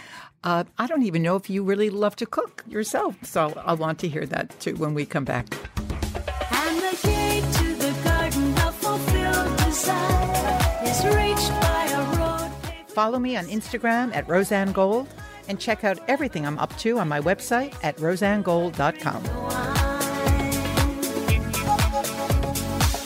Uh, 0.44 0.64
I 0.78 0.88
don't 0.88 1.04
even 1.04 1.22
know 1.22 1.36
if 1.36 1.50
you 1.50 1.64
really 1.64 1.90
love 1.90 2.16
to 2.18 2.26
cook 2.26 2.64
yourself, 2.68 3.16
so 3.24 3.54
I'll 3.66 3.78
want 3.78 4.00
to 4.00 4.08
hear 4.08 4.26
that 4.28 4.58
too 4.60 4.76
when 4.76 4.94
we 4.94 5.06
come 5.06 5.26
back. 5.26 5.54
And 6.52 6.78
the 6.78 7.00
gate 7.04 7.44
to 7.54 7.76
the 7.76 7.94
garden 8.04 8.54
of 8.60 8.76
fulfilled 8.76 9.58
desire 9.58 10.60
is 10.84 11.04
reached 11.06 11.50
by 11.62 11.88
a 11.92 12.20
road 12.20 12.52
paved 12.64 12.92
Follow 12.92 13.20
me 13.20 13.36
on 13.36 13.46
Instagram 13.48 14.16
at 14.16 14.28
Rozanne 14.28 14.74
Gold 14.74 15.08
and 15.50 15.60
check 15.60 15.84
out 15.84 16.00
everything 16.08 16.46
I'm 16.46 16.58
up 16.60 16.76
to 16.80 16.98
on 17.00 17.10
my 17.10 17.20
website 17.20 17.76
at 17.84 17.98
rozannegold.com. 17.98 19.26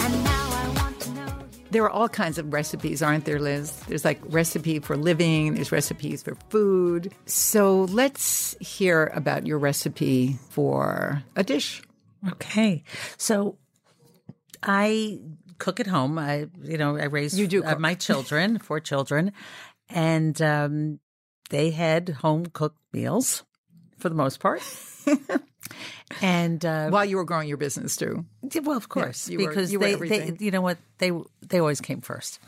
And 0.01 0.23
now 0.23 0.49
I 0.51 0.71
want 0.75 0.99
to 1.01 1.09
know 1.11 1.25
you. 1.25 1.65
There 1.71 1.83
are 1.83 1.89
all 1.89 2.09
kinds 2.09 2.37
of 2.37 2.53
recipes, 2.53 3.01
aren't 3.01 3.25
there, 3.25 3.39
Liz? 3.39 3.71
There's 3.87 4.05
like 4.05 4.19
recipe 4.25 4.79
for 4.79 4.95
living, 4.97 5.55
there's 5.55 5.71
recipes 5.71 6.21
for 6.21 6.35
food. 6.49 7.13
So 7.25 7.83
let's 7.85 8.55
hear 8.59 9.11
about 9.15 9.47
your 9.47 9.57
recipe 9.57 10.37
for 10.49 11.23
a 11.35 11.43
dish. 11.43 11.81
okay 12.31 12.83
so 13.17 13.57
i 14.63 15.19
cook 15.57 15.81
at 15.81 15.87
home 15.87 16.17
i 16.17 16.47
you 16.63 16.77
know 16.77 16.95
i 16.95 17.03
raise 17.03 17.37
You 17.37 17.47
do 17.47 17.65
uh, 17.65 17.75
my 17.75 17.95
children 17.95 18.59
four 18.59 18.79
children 18.79 19.33
and 19.89 20.41
um 20.41 20.99
they 21.49 21.71
had 21.71 22.09
home 22.09 22.45
cooked 22.47 22.79
meals 22.91 23.43
for 23.97 24.09
the 24.09 24.15
most 24.15 24.39
part. 24.39 24.61
And 26.21 26.63
uh, 26.65 26.89
While 26.89 27.05
you 27.05 27.15
were 27.17 27.23
growing 27.23 27.47
your 27.47 27.57
business 27.57 27.95
too. 27.95 28.25
Yeah, 28.53 28.61
well, 28.61 28.77
of 28.77 28.89
course, 28.89 29.29
you 29.29 29.39
were- 29.39 29.47
because 29.47 29.71
you 29.71 29.79
were 29.79 29.95
they, 29.97 30.29
they, 30.29 30.35
you 30.39 30.51
know 30.51 30.61
what, 30.61 30.77
they 30.97 31.11
they 31.47 31.59
always 31.59 31.81
came 31.81 32.01
first, 32.01 32.39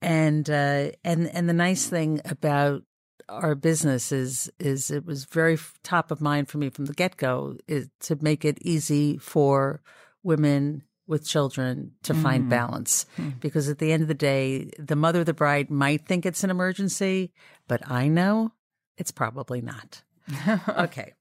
and 0.00 0.48
uh, 0.48 0.90
and 1.04 1.26
and 1.28 1.48
the 1.48 1.52
nice 1.52 1.86
thing 1.88 2.20
about 2.24 2.82
our 3.28 3.54
business 3.56 4.12
is 4.12 4.50
is 4.60 4.90
it 4.90 5.04
was 5.04 5.24
very 5.24 5.58
top 5.82 6.10
of 6.10 6.20
mind 6.20 6.48
for 6.48 6.58
me 6.58 6.70
from 6.70 6.86
the 6.86 6.94
get 6.94 7.16
go 7.16 7.56
is 7.66 7.88
to 8.00 8.16
make 8.20 8.44
it 8.44 8.58
easy 8.62 9.18
for 9.18 9.82
women 10.22 10.82
with 11.06 11.26
children 11.26 11.92
to 12.02 12.12
Mm. 12.14 12.22
find 12.22 12.48
balance. 12.50 13.06
Because 13.40 13.68
at 13.68 13.78
the 13.78 13.92
end 13.92 14.02
of 14.02 14.08
the 14.08 14.14
day 14.14 14.70
the 14.78 14.96
mother 14.96 15.20
of 15.20 15.26
the 15.26 15.34
bride 15.34 15.70
might 15.70 16.06
think 16.06 16.26
it's 16.26 16.42
an 16.44 16.50
emergency 16.50 17.32
but 17.68 17.80
i 17.90 18.08
know 18.08 18.52
it's 18.96 19.10
probably 19.12 19.60
not. 19.60 20.02
Okay. 20.68 21.12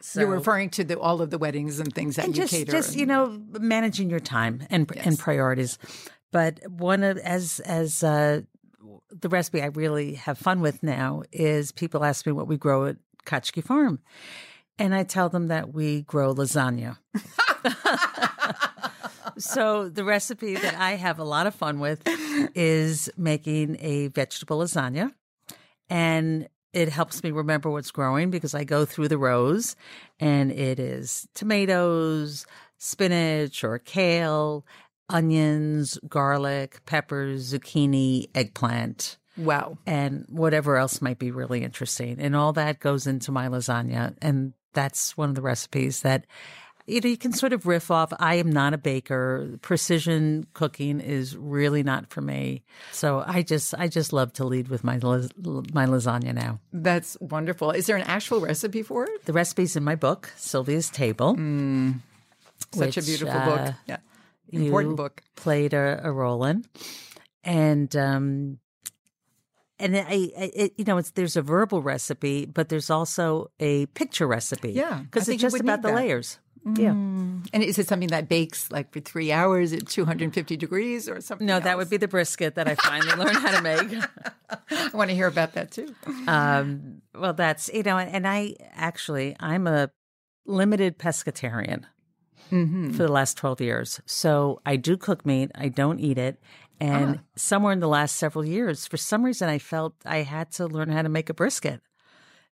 So 0.00 0.20
You're 0.20 0.30
referring 0.30 0.70
to 0.70 0.82
the, 0.84 0.98
all 0.98 1.22
of 1.22 1.30
the 1.30 1.38
weddings 1.38 1.78
and 1.78 1.94
things 1.94 2.16
that 2.16 2.24
and 2.24 2.36
you 2.36 2.42
just 2.42 2.52
cater. 2.52 2.72
just 2.72 2.90
and- 2.90 3.00
you 3.00 3.06
know 3.06 3.40
managing 3.60 4.10
your 4.10 4.20
time 4.20 4.66
and 4.70 4.90
and 4.96 5.18
priorities. 5.18 5.78
But 6.32 6.60
one 6.70 7.02
of 7.04 7.16
as 7.18 7.60
as 7.60 8.02
uh 8.02 8.40
the 9.10 9.28
recipe 9.28 9.62
i 9.62 9.66
really 9.66 10.14
have 10.14 10.36
fun 10.38 10.60
with 10.60 10.82
now 10.82 11.22
is 11.30 11.70
people 11.72 12.04
ask 12.04 12.26
me 12.26 12.32
what 12.32 12.48
we 12.48 12.56
grow 12.56 12.86
at 12.86 12.96
Katchkie 13.24 13.62
farm. 13.62 14.00
And 14.78 14.94
i 14.94 15.04
tell 15.04 15.28
them 15.28 15.48
that 15.48 15.72
we 15.72 16.02
grow 16.02 16.34
lasagna 16.34 16.98
so 19.38 19.88
the 19.88 20.04
recipe 20.04 20.54
that 20.54 20.74
i 20.76 20.92
have 20.92 21.18
a 21.18 21.24
lot 21.24 21.46
of 21.46 21.54
fun 21.54 21.80
with 21.80 22.02
is 22.54 23.10
making 23.16 23.76
a 23.80 24.08
vegetable 24.08 24.58
lasagna 24.58 25.12
and 25.90 26.48
it 26.72 26.88
helps 26.88 27.22
me 27.22 27.30
remember 27.30 27.68
what's 27.70 27.90
growing 27.90 28.30
because 28.30 28.54
I 28.54 28.64
go 28.64 28.86
through 28.86 29.08
the 29.08 29.18
rows 29.18 29.76
and 30.18 30.50
it 30.50 30.80
is 30.80 31.28
tomatoes, 31.34 32.46
spinach 32.78 33.62
or 33.62 33.78
kale, 33.78 34.64
onions, 35.10 35.98
garlic, 36.08 36.80
peppers, 36.86 37.52
zucchini, 37.52 38.30
eggplant, 38.34 39.18
Wow. 39.36 39.76
and 39.86 40.24
whatever 40.30 40.78
else 40.78 41.02
might 41.02 41.18
be 41.18 41.30
really 41.30 41.62
interesting. 41.62 42.18
And 42.18 42.34
all 42.34 42.54
that 42.54 42.80
goes 42.80 43.06
into 43.06 43.30
my 43.32 43.48
lasagna. 43.48 44.14
And 44.22 44.54
that's 44.72 45.14
one 45.14 45.28
of 45.28 45.34
the 45.34 45.42
recipes 45.42 46.00
that 46.00 46.24
you 46.86 47.00
know 47.00 47.08
you 47.08 47.16
can 47.16 47.32
sort 47.32 47.52
of 47.52 47.66
riff 47.66 47.90
off. 47.90 48.12
I 48.18 48.36
am 48.36 48.50
not 48.50 48.74
a 48.74 48.78
baker. 48.78 49.58
Precision 49.62 50.46
cooking 50.54 51.00
is 51.00 51.36
really 51.36 51.82
not 51.82 52.10
for 52.10 52.20
me. 52.20 52.62
So 52.92 53.22
I 53.26 53.42
just 53.42 53.74
I 53.76 53.88
just 53.88 54.12
love 54.12 54.32
to 54.34 54.44
lead 54.44 54.68
with 54.68 54.84
my 54.84 54.96
my 54.96 55.86
lasagna 55.86 56.34
now. 56.34 56.60
That's 56.72 57.16
wonderful. 57.20 57.70
Is 57.70 57.86
there 57.86 57.96
an 57.96 58.02
actual 58.02 58.40
recipe 58.40 58.82
for 58.82 59.04
it? 59.04 59.24
The 59.24 59.32
recipe's 59.32 59.76
in 59.76 59.84
my 59.84 59.94
book, 59.94 60.32
Sylvia's 60.36 60.90
Table. 60.90 61.34
Such 62.72 62.96
a 62.96 63.02
beautiful 63.02 63.34
uh, 63.34 63.44
book. 63.44 63.74
Yeah. 63.86 63.96
Important 64.52 64.96
book. 64.96 65.22
Played 65.34 65.72
a, 65.72 66.00
a 66.04 66.12
role 66.12 66.44
in, 66.44 66.64
and 67.42 67.94
um, 67.96 68.58
and 69.78 69.96
I, 69.96 70.00
I 70.02 70.50
it, 70.54 70.74
you 70.76 70.84
know, 70.84 70.98
it's 70.98 71.10
there's 71.12 71.36
a 71.36 71.42
verbal 71.42 71.82
recipe, 71.82 72.46
but 72.46 72.68
there's 72.68 72.90
also 72.90 73.50
a 73.58 73.86
picture 73.86 74.26
recipe. 74.26 74.72
Yeah, 74.72 75.00
because 75.02 75.28
it's 75.28 75.40
just 75.40 75.58
about 75.58 75.82
the 75.82 75.88
that. 75.88 75.96
layers. 75.96 76.38
Yeah. 76.64 76.90
And 76.92 77.62
is 77.62 77.78
it 77.78 77.88
something 77.88 78.08
that 78.10 78.28
bakes 78.28 78.70
like 78.70 78.92
for 78.92 79.00
three 79.00 79.32
hours 79.32 79.72
at 79.72 79.88
250 79.88 80.56
degrees 80.56 81.08
or 81.08 81.20
something? 81.20 81.46
No, 81.46 81.58
that 81.58 81.76
would 81.76 81.90
be 81.90 81.96
the 81.96 82.06
brisket 82.08 82.54
that 82.54 82.68
I 82.68 82.76
finally 82.76 83.16
learned 83.16 83.36
how 83.38 83.56
to 83.56 83.62
make. 83.62 84.02
I 84.70 84.90
want 84.94 85.10
to 85.10 85.16
hear 85.16 85.26
about 85.26 85.54
that 85.54 85.72
too. 85.72 85.94
Um, 86.28 87.02
well, 87.14 87.32
that's 87.32 87.68
you 87.72 87.82
know, 87.82 87.98
and 87.98 88.26
I 88.28 88.54
actually 88.74 89.34
I'm 89.40 89.66
a 89.66 89.90
limited 90.46 90.98
pescatarian 90.98 91.84
Mm-hmm. 92.50 92.90
for 92.90 93.04
the 93.04 93.12
last 93.12 93.38
twelve 93.38 93.60
years. 93.62 94.00
So 94.04 94.60
I 94.66 94.76
do 94.76 94.98
cook 94.98 95.24
meat. 95.24 95.50
I 95.54 95.68
don't 95.68 95.98
eat 96.00 96.18
it. 96.18 96.38
And 96.80 97.16
Ah. 97.16 97.22
somewhere 97.34 97.72
in 97.72 97.80
the 97.80 97.88
last 97.88 98.16
several 98.16 98.44
years, 98.44 98.86
for 98.86 98.98
some 98.98 99.24
reason, 99.24 99.48
I 99.48 99.58
felt 99.58 99.94
I 100.04 100.18
had 100.18 100.50
to 100.52 100.66
learn 100.66 100.90
how 100.90 101.00
to 101.02 101.08
make 101.08 101.30
a 101.30 101.34
brisket, 101.34 101.80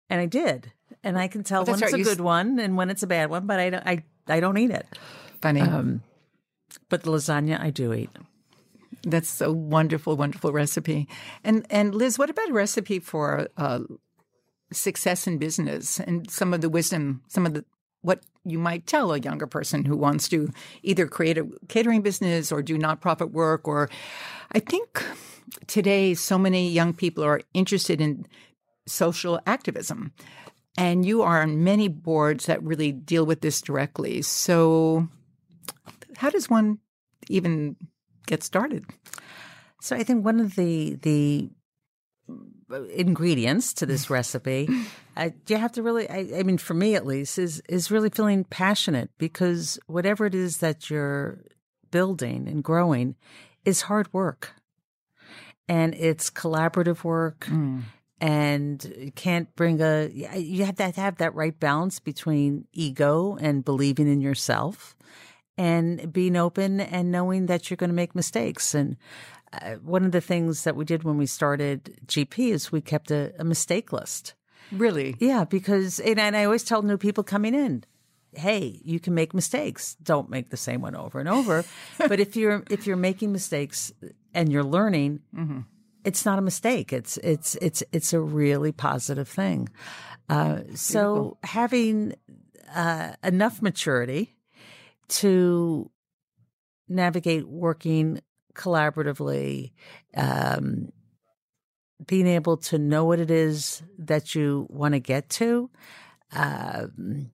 and 0.09 0.19
I 0.21 0.25
did. 0.27 0.73
And 1.03 1.19
I 1.19 1.29
can 1.29 1.43
tell 1.45 1.65
Well, 1.65 1.75
when 1.75 1.83
it's 1.83 1.93
right. 1.93 2.01
a 2.01 2.05
good 2.05 2.21
one 2.21 2.59
and 2.59 2.77
when 2.77 2.91
it's 2.91 3.03
a 3.03 3.07
bad 3.07 3.31
one. 3.31 3.47
But 3.47 3.61
I 3.61 3.71
don't. 3.71 3.87
I 3.87 4.05
I 4.29 4.41
don't 4.41 4.59
eat 4.59 4.71
it. 4.71 4.87
Funny. 5.41 5.61
Um, 5.61 6.03
but 6.89 7.03
the 7.03 7.11
lasagna 7.11 7.61
I 7.61 7.71
do 7.71 7.93
eat. 7.93 8.11
That's 9.03 9.41
a 9.41 9.51
wonderful, 9.51 10.17
wonderful 10.17 10.53
recipe. 10.53 11.09
And 11.43 11.67
and 11.71 11.95
Liz, 11.95 12.19
what 12.19 12.29
about 12.31 12.51
a 12.51 12.53
recipe 12.53 12.99
for 12.99 13.49
uh, 13.57 13.81
success 14.73 15.27
in 15.27 15.39
business 15.39 15.99
and 16.01 16.31
some 16.31 16.53
of 16.55 16.61
the 16.61 16.69
wisdom, 16.69 17.23
some 17.29 17.47
of 17.47 17.55
the 17.55 17.65
what 18.03 18.23
you 18.45 18.59
might 18.59 18.87
tell 18.87 19.13
a 19.13 19.19
younger 19.19 19.47
person 19.47 19.85
who 19.85 19.97
wants 19.97 20.29
to 20.29 20.51
either 20.83 21.07
create 21.07 21.37
a 21.37 21.47
catering 21.69 22.01
business 22.03 22.51
or 22.51 22.63
do 22.63 22.79
nonprofit 22.79 23.31
work 23.31 23.69
or 23.69 23.91
I 24.53 24.61
think 24.61 25.05
today 25.67 26.15
so 26.15 26.39
many 26.39 26.71
young 26.71 26.95
people 26.95 27.23
are 27.25 27.43
interested 27.53 28.01
in 28.01 28.27
social 28.87 29.41
activism. 29.47 30.13
And 30.81 31.05
you 31.05 31.21
are 31.21 31.43
on 31.43 31.63
many 31.63 31.89
boards 31.89 32.47
that 32.47 32.63
really 32.63 32.91
deal 32.91 33.27
with 33.27 33.43
this 33.43 33.61
directly. 33.61 34.23
So 34.23 35.09
how 36.17 36.31
does 36.31 36.49
one 36.49 36.79
even 37.29 37.77
get 38.27 38.43
started? 38.43 38.87
So 39.83 39.95
I 39.95 40.03
think 40.03 40.25
one 40.25 40.41
of 40.41 40.57
the 40.57 40.95
the 40.95 41.51
ingredients 42.95 43.75
to 43.75 43.85
this 43.85 44.09
recipe, 44.09 44.69
uh, 45.19 45.31
you 45.49 45.57
have 45.57 45.73
to 45.73 45.83
really. 45.83 46.09
I, 46.09 46.39
I 46.39 46.43
mean, 46.45 46.57
for 46.57 46.73
me 46.73 46.95
at 46.95 47.05
least, 47.05 47.39
is 47.39 47.61
is 47.69 47.91
really 47.91 48.09
feeling 48.09 48.45
passionate 48.45 49.11
because 49.19 49.79
whatever 49.87 50.25
it 50.25 50.35
is 50.35 50.59
that 50.59 50.89
you're 50.89 51.45
building 51.91 52.49
and 52.49 52.65
growing 52.65 53.17
is 53.67 53.83
hard 53.83 54.11
work, 54.15 54.55
and 55.69 55.95
it's 55.95 56.31
collaborative 56.31 57.05
work. 57.05 57.47
And 58.21 59.13
can't 59.17 59.55
bring 59.57 59.81
a. 59.81 60.09
You 60.09 60.67
have 60.67 60.77
to 60.77 60.91
have 60.91 61.17
that 61.17 61.35
right 61.35 61.59
balance 61.59 62.01
between 62.01 62.67
ego 62.73 63.39
and 63.41 63.65
believing 63.65 64.09
in 64.09 64.21
yourself, 64.21 64.95
and 65.57 66.13
being 66.13 66.37
open 66.37 66.81
and 66.81 67.11
knowing 67.11 67.47
that 67.47 67.71
you're 67.71 67.79
going 67.79 67.91
to 67.91 67.95
make 67.95 68.15
mistakes. 68.15 68.75
And 68.75 68.99
uh, 69.53 69.77
one 69.77 70.05
of 70.05 70.13
the 70.13 70.21
things 70.21 70.65
that 70.65 70.77
we 70.77 70.85
did 70.85 71.03
when 71.03 71.17
we 71.17 71.27
started 71.27 71.99
GP 72.07 72.53
is 72.53 72.71
we 72.71 72.81
kept 72.81 73.11
a, 73.11 73.33
a 73.39 73.45
mistake 73.45 73.93
list. 73.93 74.35
Really? 74.71 75.17
Yeah, 75.19 75.45
because 75.45 75.99
and, 75.99 76.21
and 76.21 76.37
I 76.37 76.45
always 76.45 76.65
tell 76.65 76.83
new 76.83 76.99
people 76.99 77.25
coming 77.25 77.55
in, 77.55 77.85
hey, 78.35 78.81
you 78.85 79.01
can 79.01 79.15
make 79.15 79.35
mistakes. 79.35 79.97
Don't 80.03 80.31
make 80.31 80.51
the 80.51 80.57
same 80.57 80.81
one 80.81 80.95
over 80.95 81.19
and 81.19 81.29
over. 81.29 81.65
but 81.99 82.21
if 82.21 82.37
you're 82.37 82.63
if 82.71 82.87
you're 82.87 82.97
making 82.97 83.33
mistakes 83.33 83.93
and 84.33 84.53
you're 84.53 84.65
learning, 84.65 85.21
it's 86.05 86.25
not 86.25 86.39
a 86.39 86.43
mistake. 86.43 86.93
It's 86.93 87.17
it's 87.19 87.57
it's 87.57 87.83
it's 87.93 88.13
a 88.13 88.21
really 88.21 88.73
positive 88.73 89.29
thing. 89.29 89.69
Uh, 90.29 90.61
so 90.75 91.39
having 91.43 92.15
uh, 92.75 93.13
enough 93.25 93.61
maturity 93.61 94.37
to 95.09 95.91
navigate 96.89 97.49
working 97.49 98.21
collaboratively, 98.55 99.73
um, 100.17 100.93
being 102.07 102.27
able 102.27 102.57
to 102.57 102.79
know 102.79 103.05
what 103.05 103.19
it 103.19 103.31
is 103.31 103.83
that 103.99 104.35
you 104.35 104.67
want 104.71 104.95
to 104.95 105.01
get 105.01 105.29
to, 105.29 105.71
um, 106.33 107.31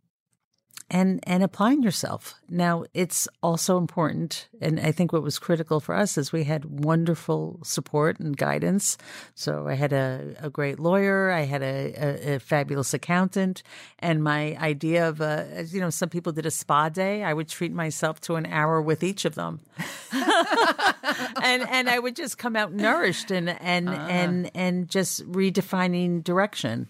and 0.90 1.20
and 1.24 1.42
applying 1.42 1.82
yourself. 1.82 2.34
Now, 2.48 2.84
it's 2.94 3.28
also 3.42 3.76
important, 3.76 4.48
and 4.60 4.78
I 4.78 4.92
think 4.92 5.12
what 5.12 5.22
was 5.22 5.38
critical 5.38 5.80
for 5.80 5.94
us 5.94 6.16
is 6.16 6.32
we 6.32 6.44
had 6.44 6.64
wonderful 6.64 7.58
support 7.64 8.20
and 8.20 8.36
guidance. 8.36 8.96
So 9.34 9.66
I 9.66 9.74
had 9.74 9.92
a, 9.92 10.36
a 10.40 10.50
great 10.50 10.78
lawyer, 10.78 11.30
I 11.30 11.42
had 11.42 11.62
a, 11.62 11.94
a, 11.96 12.34
a 12.34 12.38
fabulous 12.38 12.94
accountant, 12.94 13.62
and 13.98 14.22
my 14.22 14.56
idea 14.58 15.08
of 15.08 15.20
a, 15.20 15.48
as 15.52 15.74
you 15.74 15.80
know, 15.80 15.90
some 15.90 16.08
people 16.08 16.32
did 16.32 16.46
a 16.46 16.50
spa 16.50 16.88
day. 16.88 17.24
I 17.24 17.34
would 17.34 17.48
treat 17.48 17.72
myself 17.72 18.20
to 18.22 18.36
an 18.36 18.46
hour 18.46 18.80
with 18.80 19.02
each 19.02 19.24
of 19.24 19.34
them 19.34 19.60
and 21.42 21.62
and 21.68 21.88
I 21.88 21.98
would 21.98 22.16
just 22.16 22.38
come 22.38 22.56
out 22.56 22.72
nourished 22.72 23.30
and 23.30 23.48
and 23.48 23.88
uh-huh. 23.88 24.08
and 24.08 24.50
and 24.54 24.88
just 24.88 25.26
redefining 25.30 26.22
direction, 26.22 26.88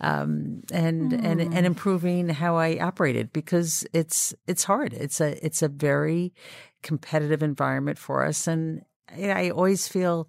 um, 0.00 0.62
and 0.72 1.12
and 1.12 1.40
and 1.40 1.66
improving 1.66 2.28
how 2.28 2.56
I 2.56 2.78
operated 2.78 3.32
because 3.32 3.86
it's 3.92 4.34
it's 4.46 4.64
hard. 4.64 4.92
It's 4.92 5.20
a 5.20 5.44
it's 5.44 5.62
a 5.62 5.68
very 5.68 6.32
competitive 6.82 7.42
environment 7.42 7.98
for 7.98 8.24
us, 8.24 8.46
and 8.46 8.82
I 9.10 9.30
I 9.30 9.50
always 9.50 9.88
feel 9.88 10.28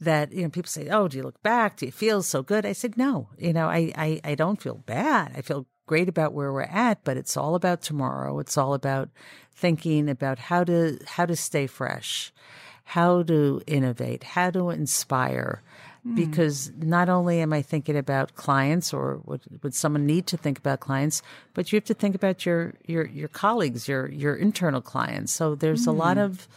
that 0.00 0.32
you 0.32 0.42
know 0.42 0.48
people 0.50 0.70
say, 0.70 0.88
"Oh, 0.88 1.08
do 1.08 1.16
you 1.16 1.22
look 1.22 1.42
back? 1.42 1.76
Do 1.76 1.86
you 1.86 1.92
feel 1.92 2.22
so 2.22 2.42
good?" 2.42 2.64
I 2.64 2.72
said, 2.72 2.96
"No, 2.96 3.28
you 3.38 3.52
know, 3.52 3.68
I 3.68 3.92
I, 3.96 4.20
I 4.24 4.34
don't 4.34 4.60
feel 4.60 4.82
bad. 4.86 5.32
I 5.36 5.42
feel." 5.42 5.66
great 5.84 6.08
about 6.08 6.32
where 6.32 6.52
we're 6.52 6.62
at 6.62 7.02
but 7.02 7.16
it's 7.16 7.36
all 7.36 7.56
about 7.56 7.82
tomorrow 7.82 8.38
it's 8.38 8.56
all 8.56 8.72
about 8.72 9.10
thinking 9.52 10.08
about 10.08 10.38
how 10.38 10.62
to 10.62 10.96
how 11.06 11.26
to 11.26 11.34
stay 11.34 11.66
fresh 11.66 12.32
how 12.84 13.22
to 13.22 13.62
innovate, 13.66 14.22
how 14.22 14.50
to 14.50 14.70
inspire, 14.70 15.62
Mm. 16.06 16.16
because 16.16 16.72
not 16.78 17.08
only 17.08 17.40
am 17.40 17.52
I 17.52 17.62
thinking 17.62 17.96
about 17.96 18.34
clients 18.34 18.92
or 18.92 19.20
would, 19.24 19.42
would 19.62 19.72
someone 19.72 20.04
need 20.04 20.26
to 20.26 20.36
think 20.36 20.58
about 20.58 20.80
clients, 20.80 21.22
but 21.54 21.70
you 21.70 21.76
have 21.76 21.84
to 21.84 21.94
think 21.94 22.16
about 22.16 22.44
your 22.44 22.74
your 22.86 23.06
your 23.06 23.28
colleagues, 23.28 23.86
your 23.86 24.10
your 24.10 24.34
internal 24.34 24.80
clients. 24.80 25.32
So 25.32 25.54
there's 25.54 25.86
a 25.86 25.92
lot 25.92 26.16
mm. 26.16 26.24
of 26.24 26.48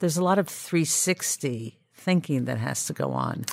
there's 0.00 0.18
a 0.18 0.24
lot 0.24 0.38
of 0.38 0.48
360 0.48 1.78
thinking 1.94 2.44
that 2.44 2.58
has 2.58 2.84
to 2.86 2.92
go 2.92 3.12
on. 3.12 3.46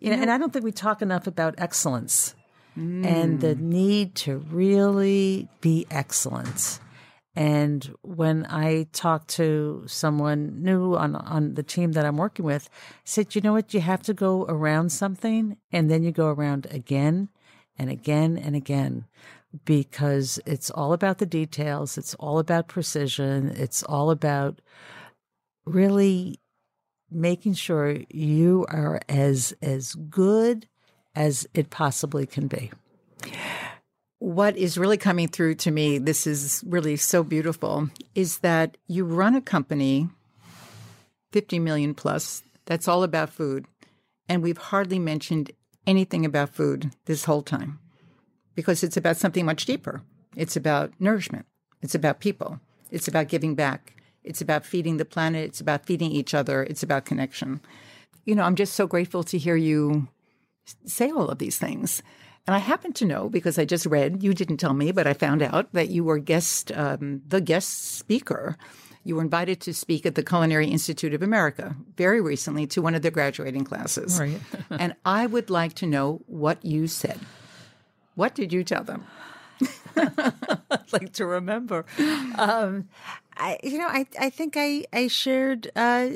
You 0.00 0.10
know, 0.10 0.22
and 0.22 0.30
I 0.30 0.38
don't 0.38 0.50
think 0.50 0.64
we 0.64 0.72
talk 0.72 1.02
enough 1.02 1.26
about 1.26 1.56
excellence 1.58 2.34
and 2.76 3.40
the 3.40 3.54
mm. 3.54 3.60
need 3.60 4.14
to 4.14 4.38
really 4.50 5.48
be 5.60 5.86
excellent. 5.90 6.78
And 7.36 7.94
when 8.00 8.46
I 8.46 8.86
talk 8.92 9.26
to 9.28 9.84
someone 9.86 10.62
new 10.62 10.94
on 10.94 11.14
on 11.14 11.54
the 11.54 11.62
team 11.62 11.92
that 11.92 12.06
I'm 12.06 12.16
working 12.16 12.46
with, 12.46 12.70
I 12.72 13.00
said, 13.04 13.34
you 13.34 13.42
know 13.42 13.52
what, 13.52 13.74
you 13.74 13.80
have 13.80 14.02
to 14.04 14.14
go 14.14 14.46
around 14.48 14.90
something 14.90 15.58
and 15.70 15.90
then 15.90 16.02
you 16.02 16.12
go 16.12 16.28
around 16.28 16.66
again 16.70 17.28
and 17.78 17.90
again 17.90 18.38
and 18.38 18.56
again 18.56 19.04
because 19.66 20.40
it's 20.46 20.70
all 20.70 20.94
about 20.94 21.18
the 21.18 21.26
details, 21.26 21.98
it's 21.98 22.14
all 22.14 22.38
about 22.38 22.68
precision, 22.68 23.50
it's 23.50 23.82
all 23.82 24.10
about 24.10 24.60
really 25.66 26.40
making 27.10 27.52
sure 27.52 27.98
you 28.08 28.64
are 28.70 29.00
as 29.10 29.54
as 29.60 29.94
good 29.94 30.66
as 31.14 31.46
it 31.52 31.68
possibly 31.68 32.24
can 32.24 32.48
be. 32.48 32.70
What 34.18 34.56
is 34.56 34.78
really 34.78 34.96
coming 34.96 35.28
through 35.28 35.56
to 35.56 35.70
me, 35.70 35.98
this 35.98 36.26
is 36.26 36.64
really 36.66 36.96
so 36.96 37.22
beautiful, 37.22 37.90
is 38.14 38.38
that 38.38 38.78
you 38.86 39.04
run 39.04 39.34
a 39.34 39.42
company, 39.42 40.08
50 41.32 41.58
million 41.58 41.94
plus, 41.94 42.42
that's 42.64 42.88
all 42.88 43.02
about 43.02 43.30
food. 43.30 43.66
And 44.28 44.42
we've 44.42 44.58
hardly 44.58 44.98
mentioned 44.98 45.52
anything 45.86 46.24
about 46.24 46.50
food 46.50 46.92
this 47.04 47.24
whole 47.24 47.42
time 47.42 47.78
because 48.54 48.82
it's 48.82 48.96
about 48.96 49.18
something 49.18 49.44
much 49.44 49.66
deeper. 49.66 50.02
It's 50.34 50.56
about 50.56 50.92
nourishment, 50.98 51.46
it's 51.82 51.94
about 51.94 52.20
people, 52.20 52.58
it's 52.90 53.08
about 53.08 53.28
giving 53.28 53.54
back, 53.54 53.94
it's 54.24 54.40
about 54.40 54.66
feeding 54.66 54.96
the 54.96 55.04
planet, 55.04 55.44
it's 55.44 55.60
about 55.60 55.86
feeding 55.86 56.10
each 56.10 56.34
other, 56.34 56.62
it's 56.64 56.82
about 56.82 57.04
connection. 57.04 57.60
You 58.24 58.34
know, 58.34 58.42
I'm 58.42 58.56
just 58.56 58.74
so 58.74 58.86
grateful 58.86 59.22
to 59.24 59.38
hear 59.38 59.56
you 59.56 60.08
say 60.84 61.10
all 61.10 61.28
of 61.28 61.38
these 61.38 61.58
things. 61.58 62.02
And 62.46 62.54
I 62.54 62.58
happen 62.58 62.92
to 62.94 63.04
know 63.04 63.28
because 63.28 63.58
I 63.58 63.64
just 63.64 63.86
read, 63.86 64.22
you 64.22 64.32
didn't 64.32 64.58
tell 64.58 64.74
me, 64.74 64.92
but 64.92 65.06
I 65.06 65.14
found 65.14 65.42
out 65.42 65.72
that 65.72 65.90
you 65.90 66.04
were 66.04 66.18
guest, 66.18 66.70
um, 66.72 67.22
the 67.26 67.40
guest 67.40 67.96
speaker. 67.96 68.56
You 69.02 69.16
were 69.16 69.22
invited 69.22 69.60
to 69.62 69.74
speak 69.74 70.06
at 70.06 70.14
the 70.14 70.22
Culinary 70.22 70.68
Institute 70.68 71.14
of 71.14 71.22
America 71.22 71.76
very 71.96 72.20
recently 72.20 72.66
to 72.68 72.82
one 72.82 72.94
of 72.94 73.02
their 73.02 73.10
graduating 73.10 73.64
classes. 73.64 74.18
Right. 74.20 74.40
and 74.70 74.94
I 75.04 75.26
would 75.26 75.50
like 75.50 75.74
to 75.74 75.86
know 75.86 76.22
what 76.26 76.64
you 76.64 76.86
said. 76.86 77.18
What 78.14 78.34
did 78.34 78.52
you 78.52 78.64
tell 78.64 78.84
them? 78.84 79.06
I'd 79.96 80.52
like 80.92 81.12
to 81.14 81.26
remember. 81.26 81.84
Um, 82.36 82.88
I, 83.36 83.58
you 83.62 83.78
know, 83.78 83.86
I, 83.86 84.06
I 84.18 84.30
think 84.30 84.54
I, 84.56 84.84
I 84.92 85.08
shared 85.08 85.70
uh, 85.76 86.10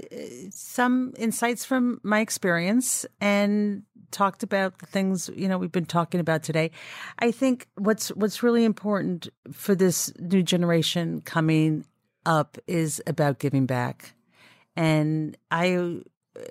some 0.51 1.13
insights 1.19 1.65
from 1.65 2.01
my 2.03 2.21
experience 2.21 3.07
and 3.21 3.83
talked 4.11 4.43
about 4.43 4.79
the 4.79 4.87
things 4.87 5.31
you 5.35 5.49
know 5.49 5.59
we've 5.59 5.73
been 5.73 5.87
talking 5.87 6.21
about 6.21 6.43
today. 6.43 6.71
I 7.19 7.31
think 7.31 7.69
what's 7.77 8.09
what's 8.11 8.43
really 8.43 8.65
important 8.65 9.29
for 9.53 9.75
this 9.75 10.13
new 10.19 10.43
generation 10.43 11.21
coming 11.23 11.85
up 12.27 12.59
is 12.67 13.03
about 13.07 13.39
giving 13.39 13.67
back, 13.67 14.15
and 14.77 15.37
I 15.51 16.01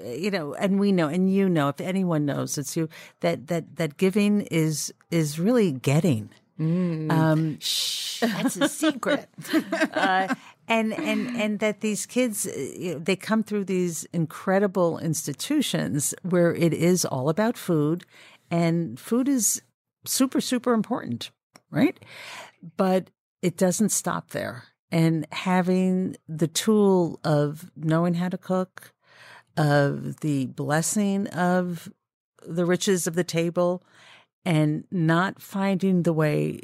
you 0.05 0.32
know 0.32 0.53
and 0.53 0.80
we 0.80 0.91
know 0.91 1.07
and 1.07 1.32
you 1.34 1.49
know 1.49 1.70
if 1.70 1.80
anyone 1.82 2.26
knows 2.26 2.57
it's 2.57 2.76
you 2.76 2.89
that 3.22 3.47
that 3.47 3.78
that 3.78 3.97
giving 3.97 4.41
is 4.41 4.93
is 5.10 5.39
really 5.39 5.72
getting 5.72 6.30
um 6.60 7.57
Shh, 7.60 8.20
That's 8.20 8.57
a 8.57 8.68
secret. 8.68 9.30
uh, 9.93 10.34
and 10.70 10.93
and 11.09 11.36
and 11.36 11.59
that 11.59 11.82
these 11.82 12.05
kids 12.05 12.47
uh, 12.47 12.51
you 12.78 12.93
know, 12.93 12.99
they 12.99 13.15
come 13.17 13.43
through 13.43 13.65
these 13.65 14.05
incredible 14.13 14.97
institutions 14.99 16.13
where 16.24 16.53
it 16.55 16.74
is 16.74 17.03
all 17.03 17.28
about 17.28 17.57
food 17.57 18.05
and 18.49 18.99
food 18.99 19.28
is 19.28 19.61
super 20.05 20.39
super 20.39 20.74
important 20.74 21.32
right? 21.72 21.99
But 22.78 23.09
it 23.41 23.57
doesn't 23.57 23.89
stop 23.89 24.32
there. 24.32 24.65
And 24.91 25.28
having 25.32 26.15
the 26.28 26.47
tool 26.47 27.20
of 27.24 27.72
knowing 27.76 28.15
how 28.15 28.30
to 28.30 28.38
cook 28.38 28.93
of 29.55 30.20
the 30.22 30.47
blessing 30.47 31.28
of 31.28 31.91
the 32.47 32.65
riches 32.65 33.05
of 33.05 33.15
the 33.15 33.24
table 33.24 33.84
and 34.45 34.86
not 34.89 35.41
finding 35.41 36.03
the 36.03 36.13
way 36.13 36.61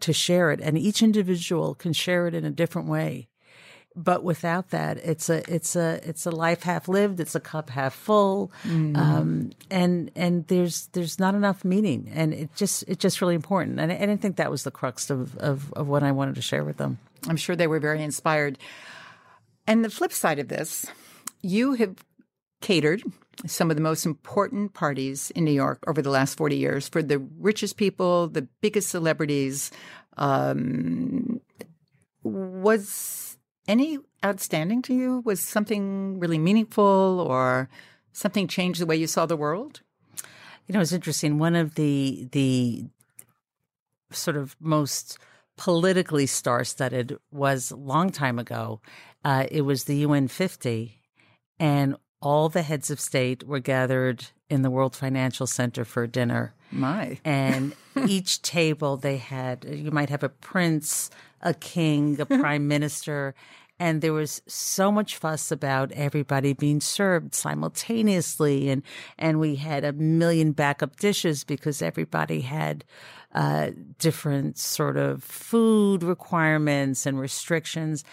to 0.00 0.12
share 0.12 0.50
it. 0.50 0.60
And 0.60 0.78
each 0.78 1.02
individual 1.02 1.74
can 1.74 1.92
share 1.92 2.26
it 2.26 2.34
in 2.34 2.44
a 2.44 2.50
different 2.50 2.88
way 2.88 3.28
but 3.96 4.24
without 4.24 4.70
that 4.70 4.96
it's 4.98 5.30
a 5.30 5.42
it's 5.52 5.76
a 5.76 6.00
it's 6.08 6.26
a 6.26 6.30
life 6.30 6.64
half 6.64 6.88
lived 6.88 7.20
it's 7.20 7.34
a 7.34 7.40
cup 7.40 7.70
half 7.70 7.94
full. 7.94 8.50
Um, 8.96 9.50
and 9.70 10.10
and 10.16 10.46
there's 10.48 10.88
there's 10.88 11.18
not 11.18 11.34
enough 11.34 11.64
meaning. 11.64 12.10
And 12.12 12.34
it 12.34 12.54
just 12.56 12.84
it's 12.88 13.00
just 13.00 13.20
really 13.20 13.34
important. 13.34 13.78
And 13.78 13.92
I, 13.92 13.94
and 13.94 14.10
I 14.10 14.16
think 14.16 14.36
that 14.36 14.50
was 14.50 14.64
the 14.64 14.70
crux 14.70 15.10
of, 15.10 15.36
of 15.38 15.72
of 15.74 15.88
what 15.88 16.02
I 16.02 16.12
wanted 16.12 16.34
to 16.36 16.42
share 16.42 16.64
with 16.64 16.76
them. 16.76 16.98
I'm 17.28 17.36
sure 17.36 17.56
they 17.56 17.66
were 17.66 17.80
very 17.80 18.02
inspired. 18.02 18.58
And 19.66 19.84
the 19.84 19.90
flip 19.90 20.12
side 20.12 20.38
of 20.38 20.48
this, 20.48 20.86
you 21.40 21.74
have 21.74 21.96
catered 22.60 23.02
some 23.46 23.70
of 23.70 23.76
the 23.76 23.82
most 23.82 24.04
important 24.06 24.74
parties 24.74 25.30
in 25.30 25.44
New 25.44 25.52
York 25.52 25.82
over 25.86 26.02
the 26.02 26.10
last 26.10 26.36
40 26.36 26.56
years 26.56 26.88
for 26.88 27.02
the 27.02 27.18
richest 27.38 27.76
people, 27.76 28.28
the 28.28 28.46
biggest 28.60 28.90
celebrities. 28.90 29.70
Um, 30.16 31.40
was 32.22 33.33
any 33.66 33.98
outstanding 34.24 34.82
to 34.82 34.94
you? 34.94 35.22
Was 35.24 35.40
something 35.40 36.18
really 36.18 36.38
meaningful 36.38 37.24
or 37.26 37.68
something 38.12 38.48
changed 38.48 38.80
the 38.80 38.86
way 38.86 38.96
you 38.96 39.06
saw 39.06 39.26
the 39.26 39.36
world? 39.36 39.80
You 40.66 40.74
know, 40.74 40.80
it's 40.80 40.92
interesting. 40.92 41.38
One 41.38 41.54
of 41.54 41.74
the 41.74 42.28
the 42.32 42.84
sort 44.10 44.36
of 44.36 44.56
most 44.60 45.18
politically 45.56 46.26
star-studded 46.26 47.16
was 47.30 47.70
a 47.70 47.76
long 47.76 48.10
time 48.10 48.38
ago. 48.38 48.80
Uh, 49.24 49.46
it 49.50 49.62
was 49.62 49.84
the 49.84 49.96
UN 49.96 50.28
50, 50.28 51.00
and 51.58 51.96
all 52.20 52.48
the 52.48 52.62
heads 52.62 52.90
of 52.90 53.00
state 53.00 53.46
were 53.46 53.60
gathered 53.60 54.26
in 54.48 54.62
the 54.62 54.70
World 54.70 54.96
Financial 54.96 55.46
Center 55.46 55.84
for 55.84 56.06
dinner. 56.06 56.54
My. 56.74 57.18
And 57.24 57.74
each 58.08 58.42
table 58.42 58.96
they 58.96 59.16
had, 59.16 59.64
you 59.64 59.90
might 59.90 60.10
have 60.10 60.22
a 60.22 60.28
prince, 60.28 61.10
a 61.40 61.54
king, 61.54 62.20
a 62.20 62.26
prime 62.40 62.68
minister. 62.68 63.34
And 63.78 64.02
there 64.02 64.12
was 64.12 64.40
so 64.46 64.92
much 64.92 65.16
fuss 65.16 65.50
about 65.50 65.90
everybody 65.92 66.52
being 66.52 66.80
served 66.80 67.34
simultaneously. 67.34 68.68
And, 68.68 68.82
and 69.18 69.40
we 69.40 69.56
had 69.56 69.84
a 69.84 69.92
million 69.92 70.52
backup 70.52 70.96
dishes 70.96 71.44
because 71.44 71.82
everybody 71.82 72.42
had, 72.42 72.84
uh, 73.34 73.70
different 73.98 74.56
sort 74.58 74.96
of 74.96 75.24
food 75.24 76.04
requirements 76.04 77.04
and 77.04 77.18
restrictions. 77.18 78.04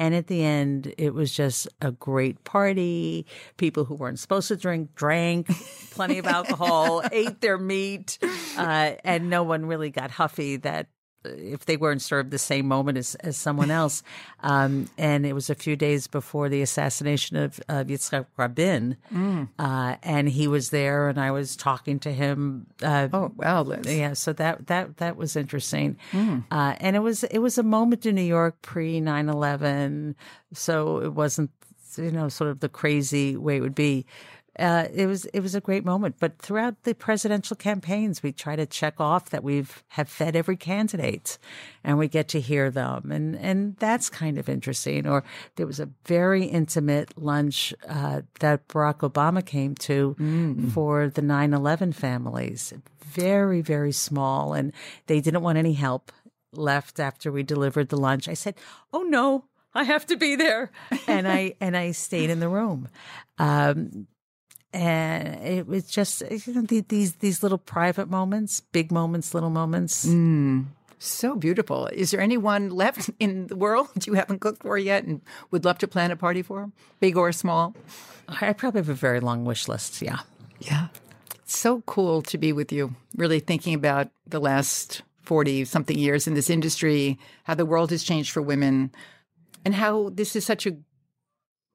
And 0.00 0.14
at 0.14 0.28
the 0.28 0.42
end, 0.42 0.94
it 0.96 1.12
was 1.12 1.30
just 1.30 1.68
a 1.82 1.92
great 1.92 2.42
party. 2.42 3.26
People 3.58 3.84
who 3.84 3.94
weren't 3.94 4.18
supposed 4.18 4.48
to 4.48 4.56
drink 4.56 4.94
drank 4.94 5.48
plenty 5.90 6.18
of 6.18 6.26
alcohol, 6.26 7.02
ate 7.12 7.42
their 7.42 7.58
meat, 7.58 8.18
uh, 8.56 8.92
and 9.04 9.28
no 9.28 9.42
one 9.42 9.66
really 9.66 9.90
got 9.90 10.10
huffy 10.10 10.56
that 10.56 10.88
if 11.24 11.66
they 11.66 11.76
weren't 11.76 12.02
served 12.02 12.30
the 12.30 12.38
same 12.38 12.66
moment 12.66 12.96
as, 12.98 13.14
as 13.16 13.36
someone 13.36 13.70
else. 13.70 14.02
Um, 14.42 14.88
and 14.96 15.26
it 15.26 15.34
was 15.34 15.50
a 15.50 15.54
few 15.54 15.76
days 15.76 16.06
before 16.06 16.48
the 16.48 16.62
assassination 16.62 17.36
of, 17.36 17.60
of 17.68 17.88
Yitzhak 17.88 18.24
Rabin. 18.38 18.96
Uh, 19.58 19.96
and 20.02 20.30
he 20.30 20.48
was 20.48 20.70
there, 20.70 21.10
and 21.10 21.20
I 21.20 21.30
was 21.30 21.56
talking 21.56 21.98
to 22.00 22.10
him. 22.10 22.66
Uh, 22.82 23.08
Oh, 23.12 23.32
wow, 23.36 23.60
Liz. 23.62 23.84
yeah, 23.94 24.14
so 24.14 24.32
that 24.32 24.66
that 24.68 24.96
that 24.96 25.18
was 25.18 25.36
interesting, 25.36 25.98
uh, 26.50 26.74
and 26.80 26.96
it 26.96 27.00
was 27.00 27.22
it 27.24 27.40
was 27.40 27.58
a 27.58 27.62
moment 27.62 28.06
in 28.06 28.14
New 28.14 28.22
York 28.22 28.62
pre 28.62 28.98
9-11, 28.98 30.14
so 30.54 31.02
it 31.02 31.12
wasn't 31.12 31.50
you 31.98 32.10
know 32.10 32.30
sort 32.30 32.48
of 32.50 32.60
the 32.60 32.68
crazy 32.70 33.36
way 33.36 33.56
it 33.58 33.60
would 33.60 33.74
be. 33.74 34.06
Uh, 34.58 34.88
it 34.92 35.06
was 35.06 35.26
it 35.26 35.40
was 35.40 35.54
a 35.54 35.60
great 35.60 35.84
moment, 35.84 36.16
but 36.18 36.38
throughout 36.38 36.82
the 36.82 36.94
presidential 36.94 37.56
campaigns, 37.56 38.22
we 38.22 38.32
try 38.32 38.56
to 38.56 38.66
check 38.66 38.94
off 38.98 39.30
that 39.30 39.44
we've 39.44 39.84
have 39.90 40.08
fed 40.08 40.34
every 40.34 40.56
candidate, 40.56 41.38
and 41.84 41.98
we 41.98 42.08
get 42.08 42.26
to 42.28 42.40
hear 42.40 42.70
them, 42.70 43.12
and 43.12 43.36
and 43.36 43.76
that's 43.76 44.10
kind 44.10 44.38
of 44.38 44.48
interesting. 44.48 45.06
Or 45.06 45.22
there 45.54 45.66
was 45.66 45.78
a 45.78 45.88
very 46.04 46.44
intimate 46.44 47.16
lunch 47.16 47.72
uh, 47.88 48.22
that 48.40 48.66
Barack 48.68 49.08
Obama 49.08 49.44
came 49.44 49.74
to 49.76 50.16
for 50.72 51.08
the 51.08 51.22
9/11 51.22 51.94
families, 51.94 52.74
very 53.04 53.60
very 53.60 53.92
small, 53.92 54.52
and 54.52 54.72
they 55.06 55.20
didn't 55.20 55.42
want 55.42 55.58
any 55.58 55.74
help 55.74 56.10
left 56.52 56.98
after 56.98 57.30
we 57.30 57.44
delivered 57.44 57.88
the 57.88 57.96
lunch. 57.96 58.28
I 58.28 58.34
said, 58.34 58.56
"Oh 58.92 59.02
no, 59.02 59.44
I 59.74 59.84
have 59.84 60.06
to 60.06 60.16
be 60.16 60.34
there," 60.34 60.72
and 61.06 61.28
I 61.28 61.54
and 61.60 61.76
I 61.76 61.92
stayed 61.92 62.30
in 62.30 62.40
the 62.40 62.48
room. 62.48 62.88
Um, 63.38 64.08
and 64.72 65.42
it 65.44 65.66
was 65.66 65.84
just 65.84 66.22
you 66.30 66.54
know, 66.54 66.62
these 66.62 67.14
these 67.14 67.42
little 67.42 67.58
private 67.58 68.08
moments, 68.08 68.60
big 68.72 68.92
moments, 68.92 69.34
little 69.34 69.50
moments. 69.50 70.06
Mm. 70.06 70.66
So 70.98 71.34
beautiful. 71.34 71.86
Is 71.86 72.10
there 72.10 72.20
anyone 72.20 72.68
left 72.70 73.10
in 73.18 73.46
the 73.46 73.56
world 73.56 74.06
you 74.06 74.14
haven't 74.14 74.40
cooked 74.40 74.62
for 74.62 74.76
yet 74.76 75.04
and 75.04 75.22
would 75.50 75.64
love 75.64 75.78
to 75.78 75.88
plan 75.88 76.10
a 76.10 76.16
party 76.16 76.42
for, 76.42 76.70
big 77.00 77.16
or 77.16 77.32
small? 77.32 77.74
I 78.28 78.52
probably 78.52 78.80
have 78.80 78.88
a 78.90 78.94
very 78.94 79.18
long 79.18 79.44
wish 79.44 79.66
list. 79.66 80.02
Yeah. 80.02 80.20
Yeah. 80.60 80.88
It's 81.36 81.56
so 81.56 81.82
cool 81.86 82.22
to 82.22 82.38
be 82.38 82.52
with 82.52 82.70
you, 82.70 82.94
really 83.16 83.40
thinking 83.40 83.74
about 83.74 84.10
the 84.26 84.40
last 84.40 85.02
40 85.22 85.64
something 85.64 85.98
years 85.98 86.26
in 86.26 86.34
this 86.34 86.50
industry, 86.50 87.18
how 87.44 87.54
the 87.54 87.66
world 87.66 87.90
has 87.90 88.02
changed 88.02 88.30
for 88.30 88.42
women, 88.42 88.92
and 89.64 89.74
how 89.74 90.10
this 90.10 90.36
is 90.36 90.44
such 90.44 90.66
a 90.66 90.76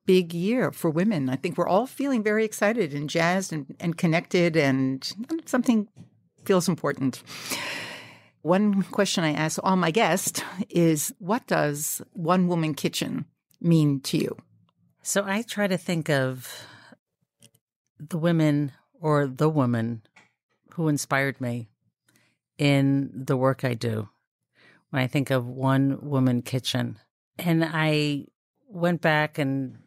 big 0.05 0.33
year 0.33 0.71
for 0.71 0.89
women. 0.89 1.29
I 1.29 1.35
think 1.35 1.57
we're 1.57 1.67
all 1.67 1.87
feeling 1.87 2.23
very 2.23 2.45
excited 2.45 2.93
and 2.93 3.09
jazzed 3.09 3.51
and, 3.51 3.75
and 3.79 3.97
connected, 3.97 4.55
and 4.55 5.07
something 5.45 5.87
feels 6.45 6.69
important. 6.69 7.23
One 8.41 8.83
question 8.83 9.23
I 9.23 9.33
ask 9.33 9.59
all 9.63 9.75
my 9.75 9.91
guests 9.91 10.41
is 10.69 11.13
what 11.17 11.47
does 11.47 12.01
one 12.13 12.47
woman 12.47 12.75
kitchen 12.75 13.25
mean 13.59 14.01
to 14.01 14.17
you? 14.17 14.37
So 15.01 15.23
I 15.25 15.41
try 15.41 15.67
to 15.67 15.77
think 15.77 16.09
of 16.09 16.67
the 17.99 18.17
women 18.17 18.71
or 18.99 19.27
the 19.27 19.49
woman 19.49 20.03
who 20.73 20.87
inspired 20.87 21.41
me 21.41 21.69
in 22.57 23.11
the 23.13 23.37
work 23.37 23.63
I 23.63 23.73
do 23.73 24.09
when 24.89 25.01
I 25.01 25.07
think 25.07 25.31
of 25.31 25.47
one 25.47 25.99
woman 26.01 26.41
kitchen. 26.41 26.99
And 27.37 27.65
I 27.65 28.25
went 28.67 29.01
back 29.01 29.37
and 29.37 29.77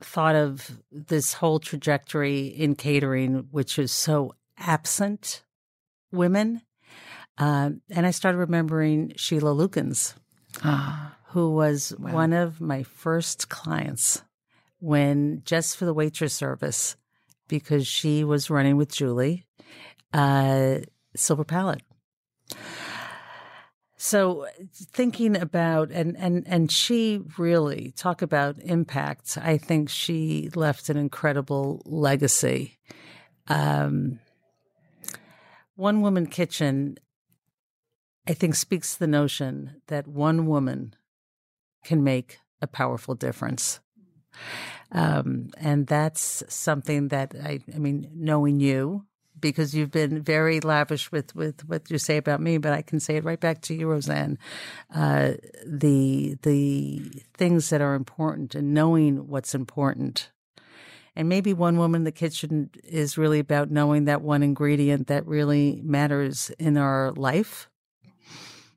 thought 0.00 0.36
of 0.36 0.78
this 0.90 1.32
whole 1.34 1.58
trajectory 1.58 2.46
in 2.46 2.74
catering, 2.74 3.48
which 3.50 3.78
is 3.78 3.92
so 3.92 4.34
absent 4.58 5.42
women. 6.12 6.62
Um, 7.36 7.82
and 7.90 8.06
I 8.06 8.10
started 8.10 8.38
remembering 8.38 9.12
Sheila 9.16 9.54
Lukins, 9.54 10.14
Ah, 10.64 11.16
who 11.28 11.52
was 11.52 11.90
one 11.98 12.32
of 12.32 12.60
my 12.60 12.82
first 12.82 13.48
clients 13.48 14.22
when 14.80 15.42
just 15.44 15.76
for 15.76 15.84
the 15.84 15.94
waitress 15.94 16.34
service, 16.34 16.96
because 17.48 17.86
she 17.86 18.24
was 18.24 18.50
running 18.50 18.76
with 18.76 18.92
Julie, 18.92 19.44
uh, 20.12 20.78
Silver 21.16 21.44
Palate. 21.44 21.82
So 24.00 24.46
thinking 24.72 25.36
about 25.36 25.90
and 25.90 26.16
and 26.16 26.46
and 26.46 26.70
she 26.70 27.20
really 27.36 27.92
talk 27.96 28.22
about 28.22 28.56
impact. 28.60 29.36
I 29.36 29.58
think 29.58 29.90
she 29.90 30.50
left 30.54 30.88
an 30.88 30.96
incredible 30.96 31.82
legacy. 31.84 32.78
Um, 33.48 34.20
one 35.74 36.00
woman 36.00 36.26
kitchen, 36.26 36.96
I 38.26 38.34
think, 38.34 38.54
speaks 38.54 38.94
the 38.94 39.08
notion 39.08 39.82
that 39.88 40.06
one 40.06 40.46
woman 40.46 40.94
can 41.84 42.04
make 42.04 42.38
a 42.62 42.68
powerful 42.68 43.16
difference. 43.16 43.80
Um, 44.92 45.50
and 45.56 45.88
that's 45.88 46.44
something 46.48 47.08
that 47.08 47.34
I, 47.42 47.60
I 47.74 47.78
mean, 47.78 48.10
knowing 48.14 48.60
you, 48.60 49.06
because 49.40 49.74
you've 49.74 49.90
been 49.90 50.22
very 50.22 50.60
lavish 50.60 51.10
with, 51.12 51.34
with 51.34 51.68
what 51.68 51.90
you 51.90 51.98
say 51.98 52.16
about 52.16 52.40
me, 52.40 52.58
but 52.58 52.72
I 52.72 52.82
can 52.82 53.00
say 53.00 53.16
it 53.16 53.24
right 53.24 53.40
back 53.40 53.60
to 53.62 53.74
you, 53.74 53.86
Rozanne. 53.86 54.36
Uh, 54.94 55.32
the, 55.66 56.36
the 56.42 57.22
things 57.34 57.70
that 57.70 57.80
are 57.80 57.94
important 57.94 58.54
and 58.54 58.74
knowing 58.74 59.28
what's 59.28 59.54
important. 59.54 60.30
And 61.16 61.28
maybe 61.28 61.52
one 61.52 61.78
woman 61.78 62.02
in 62.02 62.04
the 62.04 62.12
kitchen 62.12 62.70
is 62.84 63.18
really 63.18 63.40
about 63.40 63.70
knowing 63.70 64.04
that 64.04 64.22
one 64.22 64.42
ingredient 64.42 65.08
that 65.08 65.26
really 65.26 65.80
matters 65.82 66.50
in 66.58 66.76
our 66.76 67.12
life 67.12 67.68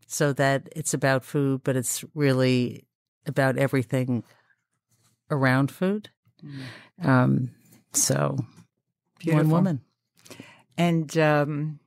so 0.08 0.34
that 0.34 0.68
it's 0.76 0.94
about 0.94 1.24
food, 1.24 1.62
but 1.64 1.76
it's 1.76 2.04
really 2.16 2.86
about 3.26 3.58
everything 3.58 4.24
around 5.30 5.72
food. 5.72 6.10
Um, 7.04 7.52
so, 7.94 8.38
Beautiful. 9.20 9.44
one 9.44 9.50
woman. 9.50 9.82
And 10.78 11.16
um, 11.18 11.80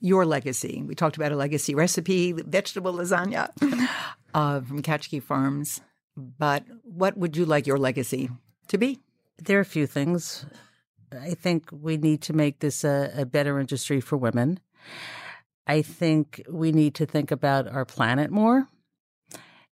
your 0.00 0.24
legacy. 0.24 0.82
We 0.86 0.94
talked 0.94 1.16
about 1.16 1.32
a 1.32 1.36
legacy 1.36 1.74
recipe, 1.74 2.32
vegetable 2.32 2.94
lasagna 2.94 3.50
uh, 4.34 4.60
from 4.60 4.82
Katchkie 4.82 5.22
Farms. 5.22 5.80
But 6.16 6.64
what 6.82 7.16
would 7.16 7.36
you 7.36 7.44
like 7.44 7.66
your 7.66 7.78
legacy 7.78 8.30
to 8.68 8.78
be? 8.78 9.00
There 9.38 9.58
are 9.58 9.62
a 9.62 9.66
few 9.66 9.86
things. 9.86 10.44
I 11.12 11.34
think 11.34 11.68
we 11.72 11.96
need 11.96 12.22
to 12.22 12.32
make 12.32 12.60
this 12.60 12.84
a, 12.84 13.12
a 13.16 13.26
better 13.26 13.58
industry 13.58 14.00
for 14.00 14.16
women. 14.16 14.60
I 15.66 15.82
think 15.82 16.42
we 16.48 16.72
need 16.72 16.94
to 16.96 17.06
think 17.06 17.30
about 17.30 17.68
our 17.68 17.84
planet 17.84 18.30
more. 18.30 18.68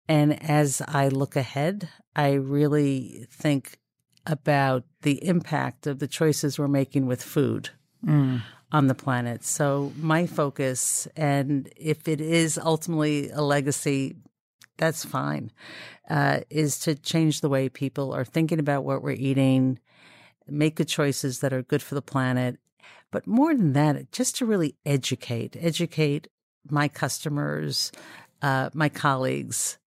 And 0.07 0.41
as 0.41 0.81
I 0.87 1.09
look 1.09 1.35
ahead, 1.35 1.89
I 2.15 2.33
really 2.33 3.27
think 3.29 3.77
about 4.25 4.83
the 5.01 5.25
impact 5.25 5.87
of 5.87 5.99
the 5.99 6.07
choices 6.07 6.57
we're 6.57 6.67
making 6.67 7.07
with 7.07 7.23
food 7.23 7.69
on 8.71 8.87
the 8.87 8.95
planet. 8.95 9.43
So, 9.43 9.93
my 9.97 10.25
focus, 10.25 11.07
and 11.15 11.69
if 11.75 12.07
it 12.07 12.21
is 12.21 12.57
ultimately 12.57 13.29
a 13.29 13.41
legacy, 13.41 14.15
that's 14.77 15.05
fine, 15.05 15.51
uh, 16.09 16.41
is 16.49 16.79
to 16.79 16.95
change 16.95 17.41
the 17.41 17.49
way 17.49 17.69
people 17.69 18.13
are 18.13 18.25
thinking 18.25 18.59
about 18.59 18.83
what 18.83 19.01
we're 19.01 19.11
eating, 19.11 19.79
make 20.47 20.75
good 20.75 20.87
choices 20.87 21.39
that 21.39 21.53
are 21.53 21.63
good 21.63 21.81
for 21.81 21.95
the 21.95 22.01
planet. 22.01 22.57
But 23.11 23.25
more 23.25 23.55
than 23.55 23.73
that, 23.73 24.11
just 24.11 24.37
to 24.37 24.45
really 24.45 24.75
educate, 24.85 25.55
educate 25.59 26.27
my 26.69 26.87
customers, 26.87 27.91
uh, 28.41 28.69
my 28.73 28.89
colleagues 28.89 29.77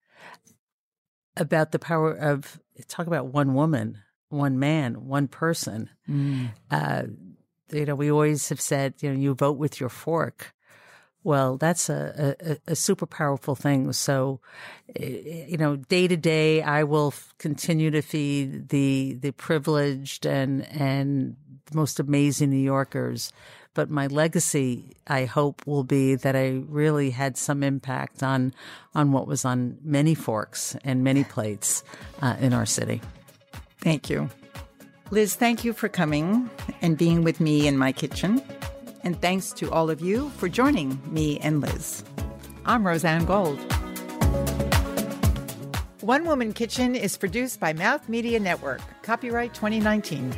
about 1.36 1.72
the 1.72 1.78
power 1.78 2.12
of 2.12 2.60
talk 2.88 3.06
about 3.06 3.26
one 3.26 3.54
woman, 3.54 3.98
one 4.30 4.58
man, 4.58 5.06
one 5.06 5.28
person. 5.28 5.90
Uh, 6.70 7.02
you 7.72 7.86
know, 7.86 7.94
we 7.94 8.10
always 8.10 8.48
have 8.48 8.60
said, 8.60 8.94
you 9.00 9.10
know, 9.12 9.18
you 9.18 9.34
vote 9.34 9.58
with 9.58 9.80
your 9.80 9.88
fork. 9.88 10.54
Well, 11.22 11.58
that's 11.58 11.90
a, 11.90 12.36
a, 12.40 12.72
a 12.72 12.76
super 12.76 13.06
powerful 13.06 13.54
thing. 13.54 13.92
So, 13.92 14.40
eh, 14.96 15.44
you 15.48 15.58
know, 15.58 15.76
day 15.76 16.08
to 16.08 16.16
day, 16.16 16.62
I 16.62 16.84
will 16.84 17.08
f- 17.08 17.34
continue 17.38 17.90
to 17.90 18.00
feed 18.00 18.70
the 18.70 19.18
the 19.20 19.32
privileged 19.32 20.24
and 20.24 20.66
and 20.68 21.36
most 21.74 22.00
amazing 22.00 22.50
New 22.50 22.56
Yorkers. 22.56 23.32
But 23.74 23.90
my 23.90 24.08
legacy, 24.08 24.96
I 25.06 25.26
hope, 25.26 25.66
will 25.66 25.84
be 25.84 26.16
that 26.16 26.34
I 26.34 26.62
really 26.66 27.10
had 27.10 27.36
some 27.36 27.62
impact 27.62 28.22
on 28.22 28.54
on 28.94 29.12
what 29.12 29.26
was 29.26 29.44
on 29.44 29.76
many 29.82 30.14
forks 30.14 30.74
and 30.84 31.04
many 31.04 31.22
plates 31.22 31.84
uh, 32.22 32.36
in 32.40 32.54
our 32.54 32.66
city. 32.66 33.02
Thank 33.78 34.08
you. 34.08 34.30
Liz, 35.12 35.34
thank 35.34 35.64
you 35.64 35.72
for 35.72 35.88
coming 35.88 36.48
and 36.82 36.96
being 36.96 37.24
with 37.24 37.40
me 37.40 37.66
in 37.66 37.76
my 37.76 37.90
kitchen. 37.90 38.40
And 39.02 39.20
thanks 39.20 39.50
to 39.54 39.68
all 39.72 39.90
of 39.90 40.00
you 40.00 40.30
for 40.36 40.48
joining 40.48 41.00
me 41.12 41.40
and 41.40 41.60
Liz. 41.60 42.04
I'm 42.64 42.84
Rozanne 42.84 43.26
Gold. 43.26 43.58
One 46.00 46.24
Woman 46.24 46.52
Kitchen 46.52 46.94
is 46.94 47.16
produced 47.16 47.58
by 47.58 47.72
Mouth 47.72 48.08
Media 48.08 48.38
Network, 48.38 48.82
copyright 49.02 49.52
2019. 49.52 50.32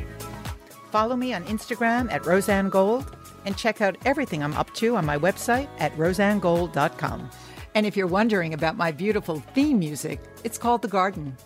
Follow 0.89 1.15
me 1.15 1.35
on 1.35 1.43
Instagram 1.43 2.11
at 2.11 2.23
Rozanne 2.23 2.71
Gold 2.71 3.15
and 3.45 3.55
check 3.55 3.79
out 3.79 3.95
everything 4.05 4.43
I'm 4.43 4.55
up 4.55 4.73
to 4.75 4.95
on 4.95 5.05
my 5.05 5.19
website 5.19 5.69
at 5.77 5.95
rozannegold.com. 5.97 7.29
And 7.75 7.85
if 7.85 7.95
you're 7.95 8.07
wondering 8.07 8.55
about 8.55 8.75
my 8.75 8.91
beautiful 8.91 9.39
theme 9.53 9.77
music, 9.77 10.19
it's 10.43 10.57
called 10.57 10.81
The 10.81 10.87
Garden, 10.87 11.37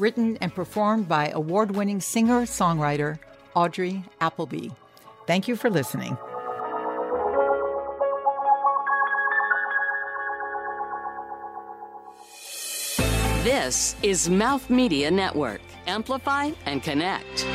written 0.00 0.36
and 0.40 0.54
performed 0.54 1.08
by 1.08 1.28
award 1.30 1.76
winning 1.76 2.00
singer 2.00 2.42
songwriter 2.42 3.18
Audrey 3.54 4.02
Appleby. 4.20 4.70
Thank 5.26 5.46
you 5.46 5.56
for 5.56 5.70
listening. 5.70 6.16
This 13.44 13.96
is 14.02 14.28
Mouth 14.28 14.68
Media 14.68 15.10
Network. 15.10 15.60
Amplify 15.86 16.50
and 16.66 16.82
connect. 16.82 17.46